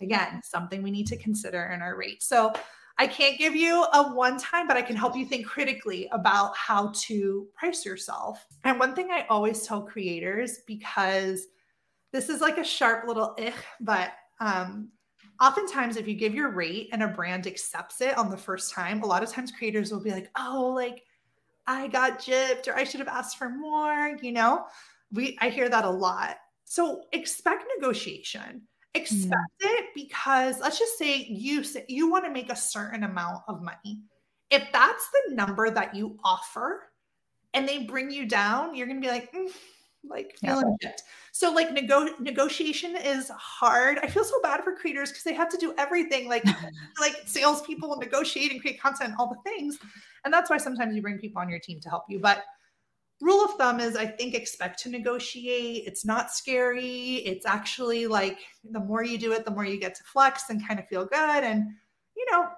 Again, 0.00 0.40
something 0.44 0.82
we 0.82 0.90
need 0.90 1.06
to 1.08 1.16
consider 1.16 1.72
in 1.74 1.82
our 1.82 1.96
rate. 1.96 2.22
So 2.22 2.52
I 2.98 3.06
can't 3.06 3.38
give 3.38 3.54
you 3.54 3.84
a 3.94 4.12
one 4.12 4.38
time, 4.38 4.66
but 4.66 4.76
I 4.76 4.82
can 4.82 4.96
help 4.96 5.16
you 5.16 5.24
think 5.24 5.46
critically 5.46 6.08
about 6.10 6.56
how 6.56 6.92
to 7.06 7.46
price 7.54 7.86
yourself. 7.86 8.44
And 8.64 8.78
one 8.78 8.94
thing 8.94 9.10
I 9.10 9.24
always 9.30 9.62
tell 9.62 9.82
creators, 9.82 10.60
because 10.66 11.46
this 12.12 12.28
is 12.28 12.40
like 12.40 12.58
a 12.58 12.64
sharp 12.64 13.06
little 13.06 13.36
ich, 13.38 13.54
but 13.80 14.12
um, 14.40 14.88
oftentimes 15.40 15.96
if 15.96 16.08
you 16.08 16.14
give 16.14 16.34
your 16.34 16.50
rate 16.50 16.88
and 16.92 17.02
a 17.02 17.08
brand 17.08 17.46
accepts 17.46 18.00
it 18.00 18.18
on 18.18 18.30
the 18.30 18.36
first 18.36 18.72
time, 18.72 19.02
a 19.02 19.06
lot 19.06 19.22
of 19.22 19.30
times 19.30 19.52
creators 19.52 19.92
will 19.92 20.02
be 20.02 20.10
like, 20.10 20.30
oh, 20.36 20.72
like 20.74 21.04
I 21.68 21.86
got 21.86 22.18
gypped 22.18 22.66
or 22.66 22.74
I 22.74 22.82
should 22.82 23.00
have 23.00 23.08
asked 23.08 23.38
for 23.38 23.48
more, 23.48 24.16
you 24.22 24.32
know? 24.32 24.64
We 25.12 25.38
I 25.40 25.48
hear 25.48 25.68
that 25.68 25.84
a 25.84 25.90
lot. 25.90 26.36
So 26.64 27.02
expect 27.12 27.64
negotiation 27.78 28.62
expect 28.94 29.34
mm. 29.62 29.68
it 29.68 29.86
because 29.94 30.60
let's 30.60 30.78
just 30.78 30.96
say 30.98 31.24
you 31.28 31.62
say 31.62 31.84
you 31.88 32.10
want 32.10 32.24
to 32.24 32.30
make 32.30 32.50
a 32.50 32.56
certain 32.56 33.04
amount 33.04 33.42
of 33.48 33.62
money 33.62 34.00
if 34.50 34.64
that's 34.72 35.08
the 35.10 35.34
number 35.34 35.70
that 35.70 35.94
you 35.94 36.18
offer 36.24 36.90
and 37.54 37.68
they 37.68 37.84
bring 37.84 38.10
you 38.10 38.26
down 38.26 38.74
you're 38.74 38.86
going 38.86 39.00
to 39.00 39.06
be 39.06 39.12
like 39.12 39.30
mm, 39.32 39.50
like 40.08 40.36
feeling 40.40 40.76
yeah. 40.80 40.90
shit 40.90 41.02
so 41.32 41.52
like 41.52 41.72
nego- 41.72 42.14
negotiation 42.18 42.96
is 42.96 43.30
hard 43.36 43.98
i 44.02 44.06
feel 44.06 44.24
so 44.24 44.40
bad 44.42 44.64
for 44.64 44.74
creators 44.74 45.10
because 45.10 45.24
they 45.24 45.34
have 45.34 45.50
to 45.50 45.58
do 45.58 45.74
everything 45.76 46.28
like 46.28 46.44
like 47.00 47.16
salespeople 47.26 47.94
negotiate 47.98 48.52
and 48.52 48.60
create 48.60 48.80
content 48.80 49.12
all 49.18 49.28
the 49.28 49.50
things 49.50 49.78
and 50.24 50.32
that's 50.32 50.48
why 50.48 50.56
sometimes 50.56 50.94
you 50.94 51.02
bring 51.02 51.18
people 51.18 51.42
on 51.42 51.48
your 51.48 51.58
team 51.58 51.78
to 51.78 51.90
help 51.90 52.04
you 52.08 52.18
but 52.18 52.44
rule 53.20 53.44
of 53.44 53.54
thumb 53.54 53.80
is 53.80 53.96
I 53.96 54.06
think 54.06 54.34
expect 54.34 54.78
to 54.80 54.90
negotiate. 54.90 55.84
It's 55.86 56.04
not 56.04 56.30
scary. 56.30 57.16
It's 57.16 57.46
actually 57.46 58.06
like 58.06 58.38
the 58.70 58.80
more 58.80 59.02
you 59.02 59.18
do 59.18 59.32
it, 59.32 59.44
the 59.44 59.50
more 59.50 59.64
you 59.64 59.78
get 59.78 59.94
to 59.96 60.04
flex 60.04 60.50
and 60.50 60.66
kind 60.66 60.78
of 60.78 60.86
feel 60.88 61.04
good. 61.04 61.44
And, 61.44 61.64
you 62.16 62.26
know, 62.30 62.48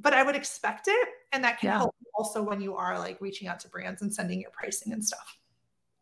but 0.00 0.14
I 0.14 0.22
would 0.22 0.36
expect 0.36 0.88
it. 0.88 1.08
And 1.32 1.44
that 1.44 1.58
can 1.60 1.68
yeah. 1.68 1.78
help 1.78 1.94
also 2.14 2.42
when 2.42 2.60
you 2.60 2.74
are 2.76 2.98
like 2.98 3.20
reaching 3.20 3.48
out 3.48 3.60
to 3.60 3.68
brands 3.68 4.02
and 4.02 4.12
sending 4.12 4.40
your 4.40 4.50
pricing 4.50 4.92
and 4.92 5.04
stuff. 5.04 5.36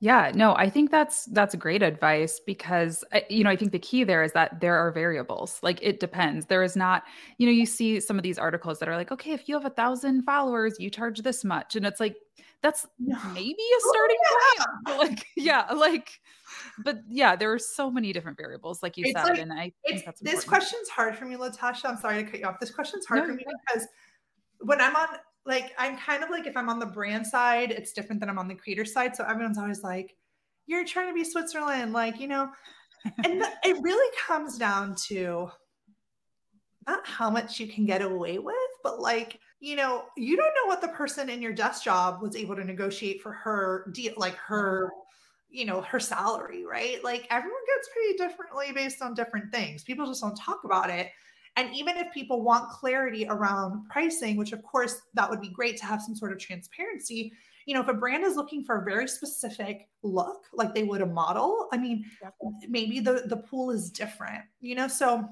Yeah, 0.01 0.33
no, 0.35 0.55
I 0.55 0.69
think 0.69 0.91
that's 0.91 1.25
that's 1.27 1.55
great 1.55 1.83
advice 1.83 2.39
because 2.39 3.05
uh, 3.13 3.21
you 3.31 3.43
know, 3.43 3.49
I 3.49 3.57
think 3.57 3.73
the 3.73 3.79
key 3.79 4.05
there 4.05 4.23
is 4.23 4.33
that 4.33 4.61
there 4.61 4.77
are 4.77 4.91
variables. 4.91 5.59
Like 5.63 5.79
it 5.81 5.99
depends. 5.99 6.45
There 6.45 6.63
is 6.63 6.77
not, 6.77 7.05
you 7.39 7.47
know, 7.47 7.53
you 7.53 7.65
see 7.65 8.01
some 8.01 8.19
of 8.19 8.23
these 8.23 8.39
articles 8.39 8.79
that 8.81 8.89
are 8.89 8.97
like, 8.97 9.13
okay, 9.13 9.33
if 9.33 9.49
you 9.49 9.55
have 9.55 9.65
a 9.65 9.71
thousand 9.71 10.25
followers, 10.25 10.77
you 10.79 10.91
charge 10.91 11.23
this 11.23 11.43
much. 11.43 11.75
And 11.75 11.87
it's 11.87 12.01
like, 12.01 12.17
that's 12.65 12.87
maybe 12.99 13.53
a 13.53 13.81
starting 13.81 14.17
point. 14.87 14.99
Like, 14.99 15.27
yeah, 15.37 15.67
like, 15.71 16.19
but 16.83 17.01
yeah, 17.07 17.37
there 17.37 17.53
are 17.53 17.59
so 17.59 17.91
many 17.91 18.11
different 18.15 18.39
variables, 18.39 18.83
like 18.83 18.97
you 18.97 19.05
it's 19.07 19.21
said. 19.21 19.29
Like, 19.29 19.39
and 19.39 19.53
I 19.53 19.71
think 19.87 20.07
that's 20.07 20.23
this 20.23 20.45
question's 20.45 20.89
hard 20.89 21.15
for 21.15 21.27
me, 21.27 21.37
Latasha. 21.37 21.85
I'm 21.85 21.99
sorry 21.99 22.25
to 22.25 22.31
cut 22.31 22.41
you 22.41 22.47
off. 22.47 22.59
This 22.59 22.71
question's 22.71 23.05
hard 23.05 23.21
no, 23.21 23.27
for 23.27 23.33
me 23.35 23.45
because 23.69 23.87
when 24.61 24.81
I'm 24.81 24.97
on 24.97 25.09
like 25.45 25.73
I'm 25.79 25.99
kind 25.99 26.25
of 26.25 26.31
like 26.31 26.47
if 26.47 26.57
I'm 26.57 26.71
on 26.71 26.79
the 26.79 26.87
brand 26.87 27.27
side, 27.27 27.71
it's 27.71 27.93
different 27.93 28.19
than 28.19 28.31
I'm 28.31 28.39
on 28.39 28.49
the 28.49 28.55
creator 28.55 28.87
side. 28.87 29.15
So 29.15 29.25
everyone's 29.25 29.59
always 29.59 29.83
like, 29.83 30.17
you're 30.67 30.87
trying 30.87 31.09
to 31.09 31.15
be 31.15 31.23
Switzerland, 31.23 31.93
like, 31.93 32.19
you 32.19 32.29
know, 32.29 32.49
and 33.25 33.43
the, 33.43 33.49
it 33.63 33.77
really 33.83 34.17
comes 34.27 34.57
down 34.57 34.95
to 35.09 35.51
not 36.87 37.07
how 37.07 37.29
much 37.29 37.61
you 37.61 37.69
can 37.69 37.85
get 37.85 38.01
away 38.01 38.39
with, 38.39 38.57
but 38.83 39.01
like 39.01 39.39
you 39.65 39.77
know, 39.77 40.05
you 40.15 40.37
don't 40.37 40.53
know 40.55 40.67
what 40.67 40.83
the 40.83 40.89
person 40.89 41.31
in 41.31 41.41
your 41.41 41.55
desk 41.55 41.85
job 41.85 42.21
was 42.21 42.37
able 42.37 42.55
to 42.55 42.65
negotiate 42.65 43.23
for 43.23 43.33
her 43.33 43.91
deal, 43.95 44.13
like 44.19 44.37
her, 44.37 44.91
you 45.49 45.65
know, 45.65 45.81
her 45.81 45.99
salary, 45.99 46.67
right? 46.67 47.03
Like 47.03 47.27
everyone 47.31 47.63
gets 47.75 47.89
paid 47.97 48.17
differently 48.19 48.73
based 48.75 49.01
on 49.01 49.15
different 49.15 49.51
things. 49.51 49.83
People 49.83 50.07
just 50.07 50.21
don't 50.21 50.37
talk 50.37 50.65
about 50.65 50.91
it. 50.91 51.09
And 51.57 51.75
even 51.75 51.97
if 51.97 52.13
people 52.13 52.43
want 52.43 52.69
clarity 52.69 53.27
around 53.27 53.89
pricing, 53.89 54.37
which 54.37 54.53
of 54.53 54.63
course 54.63 55.01
that 55.15 55.31
would 55.31 55.41
be 55.41 55.49
great 55.49 55.79
to 55.79 55.87
have 55.87 56.03
some 56.03 56.15
sort 56.15 56.33
of 56.33 56.39
transparency, 56.39 57.33
you 57.65 57.73
know, 57.73 57.81
if 57.81 57.89
a 57.89 57.95
brand 57.95 58.23
is 58.23 58.37
looking 58.37 58.65
for 58.65 58.83
a 58.83 58.85
very 58.85 59.09
specific 59.09 59.89
look, 60.03 60.45
like 60.53 60.75
they 60.75 60.85
would 60.85 61.01
a 61.01 61.07
model, 61.07 61.69
I 61.73 61.79
mean, 61.79 62.05
maybe 62.69 63.01
the 63.01 63.23
the 63.29 63.39
pool 63.39 63.71
is 63.71 63.91
different, 63.91 64.45
you 64.61 64.75
know, 64.75 64.89
so 64.89 65.27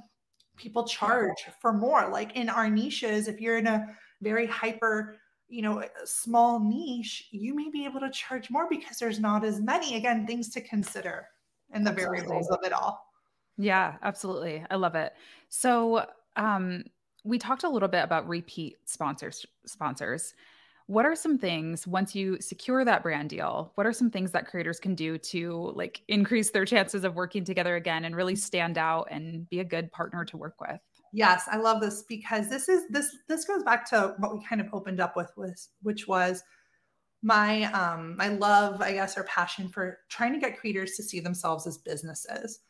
people 0.56 0.86
charge 0.86 1.44
for 1.60 1.74
more. 1.74 2.08
Like 2.08 2.34
in 2.34 2.48
our 2.48 2.70
niches, 2.70 3.28
if 3.28 3.38
you're 3.38 3.58
in 3.58 3.66
a 3.66 3.94
very 4.22 4.46
hyper 4.46 5.16
you 5.48 5.60
know 5.60 5.84
small 6.04 6.58
niche 6.58 7.28
you 7.30 7.54
may 7.54 7.68
be 7.68 7.84
able 7.84 8.00
to 8.00 8.10
charge 8.10 8.48
more 8.48 8.66
because 8.70 8.98
there's 8.98 9.20
not 9.20 9.44
as 9.44 9.60
many 9.60 9.96
again 9.96 10.26
things 10.26 10.48
to 10.48 10.60
consider 10.62 11.26
and 11.72 11.86
the 11.86 11.90
absolutely. 11.90 12.18
variables 12.20 12.48
of 12.50 12.60
it 12.64 12.72
all. 12.72 13.06
Yeah 13.58 13.96
absolutely. 14.02 14.64
I 14.70 14.76
love 14.76 14.94
it. 14.94 15.12
So 15.48 16.06
um 16.36 16.84
we 17.24 17.38
talked 17.38 17.64
a 17.64 17.68
little 17.68 17.88
bit 17.88 18.02
about 18.02 18.28
repeat 18.28 18.76
sponsors 18.86 19.44
sponsors. 19.66 20.34
What 20.86 21.06
are 21.06 21.14
some 21.14 21.38
things 21.38 21.86
once 21.86 22.14
you 22.14 22.38
secure 22.40 22.84
that 22.84 23.02
brand 23.02 23.30
deal 23.30 23.72
what 23.76 23.86
are 23.86 23.92
some 23.92 24.10
things 24.10 24.32
that 24.32 24.46
creators 24.46 24.80
can 24.80 24.94
do 24.94 25.18
to 25.18 25.72
like 25.74 26.02
increase 26.08 26.50
their 26.50 26.64
chances 26.64 27.04
of 27.04 27.14
working 27.14 27.44
together 27.44 27.76
again 27.76 28.04
and 28.04 28.16
really 28.16 28.36
stand 28.36 28.78
out 28.78 29.08
and 29.10 29.48
be 29.48 29.60
a 29.60 29.64
good 29.64 29.92
partner 29.92 30.24
to 30.24 30.36
work 30.36 30.60
with 30.60 30.80
Yes, 31.12 31.44
I 31.50 31.58
love 31.58 31.80
this 31.80 32.02
because 32.02 32.48
this 32.48 32.68
is 32.68 32.88
this 32.88 33.14
this 33.28 33.44
goes 33.44 33.62
back 33.62 33.88
to 33.90 34.14
what 34.18 34.34
we 34.34 34.44
kind 34.44 34.60
of 34.60 34.68
opened 34.72 35.00
up 35.00 35.16
with 35.16 35.30
was 35.36 35.68
which 35.82 36.08
was 36.08 36.42
my 37.22 37.64
um 37.72 38.16
my 38.16 38.28
love, 38.28 38.80
I 38.80 38.92
guess, 38.92 39.16
or 39.16 39.24
passion 39.24 39.68
for 39.68 39.98
trying 40.08 40.32
to 40.32 40.40
get 40.40 40.58
creators 40.58 40.92
to 40.92 41.02
see 41.02 41.20
themselves 41.20 41.66
as 41.66 41.78
businesses. 41.78 42.60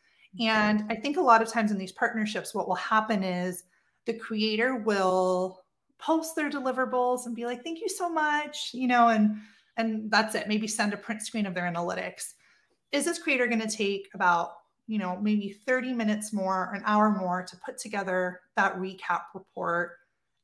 And 0.41 0.85
I 0.91 0.97
think 0.97 1.17
a 1.19 1.21
lot 1.21 1.43
of 1.43 1.49
times 1.49 1.71
in 1.71 1.79
these 1.79 1.93
partnerships, 1.93 2.55
what 2.55 2.67
will 2.67 2.75
happen 2.75 3.23
is 3.23 3.65
the 4.07 4.15
creator 4.15 4.77
will 4.77 5.63
post 5.99 6.35
their 6.35 6.51
deliverables 6.51 7.27
and 7.27 7.37
be 7.37 7.45
like, 7.45 7.63
thank 7.63 7.81
you 7.81 7.89
so 7.89 8.09
much, 8.09 8.71
you 8.73 8.89
know, 8.89 9.09
and 9.09 9.37
and 9.77 10.11
that's 10.11 10.35
it. 10.35 10.49
Maybe 10.49 10.67
send 10.67 10.93
a 10.93 10.97
print 10.97 11.23
screen 11.23 11.47
of 11.47 11.55
their 11.55 11.71
analytics. 11.71 12.35
Is 12.91 13.05
this 13.05 13.19
creator 13.19 13.47
going 13.47 13.61
to 13.61 13.69
take 13.69 14.09
about 14.15 14.53
you 14.93 14.99
know, 14.99 15.19
maybe 15.23 15.59
30 15.67 15.95
minutes 15.95 16.35
more, 16.35 16.71
an 16.75 16.83
hour 16.85 17.09
more 17.09 17.43
to 17.43 17.57
put 17.65 17.79
together 17.79 18.41
that 18.57 18.77
recap 18.77 19.23
report. 19.35 19.93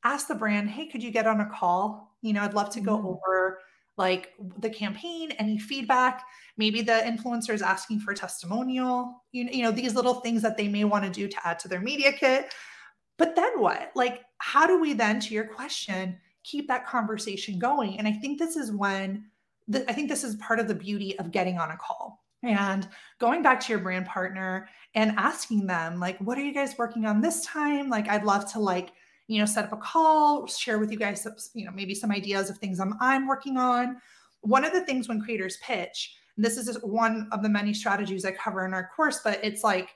Ask 0.03 0.27
the 0.27 0.33
brand, 0.33 0.71
hey, 0.71 0.87
could 0.87 1.03
you 1.03 1.11
get 1.11 1.27
on 1.27 1.41
a 1.41 1.49
call? 1.51 2.17
You 2.23 2.33
know, 2.33 2.41
I'd 2.41 2.55
love 2.55 2.71
to 2.71 2.81
go 2.81 2.97
mm-hmm. 2.97 3.09
over 3.09 3.59
like 3.95 4.33
the 4.57 4.71
campaign, 4.71 5.33
any 5.33 5.59
feedback. 5.59 6.23
Maybe 6.57 6.81
the 6.81 6.93
influencer 6.93 7.53
is 7.53 7.61
asking 7.61 7.99
for 7.99 8.09
a 8.09 8.15
testimonial, 8.15 9.21
you, 9.33 9.47
you 9.51 9.61
know, 9.61 9.69
these 9.69 9.93
little 9.93 10.15
things 10.15 10.41
that 10.41 10.57
they 10.57 10.67
may 10.67 10.83
want 10.83 11.05
to 11.05 11.11
do 11.11 11.27
to 11.27 11.47
add 11.47 11.59
to 11.59 11.67
their 11.67 11.81
media 11.81 12.11
kit. 12.11 12.51
But 13.19 13.35
then 13.35 13.51
what? 13.61 13.91
Like, 13.93 14.23
how 14.39 14.65
do 14.65 14.81
we 14.81 14.93
then, 14.93 15.19
to 15.19 15.33
your 15.35 15.45
question, 15.45 16.17
keep 16.43 16.67
that 16.69 16.87
conversation 16.87 17.59
going? 17.59 17.99
And 17.99 18.07
I 18.07 18.13
think 18.13 18.39
this 18.39 18.55
is 18.55 18.71
when, 18.71 19.25
the, 19.67 19.87
I 19.87 19.93
think 19.93 20.09
this 20.09 20.23
is 20.23 20.37
part 20.37 20.59
of 20.59 20.67
the 20.67 20.73
beauty 20.73 21.19
of 21.19 21.29
getting 21.29 21.59
on 21.59 21.69
a 21.69 21.77
call 21.77 22.23
and 22.43 22.87
going 23.19 23.41
back 23.41 23.59
to 23.59 23.73
your 23.73 23.79
brand 23.79 24.05
partner 24.05 24.69
and 24.95 25.11
asking 25.17 25.67
them 25.67 25.99
like 25.99 26.17
what 26.19 26.37
are 26.37 26.43
you 26.43 26.53
guys 26.53 26.75
working 26.77 27.05
on 27.05 27.21
this 27.21 27.45
time? 27.45 27.89
Like 27.89 28.07
i'd 28.07 28.23
love 28.23 28.51
to 28.53 28.59
like 28.59 28.91
you 29.27 29.39
know 29.39 29.45
set 29.45 29.65
up 29.65 29.73
a 29.73 29.77
call 29.77 30.47
share 30.47 30.79
with 30.79 30.91
you 30.91 30.97
guys 30.97 31.27
you 31.53 31.65
know 31.65 31.71
maybe 31.71 31.93
some 31.93 32.11
ideas 32.11 32.49
of 32.49 32.57
things 32.57 32.79
i'm, 32.79 32.93
I'm 32.99 33.27
working 33.27 33.57
on. 33.57 33.97
One 34.41 34.63
of 34.63 34.71
the 34.71 34.85
things 34.85 35.07
when 35.07 35.21
creators 35.21 35.57
pitch 35.61 36.15
this 36.37 36.57
is 36.57 36.67
just 36.67 36.87
one 36.87 37.27
of 37.31 37.43
the 37.43 37.49
many 37.49 37.73
strategies 37.73 38.25
i 38.25 38.31
cover 38.31 38.65
in 38.65 38.73
our 38.73 38.89
course 38.95 39.19
but 39.23 39.39
it's 39.43 39.63
like 39.63 39.95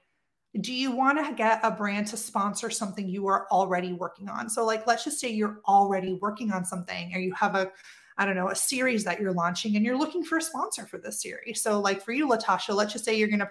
do 0.62 0.72
you 0.72 0.92
want 0.92 1.18
to 1.26 1.34
get 1.34 1.60
a 1.64 1.72
brand 1.72 2.08
to 2.08 2.18
sponsor 2.18 2.70
something 2.70 3.10
you 3.10 3.28
are 3.28 3.48
already 3.52 3.94
working 3.94 4.30
on? 4.30 4.50
So 4.50 4.66
like 4.66 4.86
let's 4.86 5.04
just 5.04 5.20
say 5.20 5.30
you're 5.30 5.62
already 5.68 6.20
working 6.22 6.52
on 6.52 6.64
something 6.64 7.12
or 7.14 7.20
you 7.20 7.34
have 7.34 7.56
a 7.56 7.72
I 8.18 8.26
don't 8.26 8.36
know, 8.36 8.50
a 8.50 8.56
series 8.56 9.04
that 9.06 9.20
you're 9.20 9.34
launching 9.34 9.76
and 9.76 9.86
you're 9.86 9.98
looking 9.98 10.24
for 10.24 10.38
a 10.38 10.42
sponsor 10.42 10.86
for 10.86 10.98
this 10.98 11.22
series. 11.22 11.62
So, 11.62 11.80
like 11.80 12.04
for 12.04 12.12
you, 12.12 12.28
Latasha, 12.28 12.76
let's 12.76 12.94
just 12.94 13.06
say 13.06 13.18
you're 13.18 13.28
going 13.28 13.40
to 13.40 13.50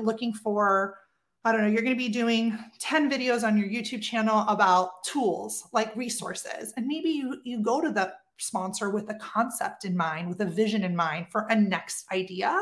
looking 0.00 0.32
for 0.32 0.96
I 1.46 1.52
don't 1.52 1.60
know, 1.60 1.68
you're 1.68 1.82
going 1.82 1.94
to 1.94 2.02
be 2.02 2.08
doing 2.08 2.58
10 2.78 3.10
videos 3.10 3.46
on 3.46 3.58
your 3.58 3.68
YouTube 3.68 4.00
channel 4.00 4.46
about 4.48 5.04
tools 5.04 5.68
like 5.72 5.94
resources. 5.94 6.72
And 6.78 6.86
maybe 6.86 7.10
you, 7.10 7.38
you 7.44 7.62
go 7.62 7.82
to 7.82 7.90
the 7.90 8.14
sponsor 8.38 8.88
with 8.88 9.10
a 9.10 9.14
concept 9.16 9.84
in 9.84 9.94
mind, 9.94 10.26
with 10.26 10.40
a 10.40 10.46
vision 10.46 10.84
in 10.84 10.96
mind 10.96 11.26
for 11.30 11.46
a 11.50 11.54
next 11.54 12.06
idea. 12.10 12.58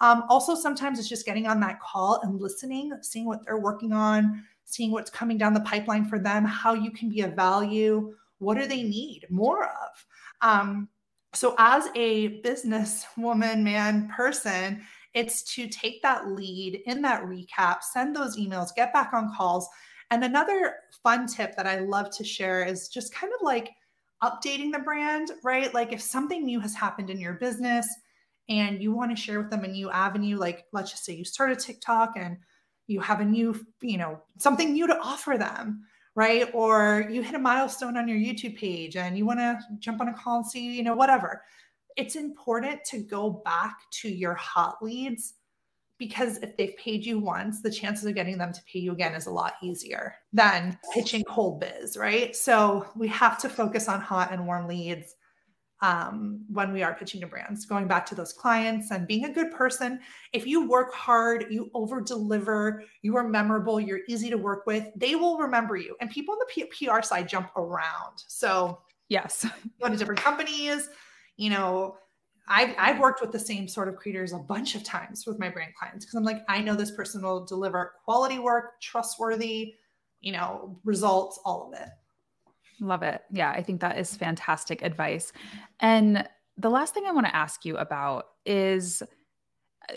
Um, 0.00 0.24
also, 0.28 0.54
sometimes 0.54 0.98
it's 0.98 1.08
just 1.08 1.24
getting 1.24 1.46
on 1.46 1.60
that 1.60 1.80
call 1.80 2.20
and 2.22 2.38
listening, 2.38 2.92
seeing 3.00 3.24
what 3.24 3.42
they're 3.44 3.58
working 3.58 3.94
on, 3.94 4.44
seeing 4.66 4.90
what's 4.90 5.10
coming 5.10 5.38
down 5.38 5.54
the 5.54 5.60
pipeline 5.60 6.04
for 6.04 6.18
them, 6.18 6.44
how 6.44 6.74
you 6.74 6.90
can 6.90 7.08
be 7.08 7.22
of 7.22 7.32
value, 7.32 8.14
what 8.38 8.58
do 8.58 8.66
they 8.66 8.82
need 8.82 9.26
more 9.30 9.64
of. 9.64 10.06
Um, 10.42 10.88
so, 11.32 11.54
as 11.58 11.88
a 11.94 12.40
business 12.42 13.06
woman, 13.16 13.62
man, 13.62 14.08
person, 14.08 14.82
it's 15.14 15.42
to 15.54 15.68
take 15.68 16.02
that 16.02 16.28
lead 16.28 16.82
in 16.86 17.02
that 17.02 17.24
recap, 17.24 17.82
send 17.82 18.14
those 18.14 18.36
emails, 18.36 18.74
get 18.74 18.92
back 18.92 19.12
on 19.12 19.32
calls. 19.34 19.68
And 20.10 20.24
another 20.24 20.74
fun 21.02 21.26
tip 21.26 21.56
that 21.56 21.66
I 21.66 21.80
love 21.80 22.10
to 22.16 22.24
share 22.24 22.64
is 22.64 22.88
just 22.88 23.14
kind 23.14 23.32
of 23.32 23.42
like 23.42 23.70
updating 24.22 24.72
the 24.72 24.80
brand, 24.80 25.30
right? 25.42 25.72
Like 25.72 25.92
if 25.92 26.00
something 26.00 26.44
new 26.44 26.60
has 26.60 26.74
happened 26.74 27.10
in 27.10 27.20
your 27.20 27.34
business 27.34 27.88
and 28.48 28.82
you 28.82 28.92
want 28.92 29.16
to 29.16 29.20
share 29.20 29.40
with 29.40 29.50
them 29.50 29.64
a 29.64 29.68
new 29.68 29.90
avenue, 29.90 30.36
like 30.36 30.64
let's 30.72 30.90
just 30.90 31.04
say 31.04 31.14
you 31.14 31.24
start 31.24 31.52
a 31.52 31.56
TikTok 31.56 32.12
and 32.16 32.36
you 32.86 33.00
have 33.00 33.20
a 33.20 33.24
new, 33.24 33.54
you 33.80 33.98
know, 33.98 34.20
something 34.38 34.72
new 34.72 34.86
to 34.86 34.98
offer 34.98 35.38
them, 35.38 35.84
right? 36.14 36.48
Or 36.52 37.06
you 37.10 37.22
hit 37.22 37.34
a 37.34 37.38
milestone 37.38 37.96
on 37.96 38.08
your 38.08 38.18
YouTube 38.18 38.56
page 38.56 38.96
and 38.96 39.16
you 39.16 39.26
want 39.26 39.38
to 39.40 39.58
jump 39.78 40.00
on 40.00 40.08
a 40.08 40.14
call 40.14 40.38
and 40.38 40.46
see, 40.46 40.76
you 40.76 40.82
know, 40.82 40.94
whatever. 40.94 41.42
It's 41.96 42.16
important 42.16 42.84
to 42.86 42.98
go 42.98 43.42
back 43.44 43.76
to 44.02 44.08
your 44.08 44.34
hot 44.34 44.76
leads 44.82 45.34
because 45.98 46.38
if 46.38 46.56
they've 46.56 46.76
paid 46.76 47.04
you 47.04 47.18
once, 47.18 47.60
the 47.60 47.70
chances 47.70 48.06
of 48.06 48.14
getting 48.14 48.38
them 48.38 48.52
to 48.52 48.62
pay 48.64 48.78
you 48.78 48.92
again 48.92 49.14
is 49.14 49.26
a 49.26 49.30
lot 49.30 49.54
easier 49.62 50.14
than 50.32 50.78
pitching 50.94 51.22
cold 51.24 51.60
biz, 51.60 51.96
right? 51.96 52.34
So 52.34 52.86
we 52.96 53.06
have 53.08 53.38
to 53.40 53.48
focus 53.48 53.88
on 53.88 54.00
hot 54.00 54.32
and 54.32 54.46
warm 54.46 54.66
leads 54.66 55.14
um, 55.82 56.44
when 56.48 56.72
we 56.72 56.82
are 56.82 56.94
pitching 56.94 57.20
to 57.22 57.26
brands. 57.26 57.64
Going 57.64 57.88
back 57.88 58.04
to 58.06 58.14
those 58.14 58.32
clients 58.32 58.90
and 58.90 59.06
being 59.06 59.24
a 59.24 59.32
good 59.32 59.50
person. 59.50 60.00
If 60.32 60.46
you 60.46 60.68
work 60.68 60.92
hard, 60.92 61.46
you 61.50 61.70
over 61.74 62.00
deliver, 62.00 62.84
you 63.02 63.16
are 63.16 63.26
memorable, 63.26 63.80
you're 63.80 64.00
easy 64.08 64.28
to 64.30 64.36
work 64.36 64.66
with, 64.66 64.86
they 64.94 65.16
will 65.16 65.38
remember 65.38 65.76
you. 65.76 65.96
And 66.00 66.10
people 66.10 66.32
on 66.34 66.38
the 66.38 66.46
P- 66.48 66.86
PR 66.86 67.02
side 67.02 67.28
jump 67.28 67.56
around. 67.56 68.22
So 68.26 68.80
yes, 69.08 69.46
go 69.80 69.88
to 69.88 69.96
different 69.96 70.20
companies, 70.20 70.88
you 71.36 71.50
know 71.50 71.96
I've, 72.50 72.74
I've 72.76 72.98
worked 72.98 73.20
with 73.20 73.30
the 73.30 73.38
same 73.38 73.68
sort 73.68 73.88
of 73.88 73.94
creators 73.94 74.32
a 74.32 74.38
bunch 74.38 74.74
of 74.74 74.82
times 74.82 75.24
with 75.24 75.38
my 75.38 75.48
brand 75.48 75.72
clients 75.78 76.04
because 76.04 76.16
I'm 76.16 76.24
like, 76.24 76.42
I 76.48 76.60
know 76.60 76.74
this 76.74 76.90
person 76.90 77.22
will 77.22 77.44
deliver 77.44 77.94
quality 78.04 78.40
work, 78.40 78.80
trustworthy, 78.80 79.74
you 80.20 80.32
know, 80.32 80.76
results, 80.84 81.38
all 81.44 81.68
of 81.68 81.80
it. 81.80 81.88
Love 82.80 83.02
it. 83.02 83.22
Yeah, 83.30 83.50
I 83.50 83.62
think 83.62 83.80
that 83.80 83.98
is 83.98 84.16
fantastic 84.16 84.82
advice. 84.82 85.32
And 85.80 86.26
the 86.56 86.70
last 86.70 86.94
thing 86.94 87.04
I 87.06 87.12
want 87.12 87.26
to 87.26 87.36
ask 87.36 87.64
you 87.64 87.76
about 87.76 88.24
is 88.46 89.02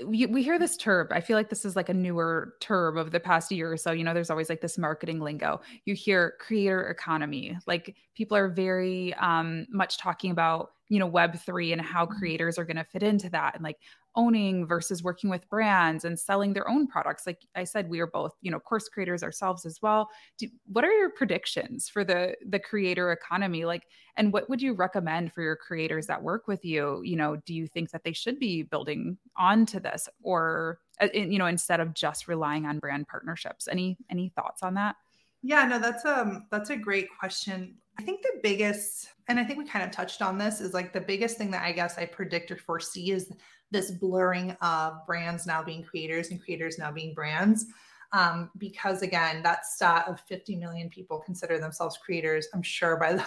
we, 0.05 0.25
we 0.25 0.43
hear 0.43 0.57
this 0.57 0.77
term. 0.77 1.07
I 1.11 1.21
feel 1.21 1.37
like 1.37 1.49
this 1.49 1.65
is 1.65 1.75
like 1.75 1.89
a 1.89 1.93
newer 1.93 2.55
term 2.59 2.97
of 2.97 3.11
the 3.11 3.19
past 3.19 3.51
year 3.51 3.71
or 3.71 3.77
so. 3.77 3.91
You 3.91 4.03
know, 4.03 4.13
there's 4.13 4.29
always 4.29 4.49
like 4.49 4.61
this 4.61 4.77
marketing 4.77 5.19
lingo. 5.19 5.61
You 5.85 5.93
hear 5.93 6.35
creator 6.39 6.89
economy. 6.89 7.57
Like 7.67 7.95
people 8.15 8.35
are 8.35 8.49
very 8.49 9.13
um, 9.15 9.65
much 9.69 9.97
talking 9.97 10.31
about 10.31 10.71
you 10.89 10.99
know 10.99 11.09
web3 11.09 11.73
and 11.73 11.81
how 11.81 12.05
mm-hmm. 12.05 12.17
creators 12.19 12.57
are 12.57 12.65
going 12.65 12.77
to 12.77 12.83
fit 12.83 13.03
into 13.03 13.29
that 13.29 13.55
and 13.55 13.63
like 13.63 13.77
owning 14.15 14.65
versus 14.65 15.03
working 15.03 15.29
with 15.29 15.49
brands 15.49 16.05
and 16.05 16.19
selling 16.19 16.53
their 16.53 16.67
own 16.69 16.87
products. 16.87 17.25
Like 17.25 17.45
i 17.55 17.63
said 17.63 17.89
we 17.89 17.99
are 17.99 18.07
both 18.07 18.33
you 18.41 18.51
know 18.51 18.59
course 18.59 18.87
creators 18.89 19.23
ourselves 19.23 19.65
as 19.65 19.81
well. 19.81 20.09
Do, 20.37 20.47
what 20.71 20.83
are 20.83 20.91
your 20.91 21.09
predictions 21.09 21.89
for 21.89 22.03
the 22.03 22.35
the 22.47 22.59
creator 22.59 23.11
economy? 23.11 23.65
Like 23.65 23.87
and 24.15 24.31
what 24.31 24.49
would 24.49 24.61
you 24.61 24.73
recommend 24.73 25.33
for 25.33 25.41
your 25.41 25.55
creators 25.55 26.07
that 26.07 26.21
work 26.21 26.47
with 26.47 26.63
you? 26.63 27.01
You 27.03 27.15
know 27.15 27.37
do 27.45 27.53
you 27.53 27.67
think 27.67 27.91
that 27.91 28.03
they 28.03 28.13
should 28.13 28.39
be 28.39 28.63
building 28.63 29.17
onto 29.37 29.79
this 29.79 30.07
or 30.21 30.79
uh, 31.01 31.07
you 31.13 31.39
know 31.39 31.47
instead 31.47 31.79
of 31.79 31.93
just 31.93 32.27
relying 32.27 32.65
on 32.65 32.79
brand 32.79 33.07
partnerships? 33.07 33.67
Any 33.67 33.97
any 34.09 34.29
thoughts 34.29 34.63
on 34.63 34.75
that? 34.75 34.95
Yeah 35.41 35.65
no 35.65 35.79
that's 35.79 36.05
um 36.05 36.45
that's 36.51 36.69
a 36.69 36.77
great 36.77 37.07
question. 37.19 37.77
I 37.99 38.03
think 38.03 38.23
the 38.23 38.39
biggest, 38.41 39.09
and 39.27 39.39
I 39.39 39.43
think 39.43 39.59
we 39.59 39.65
kind 39.65 39.85
of 39.85 39.91
touched 39.91 40.21
on 40.21 40.37
this, 40.37 40.61
is 40.61 40.73
like 40.73 40.93
the 40.93 41.01
biggest 41.01 41.37
thing 41.37 41.51
that 41.51 41.63
I 41.63 41.71
guess 41.71 41.97
I 41.97 42.05
predict 42.05 42.51
or 42.51 42.57
foresee 42.57 43.11
is 43.11 43.31
this 43.73 43.91
blurring 43.91 44.51
of 44.61 45.05
brands 45.05 45.45
now 45.45 45.61
being 45.61 45.83
creators 45.83 46.29
and 46.29 46.41
creators 46.41 46.77
now 46.77 46.91
being 46.91 47.13
brands. 47.13 47.65
Um, 48.13 48.51
because 48.59 49.01
again, 49.01 49.41
that 49.41 49.65
stat 49.65 50.05
of 50.07 50.21
50 50.21 50.55
million 50.55 50.89
people 50.89 51.19
consider 51.19 51.59
themselves 51.59 51.97
creators, 51.97 52.47
I'm 52.53 52.61
sure 52.61 52.95
by 52.95 53.13
the, 53.15 53.25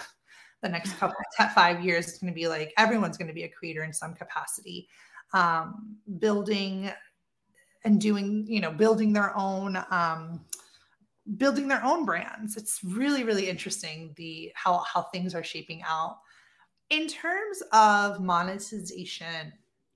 the 0.63 0.69
next 0.69 0.97
couple 0.97 1.17
five 1.53 1.83
years, 1.83 2.07
it's 2.07 2.17
going 2.17 2.33
to 2.33 2.35
be 2.35 2.47
like 2.47 2.73
everyone's 2.77 3.17
going 3.17 3.27
to 3.27 3.33
be 3.33 3.43
a 3.43 3.49
creator 3.49 3.83
in 3.83 3.93
some 3.93 4.15
capacity. 4.15 4.87
Um, 5.33 5.97
building 6.19 6.89
and 7.83 7.99
doing, 7.99 8.45
you 8.47 8.61
know, 8.61 8.71
building 8.71 9.11
their 9.11 9.37
own 9.37 9.77
um, 9.91 10.45
building 11.35 11.67
their 11.67 11.83
own 11.83 12.05
brands. 12.05 12.55
It's 12.55 12.79
really, 12.81 13.25
really 13.25 13.49
interesting 13.49 14.13
the 14.15 14.53
how 14.55 14.77
how 14.79 15.03
things 15.03 15.35
are 15.35 15.43
shaping 15.43 15.83
out. 15.85 16.19
In 16.89 17.07
terms 17.07 17.61
of 17.73 18.21
monetization 18.21 19.51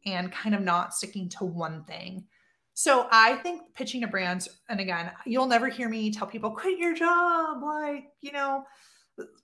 and 0.05 0.31
kind 0.31 0.55
of 0.55 0.61
not 0.61 0.93
sticking 0.93 1.29
to 1.29 1.45
one 1.45 1.83
thing. 1.83 2.25
So 2.73 3.07
I 3.11 3.35
think 3.35 3.73
pitching 3.73 4.01
to 4.01 4.07
brands, 4.07 4.47
and 4.69 4.79
again, 4.79 5.11
you'll 5.25 5.47
never 5.47 5.67
hear 5.67 5.89
me 5.89 6.11
tell 6.11 6.27
people 6.27 6.51
quit 6.51 6.79
your 6.79 6.95
job, 6.95 7.61
like, 7.61 8.05
you 8.21 8.31
know, 8.31 8.63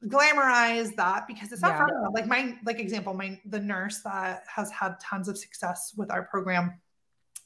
glamorize 0.06 0.96
that 0.96 1.28
because 1.28 1.52
it's 1.52 1.62
not 1.62 1.74
yeah. 1.74 1.86
for 1.86 2.10
like 2.14 2.26
my 2.26 2.58
like 2.66 2.80
example, 2.80 3.14
my 3.14 3.40
the 3.46 3.60
nurse 3.60 4.02
that 4.02 4.44
has 4.54 4.72
had 4.72 4.96
tons 5.00 5.28
of 5.28 5.38
success 5.38 5.94
with 5.98 6.10
our 6.10 6.24
program. 6.24 6.80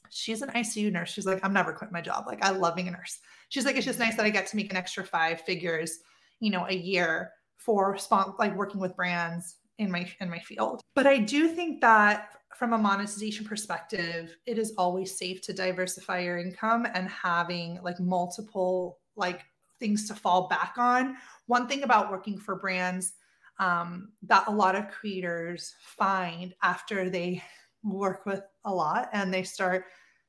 She's 0.08 0.42
an 0.42 0.50
ICU 0.50 0.92
nurse. 0.92 1.10
She's 1.10 1.26
like, 1.26 1.40
I'm 1.42 1.52
never 1.52 1.72
quitting 1.72 1.92
my 1.92 2.02
job. 2.02 2.24
Like, 2.26 2.44
I 2.44 2.50
love 2.50 2.76
being 2.76 2.88
a 2.88 2.90
nurse 2.90 3.18
she's 3.52 3.66
like, 3.66 3.76
it's 3.76 3.84
just 3.84 3.98
nice 3.98 4.16
that 4.16 4.24
I 4.24 4.30
get 4.30 4.46
to 4.48 4.56
make 4.56 4.70
an 4.70 4.76
extra 4.76 5.04
five 5.04 5.42
figures, 5.42 5.98
you 6.40 6.50
know, 6.50 6.66
a 6.68 6.74
year 6.74 7.32
for 7.58 7.98
spon- 7.98 8.34
like 8.38 8.56
working 8.56 8.80
with 8.80 8.96
brands 8.96 9.56
in 9.78 9.90
my 9.90 10.10
in 10.20 10.30
my 10.30 10.38
field. 10.40 10.80
But 10.94 11.06
I 11.06 11.18
do 11.18 11.48
think 11.48 11.82
that 11.82 12.30
from 12.56 12.72
a 12.72 12.78
monetization 12.78 13.44
perspective, 13.44 14.36
it 14.46 14.58
is 14.58 14.72
always 14.78 15.18
safe 15.18 15.40
to 15.42 15.52
diversify 15.52 16.20
your 16.20 16.38
income 16.38 16.86
and 16.94 17.08
having 17.08 17.78
like 17.82 17.98
multiple 18.00 18.98
like 19.16 19.42
things 19.78 20.06
to 20.08 20.14
fall 20.14 20.48
back 20.48 20.74
on. 20.76 21.16
One 21.46 21.66
thing 21.66 21.82
about 21.82 22.10
working 22.10 22.38
for 22.38 22.56
brands 22.56 23.14
um, 23.58 24.12
that 24.22 24.44
a 24.48 24.50
lot 24.50 24.76
of 24.76 24.88
creators 24.88 25.74
find 25.80 26.54
after 26.62 27.10
they 27.10 27.42
work 27.82 28.26
with 28.26 28.42
a 28.64 28.72
lot 28.72 29.08
and 29.12 29.32
they 29.32 29.42
start 29.42 29.86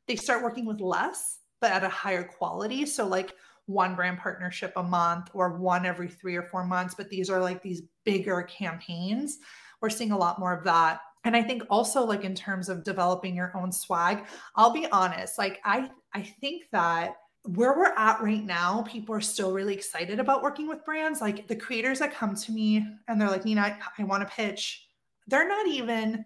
they 0.07 0.15
start 0.15 0.43
working 0.43 0.65
with 0.65 0.81
less 0.81 1.39
but 1.61 1.71
at 1.71 1.83
a 1.83 1.89
higher 1.89 2.23
quality. 2.23 2.85
So 2.85 3.07
like 3.07 3.33
one 3.67 3.95
brand 3.95 4.17
partnership 4.17 4.73
a 4.75 4.83
month 4.83 5.29
or 5.33 5.57
one 5.57 5.85
every 5.85 6.09
three 6.09 6.35
or 6.35 6.43
four 6.43 6.65
months, 6.65 6.93
but 6.93 7.09
these 7.09 7.29
are 7.29 7.39
like 7.39 7.61
these 7.61 7.83
bigger 8.03 8.43
campaigns. 8.43 9.37
We're 9.81 9.89
seeing 9.89 10.11
a 10.11 10.17
lot 10.17 10.39
more 10.39 10.53
of 10.53 10.65
that. 10.65 10.99
And 11.23 11.35
I 11.35 11.41
think 11.41 11.63
also 11.69 12.03
like 12.03 12.23
in 12.23 12.35
terms 12.35 12.69
of 12.69 12.83
developing 12.83 13.35
your 13.35 13.55
own 13.55 13.71
swag, 13.71 14.25
I'll 14.55 14.73
be 14.73 14.87
honest, 14.91 15.37
like 15.37 15.59
I 15.63 15.89
I 16.13 16.21
think 16.21 16.65
that 16.71 17.15
where 17.43 17.75
we're 17.77 17.93
at 17.97 18.21
right 18.21 18.43
now, 18.43 18.83
people 18.83 19.13
are 19.15 19.21
still 19.21 19.51
really 19.51 19.73
excited 19.73 20.19
about 20.19 20.43
working 20.43 20.67
with 20.67 20.85
brands. 20.85 21.19
Like 21.19 21.47
the 21.47 21.55
creators 21.55 21.99
that 21.99 22.13
come 22.13 22.35
to 22.35 22.51
me 22.51 22.85
and 23.07 23.19
they're 23.19 23.29
like, 23.29 23.45
Nina, 23.45 23.61
I, 23.61 23.77
I 23.97 24.03
want 24.05 24.27
to 24.27 24.33
pitch. 24.33 24.87
They're 25.27 25.47
not 25.47 25.67
even 25.67 26.23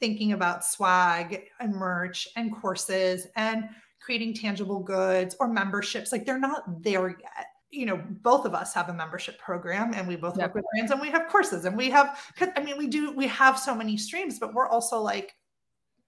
thinking 0.00 0.32
about 0.32 0.64
swag 0.64 1.48
and 1.60 1.74
merch 1.74 2.28
and 2.36 2.54
courses 2.54 3.26
and 3.36 3.64
creating 4.00 4.34
tangible 4.34 4.80
goods 4.80 5.36
or 5.40 5.48
memberships. 5.48 6.12
Like 6.12 6.26
they're 6.26 6.38
not 6.38 6.82
there 6.82 7.08
yet. 7.08 7.46
You 7.70 7.86
know, 7.86 8.02
both 8.22 8.44
of 8.44 8.54
us 8.54 8.74
have 8.74 8.88
a 8.88 8.92
membership 8.92 9.38
program 9.38 9.94
and 9.94 10.08
we 10.08 10.16
both 10.16 10.36
yep. 10.36 10.48
work 10.48 10.56
with 10.56 10.64
brands 10.72 10.90
and 10.90 11.00
we 11.00 11.10
have 11.10 11.28
courses 11.28 11.64
and 11.64 11.76
we 11.76 11.88
have, 11.90 12.18
I 12.56 12.62
mean, 12.62 12.76
we 12.76 12.88
do, 12.88 13.12
we 13.12 13.28
have 13.28 13.58
so 13.58 13.74
many 13.74 13.96
streams, 13.96 14.38
but 14.38 14.54
we're 14.54 14.68
also 14.68 15.00
like, 15.00 15.36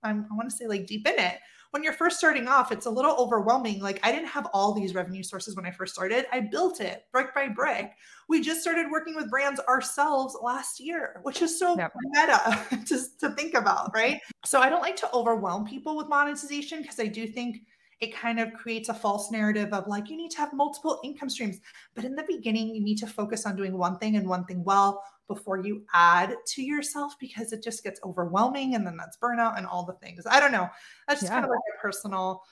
I'm, 0.02 0.26
I 0.30 0.34
want 0.34 0.50
to 0.50 0.56
say 0.56 0.66
like 0.66 0.86
deep 0.86 1.06
in 1.06 1.18
it 1.18 1.38
when 1.72 1.82
you're 1.82 1.94
first 1.94 2.18
starting 2.18 2.48
off, 2.48 2.70
it's 2.70 2.84
a 2.84 2.90
little 2.90 3.16
overwhelming. 3.16 3.80
Like 3.80 3.98
I 4.02 4.12
didn't 4.12 4.28
have 4.28 4.46
all 4.52 4.74
these 4.74 4.94
revenue 4.94 5.22
sources 5.22 5.56
when 5.56 5.64
I 5.64 5.70
first 5.70 5.94
started. 5.94 6.26
I 6.30 6.40
built 6.40 6.82
it 6.82 7.04
brick 7.12 7.34
by 7.34 7.48
brick. 7.48 7.92
We 8.28 8.42
just 8.42 8.60
started 8.60 8.90
working 8.90 9.14
with 9.14 9.30
brands 9.30 9.58
ourselves 9.60 10.36
last 10.42 10.80
year, 10.80 11.20
which 11.22 11.40
is 11.40 11.58
so 11.58 11.76
yep. 11.78 11.92
meta 12.10 12.66
to, 12.86 13.02
to 13.20 13.30
think 13.34 13.54
about, 13.54 13.90
right? 13.94 14.20
So 14.44 14.60
I 14.60 14.68
don't 14.68 14.82
like 14.82 14.96
to 14.96 15.12
overwhelm 15.14 15.64
people 15.64 15.96
with 15.96 16.08
monetization 16.08 16.82
because 16.82 17.00
I 17.00 17.06
do 17.06 17.26
think 17.26 17.62
it 18.03 18.14
kind 18.14 18.38
of 18.40 18.53
creates 18.53 18.88
a 18.88 18.94
false 18.94 19.30
narrative 19.30 19.72
of 19.72 19.86
like 19.86 20.11
you 20.11 20.16
need 20.16 20.30
to 20.32 20.38
have 20.38 20.53
multiple 20.53 21.00
income 21.05 21.30
streams 21.30 21.61
but 21.94 22.05
in 22.05 22.14
the 22.14 22.24
beginning 22.28 22.74
you 22.74 22.82
need 22.82 22.98
to 22.98 23.07
focus 23.07 23.46
on 23.46 23.57
doing 23.57 23.78
one 23.78 23.96
thing 23.98 24.16
and 24.16 24.28
one 24.28 24.44
thing 24.44 24.62
well 24.64 25.03
before 25.28 25.57
you 25.59 25.82
add 25.94 26.34
to 26.46 26.62
yourself 26.62 27.14
because 27.18 27.53
it 27.53 27.62
just 27.62 27.82
gets 27.82 28.00
overwhelming 28.05 28.74
and 28.74 28.86
then 28.86 28.96
that's 28.96 29.16
burnout 29.16 29.57
and 29.57 29.66
all 29.66 29.84
the 29.84 29.92
things 29.94 30.24
i 30.28 30.40
don't 30.40 30.53
know 30.53 30.68
that's 31.09 31.20
just 31.20 31.30
yeah. 31.30 31.40
kind 31.40 31.44
of 31.44 31.50
like 31.50 31.61
a 31.74 31.80
personal 31.80 32.42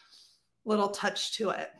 little 0.64 0.88
touch 0.88 1.32
to 1.32 1.50
it. 1.50 1.70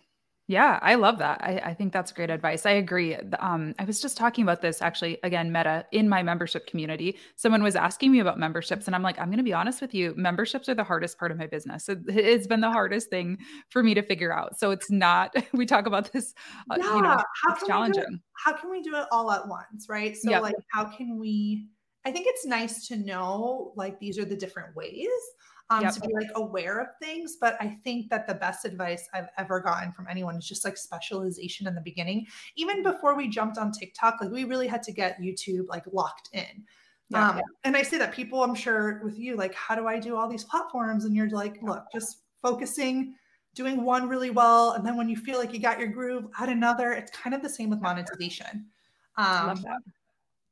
Yeah, 0.51 0.81
I 0.83 0.97
love 0.97 1.19
that. 1.19 1.41
I, 1.45 1.61
I, 1.65 1.75
think 1.75 1.93
that's 1.93 2.11
great 2.11 2.29
advice. 2.29 2.67
I 2.67 2.73
agree. 2.73 3.15
Um, 3.39 3.73
I 3.79 3.85
was 3.85 4.03
just 4.03 4.17
talking 4.17 4.43
about 4.43 4.61
this 4.61 4.83
actually, 4.83 5.17
again, 5.23 5.53
meta 5.53 5.87
in 5.93 6.09
my 6.09 6.25
membership 6.25 6.67
community. 6.67 7.17
Someone 7.37 7.63
was 7.63 7.77
asking 7.77 8.11
me 8.11 8.19
about 8.19 8.37
memberships, 8.37 8.89
and 8.89 8.97
I'm 8.97 9.03
like, 9.05 9.17
I'm 9.21 9.27
going 9.27 9.37
to 9.39 9.45
be 9.45 9.53
honest 9.53 9.81
with 9.81 9.95
you. 9.95 10.13
Memberships 10.17 10.69
are 10.69 10.75
the 10.75 10.83
hardest 10.83 11.21
part 11.21 11.31
of 11.31 11.39
my 11.39 11.47
business. 11.47 11.89
It, 11.89 12.01
has 12.11 12.49
been 12.49 12.61
the 12.61 12.71
hardest 12.73 13.11
thing 13.11 13.39
for 13.69 13.85
me 13.85 13.95
to 13.95 14.03
figure 14.03 14.37
out. 14.37 14.59
So 14.59 14.73
it's 14.73 14.91
not, 14.91 15.33
we 15.53 15.67
talk 15.67 15.87
about 15.87 16.13
this, 16.13 16.35
uh, 16.69 16.79
yeah. 16.79 16.97
you 16.97 17.03
know, 17.03 17.09
how 17.45 17.55
it's 17.55 17.65
challenging. 17.65 18.03
It, 18.03 18.21
how 18.45 18.53
can 18.53 18.73
we 18.73 18.83
do 18.83 18.97
it 18.97 19.07
all 19.13 19.31
at 19.31 19.47
once? 19.47 19.87
Right. 19.89 20.17
So, 20.17 20.31
yep. 20.31 20.43
like, 20.43 20.57
how 20.73 20.85
can 20.85 21.17
we? 21.17 21.69
I 22.05 22.11
think 22.11 22.27
it's 22.29 22.45
nice 22.45 22.89
to 22.89 22.97
know 22.97 23.73
like 23.77 24.01
these 24.01 24.19
are 24.19 24.25
the 24.25 24.35
different 24.35 24.75
ways 24.75 25.07
um, 25.71 25.83
yep. 25.83 25.95
to 25.95 26.01
be 26.01 26.13
like 26.13 26.31
aware 26.35 26.81
of 26.81 26.89
things. 27.01 27.37
But 27.41 27.57
I 27.61 27.79
think 27.85 28.11
that 28.11 28.27
the 28.27 28.35
best 28.35 28.65
advice 28.65 29.09
I've 29.15 29.29
ever 29.39 29.61
gotten 29.61 29.93
from 29.93 30.07
anyone 30.11 30.37
is 30.37 30.47
just 30.47 30.65
like 30.65 30.77
specialization 30.77 31.67
in 31.67 31.75
the 31.75 31.81
beginning. 31.81 32.27
Even 32.57 32.83
before 32.83 33.15
we 33.15 33.29
jumped 33.29 33.57
on 33.57 33.73
TikTok, 33.73 34.17
like 34.21 34.31
we 34.31 34.45
really 34.45 34.67
had 34.67 34.83
to 34.85 34.93
get 34.93 35.21
YouTube 35.21 35.69
like 35.69 35.85
locked 35.93 36.29
in. 36.33 36.65
Yeah, 37.09 37.31
um, 37.31 37.37
yeah. 37.39 37.43
And 37.65 37.77
I 37.77 37.83
say 37.83 37.99
that 37.99 38.13
people, 38.13 38.43
I'm 38.43 38.55
sure 38.55 39.01
with 39.05 39.19
you, 39.19 39.37
like, 39.37 39.55
how 39.55 39.75
do 39.75 39.87
I 39.87 39.99
do 39.99 40.17
all 40.17 40.29
these 40.29 40.45
platforms? 40.45 41.05
And 41.05 41.15
you're 41.15 41.31
like, 41.31 41.57
look, 41.63 41.85
just 41.93 42.19
focusing, 42.43 43.15
doing 43.55 43.85
one 43.85 44.09
really 44.09 44.31
well. 44.31 44.73
And 44.73 44.87
then 44.87 44.97
when 44.97 45.09
you 45.09 45.17
feel 45.17 45.39
like 45.39 45.53
you 45.53 45.61
got 45.61 45.79
your 45.79 45.89
groove, 45.89 46.27
add 46.39 46.49
another. 46.49 46.93
It's 46.93 47.11
kind 47.11 47.35
of 47.35 47.43
the 47.43 47.49
same 47.49 47.71
with 47.71 47.81
monetization. 47.81 48.67
Um, 49.17 49.63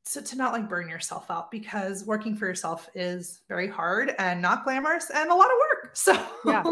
so 0.09 0.19
to 0.21 0.35
not 0.35 0.53
like 0.53 0.67
burn 0.67 0.89
yourself 0.89 1.29
out 1.29 1.51
because 1.51 2.03
working 2.03 2.35
for 2.35 2.47
yourself 2.47 2.89
is 2.95 3.41
very 3.47 3.67
hard 3.67 4.15
and 4.17 4.41
not 4.41 4.63
glamorous 4.63 5.11
and 5.11 5.29
a 5.29 5.35
lot 5.35 5.45
of 5.45 5.51
work. 5.51 5.89
So 5.95 6.13
yeah, 6.45 6.63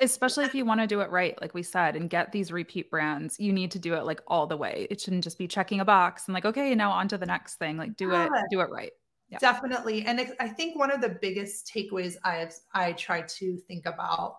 especially 0.00 0.44
if 0.44 0.54
you 0.54 0.64
want 0.64 0.80
to 0.80 0.86
do 0.86 1.00
it 1.00 1.10
right, 1.10 1.38
like 1.42 1.52
we 1.52 1.62
said, 1.62 1.94
and 1.94 2.08
get 2.08 2.32
these 2.32 2.50
repeat 2.50 2.90
brands, 2.90 3.36
you 3.38 3.52
need 3.52 3.70
to 3.72 3.78
do 3.78 3.94
it 3.94 4.04
like 4.04 4.20
all 4.26 4.46
the 4.46 4.56
way. 4.56 4.86
It 4.90 5.00
shouldn't 5.00 5.24
just 5.24 5.36
be 5.36 5.46
checking 5.46 5.80
a 5.80 5.84
box 5.84 6.26
and 6.26 6.34
like, 6.34 6.46
okay, 6.46 6.74
now 6.74 6.90
on 6.90 7.06
to 7.08 7.18
the 7.18 7.26
next 7.26 7.56
thing. 7.56 7.76
Like 7.76 7.96
do 7.96 8.08
yeah. 8.08 8.24
it, 8.24 8.30
do 8.50 8.60
it 8.60 8.70
right. 8.70 8.92
Yeah. 9.28 9.38
Definitely. 9.38 10.04
And 10.06 10.20
I 10.40 10.48
think 10.48 10.78
one 10.78 10.90
of 10.90 11.00
the 11.00 11.18
biggest 11.20 11.70
takeaways 11.74 12.16
I've 12.24 12.54
I 12.74 12.92
try 12.92 13.22
to 13.22 13.58
think 13.68 13.86
about 13.86 14.36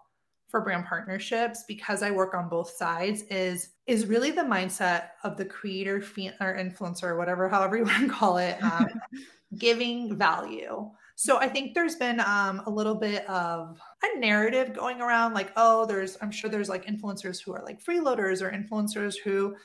for 0.53 0.61
brand 0.61 0.85
partnerships 0.85 1.63
because 1.67 2.03
I 2.03 2.11
work 2.11 2.35
on 2.35 2.47
both 2.47 2.69
sides 2.69 3.23
is 3.23 3.69
is 3.87 4.05
really 4.05 4.29
the 4.29 4.43
mindset 4.43 5.07
of 5.23 5.35
the 5.35 5.45
creator 5.45 5.95
or 5.95 6.55
influencer 6.55 7.17
whatever 7.17 7.49
however 7.49 7.75
you 7.75 7.83
want 7.85 8.07
to 8.07 8.13
call 8.13 8.37
it 8.37 8.61
um, 8.61 8.87
giving 9.57 10.15
value. 10.15 10.91
So 11.15 11.37
I 11.37 11.49
think 11.49 11.73
there's 11.73 11.95
been 11.95 12.19
um, 12.19 12.61
a 12.67 12.69
little 12.69 12.93
bit 12.93 13.27
of 13.27 13.79
a 14.03 14.19
narrative 14.19 14.75
going 14.75 15.01
around 15.01 15.33
like 15.33 15.51
oh 15.55 15.87
there's 15.87 16.19
I'm 16.21 16.29
sure 16.29 16.51
there's 16.51 16.69
like 16.69 16.85
influencers 16.85 17.43
who 17.43 17.51
are 17.53 17.63
like 17.65 17.83
freeloaders 17.83 18.43
or 18.43 18.51
influencers 18.51 19.15
who 19.23 19.55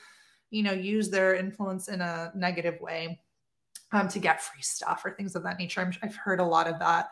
you 0.49 0.63
know 0.63 0.73
use 0.73 1.11
their 1.11 1.35
influence 1.35 1.87
in 1.87 2.01
a 2.01 2.31
negative 2.33 2.81
way 2.81 3.21
um, 3.91 4.07
to 4.07 4.17
get 4.17 4.41
free 4.41 4.63
stuff 4.63 5.03
or 5.05 5.11
things 5.11 5.35
of 5.35 5.43
that 5.43 5.59
nature. 5.59 5.81
i 5.81 6.05
I've 6.05 6.15
heard 6.15 6.39
a 6.39 6.43
lot 6.43 6.65
of 6.65 6.79
that. 6.79 7.09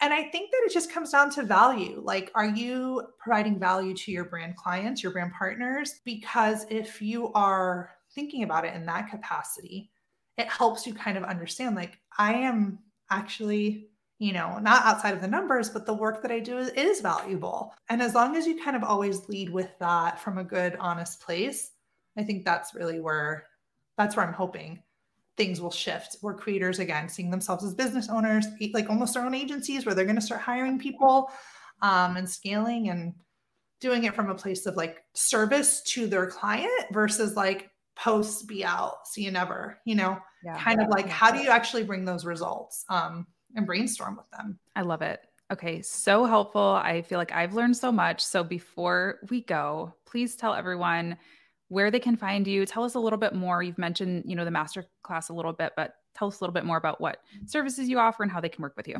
And 0.00 0.12
I 0.12 0.24
think 0.24 0.50
that 0.50 0.62
it 0.66 0.72
just 0.72 0.92
comes 0.92 1.10
down 1.10 1.30
to 1.30 1.42
value. 1.42 2.00
Like, 2.04 2.30
are 2.34 2.46
you 2.46 3.02
providing 3.18 3.58
value 3.58 3.94
to 3.94 4.12
your 4.12 4.24
brand 4.24 4.56
clients, 4.56 5.02
your 5.02 5.12
brand 5.12 5.32
partners? 5.32 6.00
Because 6.04 6.66
if 6.68 7.00
you 7.00 7.32
are 7.32 7.90
thinking 8.14 8.42
about 8.42 8.64
it 8.64 8.74
in 8.74 8.84
that 8.86 9.08
capacity, 9.08 9.90
it 10.36 10.48
helps 10.48 10.86
you 10.86 10.92
kind 10.92 11.16
of 11.16 11.24
understand 11.24 11.76
like, 11.76 11.98
I 12.18 12.34
am 12.34 12.78
actually, 13.10 13.88
you 14.18 14.34
know, 14.34 14.58
not 14.58 14.84
outside 14.84 15.14
of 15.14 15.22
the 15.22 15.28
numbers, 15.28 15.70
but 15.70 15.86
the 15.86 15.94
work 15.94 16.20
that 16.22 16.30
I 16.30 16.40
do 16.40 16.58
is, 16.58 16.68
is 16.70 17.00
valuable. 17.00 17.72
And 17.88 18.02
as 18.02 18.14
long 18.14 18.36
as 18.36 18.46
you 18.46 18.62
kind 18.62 18.76
of 18.76 18.84
always 18.84 19.28
lead 19.30 19.48
with 19.48 19.70
that 19.78 20.20
from 20.20 20.36
a 20.36 20.44
good, 20.44 20.76
honest 20.78 21.20
place, 21.20 21.70
I 22.18 22.22
think 22.22 22.44
that's 22.44 22.74
really 22.74 23.00
where 23.00 23.46
that's 23.96 24.14
where 24.14 24.26
I'm 24.26 24.34
hoping 24.34 24.82
things 25.36 25.60
will 25.60 25.70
shift. 25.70 26.16
Where 26.20 26.34
creators 26.34 26.78
again 26.78 27.08
seeing 27.08 27.30
themselves 27.30 27.64
as 27.64 27.74
business 27.74 28.08
owners 28.08 28.46
like 28.72 28.90
almost 28.90 29.14
their 29.14 29.24
own 29.24 29.34
agencies 29.34 29.86
where 29.86 29.94
they're 29.94 30.04
going 30.04 30.16
to 30.16 30.22
start 30.22 30.40
hiring 30.40 30.78
people 30.78 31.30
um, 31.82 32.16
and 32.16 32.28
scaling 32.28 32.88
and 32.88 33.14
doing 33.80 34.04
it 34.04 34.14
from 34.14 34.30
a 34.30 34.34
place 34.34 34.66
of 34.66 34.76
like 34.76 35.04
service 35.14 35.82
to 35.82 36.06
their 36.06 36.26
client 36.26 36.86
versus 36.92 37.36
like 37.36 37.70
posts 37.94 38.42
be 38.42 38.64
out 38.64 39.06
see 39.06 39.22
you 39.22 39.30
never 39.30 39.78
you 39.84 39.94
know? 39.94 40.18
Yeah, 40.44 40.56
kind 40.58 40.78
yeah, 40.80 40.86
of 40.86 40.90
like 40.90 41.08
how 41.08 41.30
do 41.30 41.38
you 41.38 41.50
actually 41.50 41.84
bring 41.84 42.04
those 42.04 42.24
results 42.24 42.84
um, 42.88 43.26
and 43.54 43.66
brainstorm 43.66 44.16
with 44.16 44.30
them? 44.30 44.58
I 44.74 44.82
love 44.82 45.02
it. 45.02 45.20
Okay 45.52 45.82
so 45.82 46.24
helpful. 46.24 46.80
I 46.82 47.02
feel 47.02 47.18
like 47.18 47.32
i've 47.32 47.54
learned 47.54 47.76
so 47.76 47.92
much. 47.92 48.24
So 48.24 48.42
before 48.42 49.20
we 49.30 49.42
go 49.42 49.94
please 50.06 50.36
tell 50.36 50.54
everyone 50.54 51.16
where 51.68 51.90
they 51.90 52.00
can 52.00 52.16
find 52.16 52.46
you. 52.46 52.64
Tell 52.66 52.84
us 52.84 52.94
a 52.94 53.00
little 53.00 53.18
bit 53.18 53.34
more. 53.34 53.62
You've 53.62 53.78
mentioned, 53.78 54.24
you 54.26 54.36
know, 54.36 54.44
the 54.44 54.50
master 54.50 54.86
class 55.02 55.28
a 55.28 55.32
little 55.32 55.52
bit, 55.52 55.72
but 55.76 55.94
tell 56.14 56.28
us 56.28 56.40
a 56.40 56.44
little 56.44 56.54
bit 56.54 56.64
more 56.64 56.76
about 56.76 57.00
what 57.00 57.18
services 57.46 57.88
you 57.88 57.98
offer 57.98 58.22
and 58.22 58.32
how 58.32 58.40
they 58.40 58.48
can 58.48 58.62
work 58.62 58.76
with 58.76 58.88
you. 58.88 58.96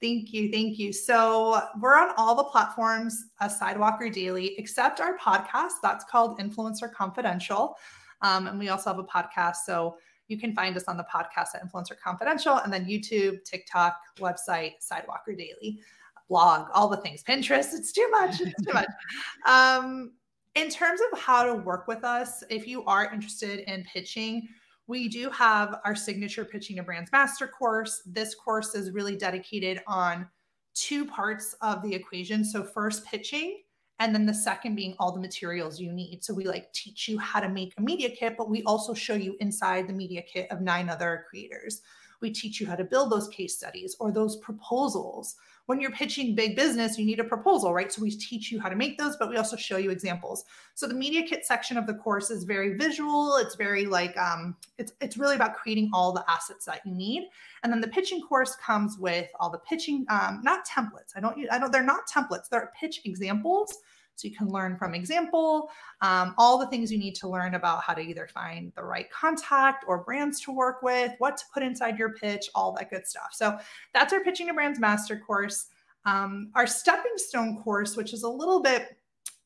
Thank 0.00 0.32
you. 0.32 0.50
Thank 0.50 0.78
you. 0.78 0.92
So 0.92 1.62
we're 1.80 1.96
on 1.96 2.12
all 2.16 2.34
the 2.34 2.44
platforms, 2.44 3.26
a 3.40 3.48
Sidewalker 3.48 4.12
Daily, 4.12 4.54
except 4.58 5.00
our 5.00 5.16
podcast. 5.18 5.72
That's 5.82 6.04
called 6.04 6.38
Influencer 6.38 6.92
Confidential. 6.92 7.76
Um, 8.20 8.46
and 8.46 8.58
we 8.58 8.68
also 8.68 8.90
have 8.90 8.98
a 8.98 9.04
podcast. 9.04 9.56
So 9.66 9.96
you 10.28 10.38
can 10.38 10.54
find 10.54 10.76
us 10.76 10.84
on 10.84 10.96
the 10.96 11.04
podcast 11.04 11.54
at 11.54 11.66
Influencer 11.66 11.98
Confidential 12.02 12.56
and 12.58 12.72
then 12.72 12.84
YouTube, 12.84 13.44
TikTok, 13.44 13.96
website, 14.18 14.72
Sidewalker 14.82 15.36
Daily, 15.36 15.80
blog, 16.28 16.68
all 16.74 16.88
the 16.88 16.96
things, 16.98 17.22
Pinterest. 17.22 17.72
It's 17.72 17.92
too 17.92 18.08
much. 18.10 18.40
It's 18.40 18.62
too 18.62 18.72
much. 18.72 18.88
Um, 19.46 20.12
in 20.54 20.70
terms 20.70 21.00
of 21.12 21.18
how 21.18 21.44
to 21.44 21.54
work 21.54 21.88
with 21.88 22.04
us, 22.04 22.44
if 22.48 22.66
you 22.66 22.84
are 22.84 23.12
interested 23.12 23.60
in 23.70 23.84
pitching, 23.84 24.48
we 24.86 25.08
do 25.08 25.30
have 25.30 25.80
our 25.84 25.96
signature 25.96 26.44
pitching 26.44 26.76
to 26.76 26.82
brands 26.82 27.10
master 27.10 27.48
course. 27.48 28.02
This 28.06 28.34
course 28.34 28.74
is 28.74 28.90
really 28.92 29.16
dedicated 29.16 29.80
on 29.86 30.28
two 30.74 31.06
parts 31.06 31.54
of 31.60 31.82
the 31.82 31.94
equation. 31.94 32.44
So, 32.44 32.62
first, 32.62 33.04
pitching, 33.04 33.62
and 33.98 34.14
then 34.14 34.26
the 34.26 34.34
second 34.34 34.74
being 34.76 34.94
all 34.98 35.12
the 35.12 35.20
materials 35.20 35.80
you 35.80 35.92
need. 35.92 36.22
So, 36.22 36.34
we 36.34 36.44
like 36.44 36.72
teach 36.72 37.08
you 37.08 37.18
how 37.18 37.40
to 37.40 37.48
make 37.48 37.72
a 37.76 37.82
media 37.82 38.10
kit, 38.10 38.36
but 38.36 38.50
we 38.50 38.62
also 38.64 38.94
show 38.94 39.14
you 39.14 39.36
inside 39.40 39.88
the 39.88 39.92
media 39.92 40.22
kit 40.22 40.50
of 40.50 40.60
nine 40.60 40.88
other 40.88 41.24
creators. 41.28 41.80
We 42.20 42.30
teach 42.30 42.60
you 42.60 42.66
how 42.66 42.76
to 42.76 42.84
build 42.84 43.10
those 43.10 43.28
case 43.28 43.56
studies 43.56 43.96
or 43.98 44.12
those 44.12 44.36
proposals 44.36 45.36
when 45.66 45.80
you're 45.80 45.92
pitching 45.92 46.34
big 46.34 46.56
business, 46.56 46.98
you 46.98 47.06
need 47.06 47.20
a 47.20 47.24
proposal, 47.24 47.72
right? 47.72 47.92
So 47.92 48.02
we 48.02 48.10
teach 48.10 48.52
you 48.52 48.60
how 48.60 48.68
to 48.68 48.76
make 48.76 48.98
those, 48.98 49.16
but 49.16 49.30
we 49.30 49.36
also 49.36 49.56
show 49.56 49.78
you 49.78 49.90
examples. 49.90 50.44
So 50.74 50.86
the 50.86 50.94
media 50.94 51.26
kit 51.26 51.46
section 51.46 51.78
of 51.78 51.86
the 51.86 51.94
course 51.94 52.30
is 52.30 52.44
very 52.44 52.76
visual. 52.76 53.36
It's 53.36 53.54
very 53.54 53.86
like 53.86 54.16
um, 54.18 54.56
it's 54.78 54.92
it's 55.00 55.16
really 55.16 55.36
about 55.36 55.54
creating 55.54 55.90
all 55.94 56.12
the 56.12 56.24
assets 56.28 56.66
that 56.66 56.80
you 56.84 56.92
need. 56.92 57.28
And 57.62 57.72
then 57.72 57.80
the 57.80 57.88
pitching 57.88 58.20
course 58.20 58.56
comes 58.56 58.98
with 58.98 59.28
all 59.40 59.50
the 59.50 59.58
pitching, 59.58 60.04
um, 60.10 60.40
not 60.42 60.66
templates. 60.66 61.12
I 61.16 61.20
don't 61.20 61.36
I 61.50 61.58
don't 61.58 61.72
they're 61.72 61.82
not 61.82 62.02
templates. 62.14 62.48
They're 62.50 62.72
pitch 62.78 63.00
examples 63.04 63.78
so 64.16 64.28
you 64.28 64.34
can 64.34 64.48
learn 64.48 64.76
from 64.76 64.94
example, 64.94 65.70
um, 66.00 66.34
all 66.38 66.58
the 66.58 66.66
things 66.68 66.92
you 66.92 66.98
need 66.98 67.14
to 67.16 67.28
learn 67.28 67.54
about 67.54 67.82
how 67.82 67.94
to 67.94 68.00
either 68.00 68.28
find 68.28 68.72
the 68.76 68.84
right 68.84 69.10
contact 69.10 69.84
or 69.88 70.04
brands 70.04 70.40
to 70.42 70.52
work 70.52 70.82
with, 70.82 71.12
what 71.18 71.36
to 71.36 71.44
put 71.52 71.62
inside 71.62 71.98
your 71.98 72.12
pitch, 72.14 72.48
all 72.54 72.72
that 72.72 72.90
good 72.90 73.06
stuff. 73.06 73.30
So 73.32 73.58
that's 73.92 74.12
our 74.12 74.20
Pitching 74.20 74.46
to 74.46 74.54
Brands 74.54 74.78
Master 74.78 75.18
course. 75.18 75.66
Um, 76.06 76.50
our 76.54 76.66
Stepping 76.66 77.16
Stone 77.16 77.62
course, 77.62 77.96
which 77.96 78.12
is 78.12 78.22
a 78.22 78.28
little 78.28 78.60
bit, 78.60 78.96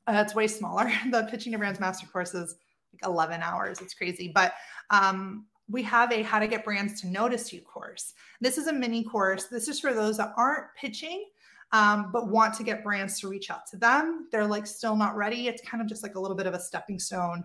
uh, 0.07 0.23
it's 0.25 0.35
way 0.35 0.47
smaller. 0.47 0.91
the 1.11 1.27
Pitching 1.31 1.53
to 1.53 1.59
Brands 1.59 1.81
Master 1.81 2.07
course 2.07 2.35
is 2.35 2.57
like 2.93 3.09
11 3.09 3.43
hours. 3.43 3.81
It's 3.81 3.95
crazy. 3.95 4.31
But 4.35 4.53
um, 4.91 5.47
we 5.69 5.83
have 5.83 6.13
a 6.13 6.23
How 6.23 6.39
to 6.39 6.47
Get 6.47 6.65
Brands 6.65 7.01
to 7.01 7.09
Notice 7.09 7.53
You 7.53 7.63
course. 7.63 8.15
This 8.41 8.59
is 8.59 8.67
a 8.67 8.73
mini 8.73 9.05
course. 9.05 9.45
This 9.45 9.69
is 9.69 9.81
for 9.81 9.93
those 9.93 10.19
that 10.19 10.33
aren't 10.37 10.75
pitching 10.77 11.27
um, 11.73 12.11
but 12.13 12.29
want 12.29 12.55
to 12.55 12.63
get 12.63 12.83
brands 12.83 13.21
to 13.21 13.29
reach 13.29 13.51
out 13.51 13.67
to 13.67 13.77
them. 13.77 14.29
They're 14.33 14.47
like 14.47 14.67
still 14.67 14.97
not 14.97 15.17
ready. 15.17 15.49
It's 15.49 15.63
kind 15.63 15.83
of 15.83 15.89
just 15.89 16.03
like 16.03 16.15
a 16.15 16.21
little 16.21 16.37
bit 16.37 16.47
of 16.47 16.55
a 16.55 16.61
stepping 16.61 16.99
stone. 16.99 17.45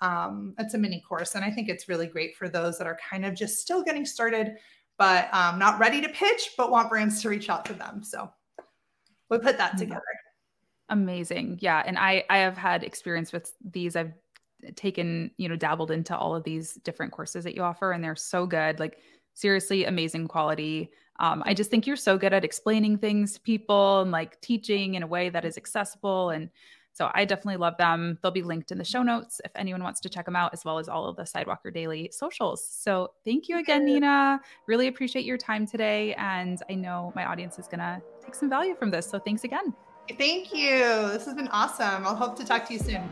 Um, 0.00 0.54
it's 0.58 0.74
a 0.74 0.78
mini 0.78 1.02
course, 1.08 1.34
and 1.34 1.44
I 1.44 1.50
think 1.50 1.68
it's 1.68 1.88
really 1.88 2.06
great 2.06 2.36
for 2.36 2.48
those 2.48 2.78
that 2.78 2.86
are 2.86 2.98
kind 3.10 3.24
of 3.24 3.34
just 3.34 3.60
still 3.60 3.82
getting 3.82 4.04
started, 4.04 4.56
but 4.98 5.32
um, 5.32 5.58
not 5.58 5.78
ready 5.78 6.00
to 6.00 6.08
pitch, 6.08 6.50
but 6.56 6.70
want 6.70 6.90
brands 6.90 7.22
to 7.22 7.28
reach 7.28 7.48
out 7.48 7.64
to 7.66 7.74
them. 7.74 8.02
So 8.02 8.30
we 9.30 9.38
put 9.38 9.58
that 9.58 9.78
together. 9.78 10.02
Amazing, 10.90 11.58
yeah. 11.60 11.82
And 11.86 11.98
I 11.98 12.24
I 12.28 12.38
have 12.38 12.56
had 12.56 12.84
experience 12.84 13.32
with 13.32 13.52
these. 13.64 13.96
I've 13.96 14.12
taken 14.76 15.30
you 15.36 15.48
know 15.48 15.56
dabbled 15.56 15.90
into 15.90 16.16
all 16.16 16.34
of 16.34 16.44
these 16.44 16.74
different 16.84 17.12
courses 17.12 17.44
that 17.44 17.54
you 17.54 17.62
offer, 17.62 17.92
and 17.92 18.04
they're 18.04 18.16
so 18.16 18.46
good. 18.46 18.78
Like 18.78 18.98
seriously, 19.32 19.84
amazing 19.84 20.28
quality. 20.28 20.90
Um, 21.20 21.42
I 21.46 21.54
just 21.54 21.70
think 21.70 21.86
you're 21.86 21.96
so 21.96 22.18
good 22.18 22.32
at 22.32 22.44
explaining 22.44 22.98
things 22.98 23.34
to 23.34 23.40
people 23.40 24.00
and 24.00 24.10
like 24.10 24.40
teaching 24.40 24.94
in 24.94 25.02
a 25.02 25.06
way 25.06 25.28
that 25.28 25.44
is 25.44 25.56
accessible. 25.56 26.30
And 26.30 26.50
so 26.92 27.10
I 27.12 27.24
definitely 27.24 27.56
love 27.56 27.76
them. 27.76 28.18
They'll 28.22 28.30
be 28.30 28.42
linked 28.42 28.70
in 28.70 28.78
the 28.78 28.84
show 28.84 29.02
notes 29.02 29.40
if 29.44 29.50
anyone 29.56 29.82
wants 29.82 30.00
to 30.00 30.08
check 30.08 30.24
them 30.24 30.36
out, 30.36 30.52
as 30.52 30.64
well 30.64 30.78
as 30.78 30.88
all 30.88 31.06
of 31.06 31.16
the 31.16 31.24
Sidewalker 31.24 31.74
Daily 31.74 32.08
socials. 32.12 32.66
So 32.66 33.10
thank 33.24 33.48
you 33.48 33.58
again, 33.58 33.84
Nina. 33.84 34.40
Really 34.66 34.86
appreciate 34.86 35.24
your 35.24 35.38
time 35.38 35.66
today. 35.66 36.14
And 36.14 36.60
I 36.70 36.74
know 36.74 37.12
my 37.16 37.26
audience 37.26 37.58
is 37.58 37.66
going 37.66 37.80
to 37.80 38.00
take 38.24 38.34
some 38.34 38.48
value 38.48 38.76
from 38.76 38.90
this. 38.90 39.08
So 39.08 39.18
thanks 39.18 39.42
again. 39.44 39.74
Thank 40.18 40.54
you. 40.54 40.78
This 41.08 41.24
has 41.24 41.34
been 41.34 41.48
awesome. 41.48 42.06
I'll 42.06 42.14
hope 42.14 42.36
to 42.38 42.44
talk 42.44 42.66
to 42.66 42.74
you 42.74 42.78
soon. 42.78 43.10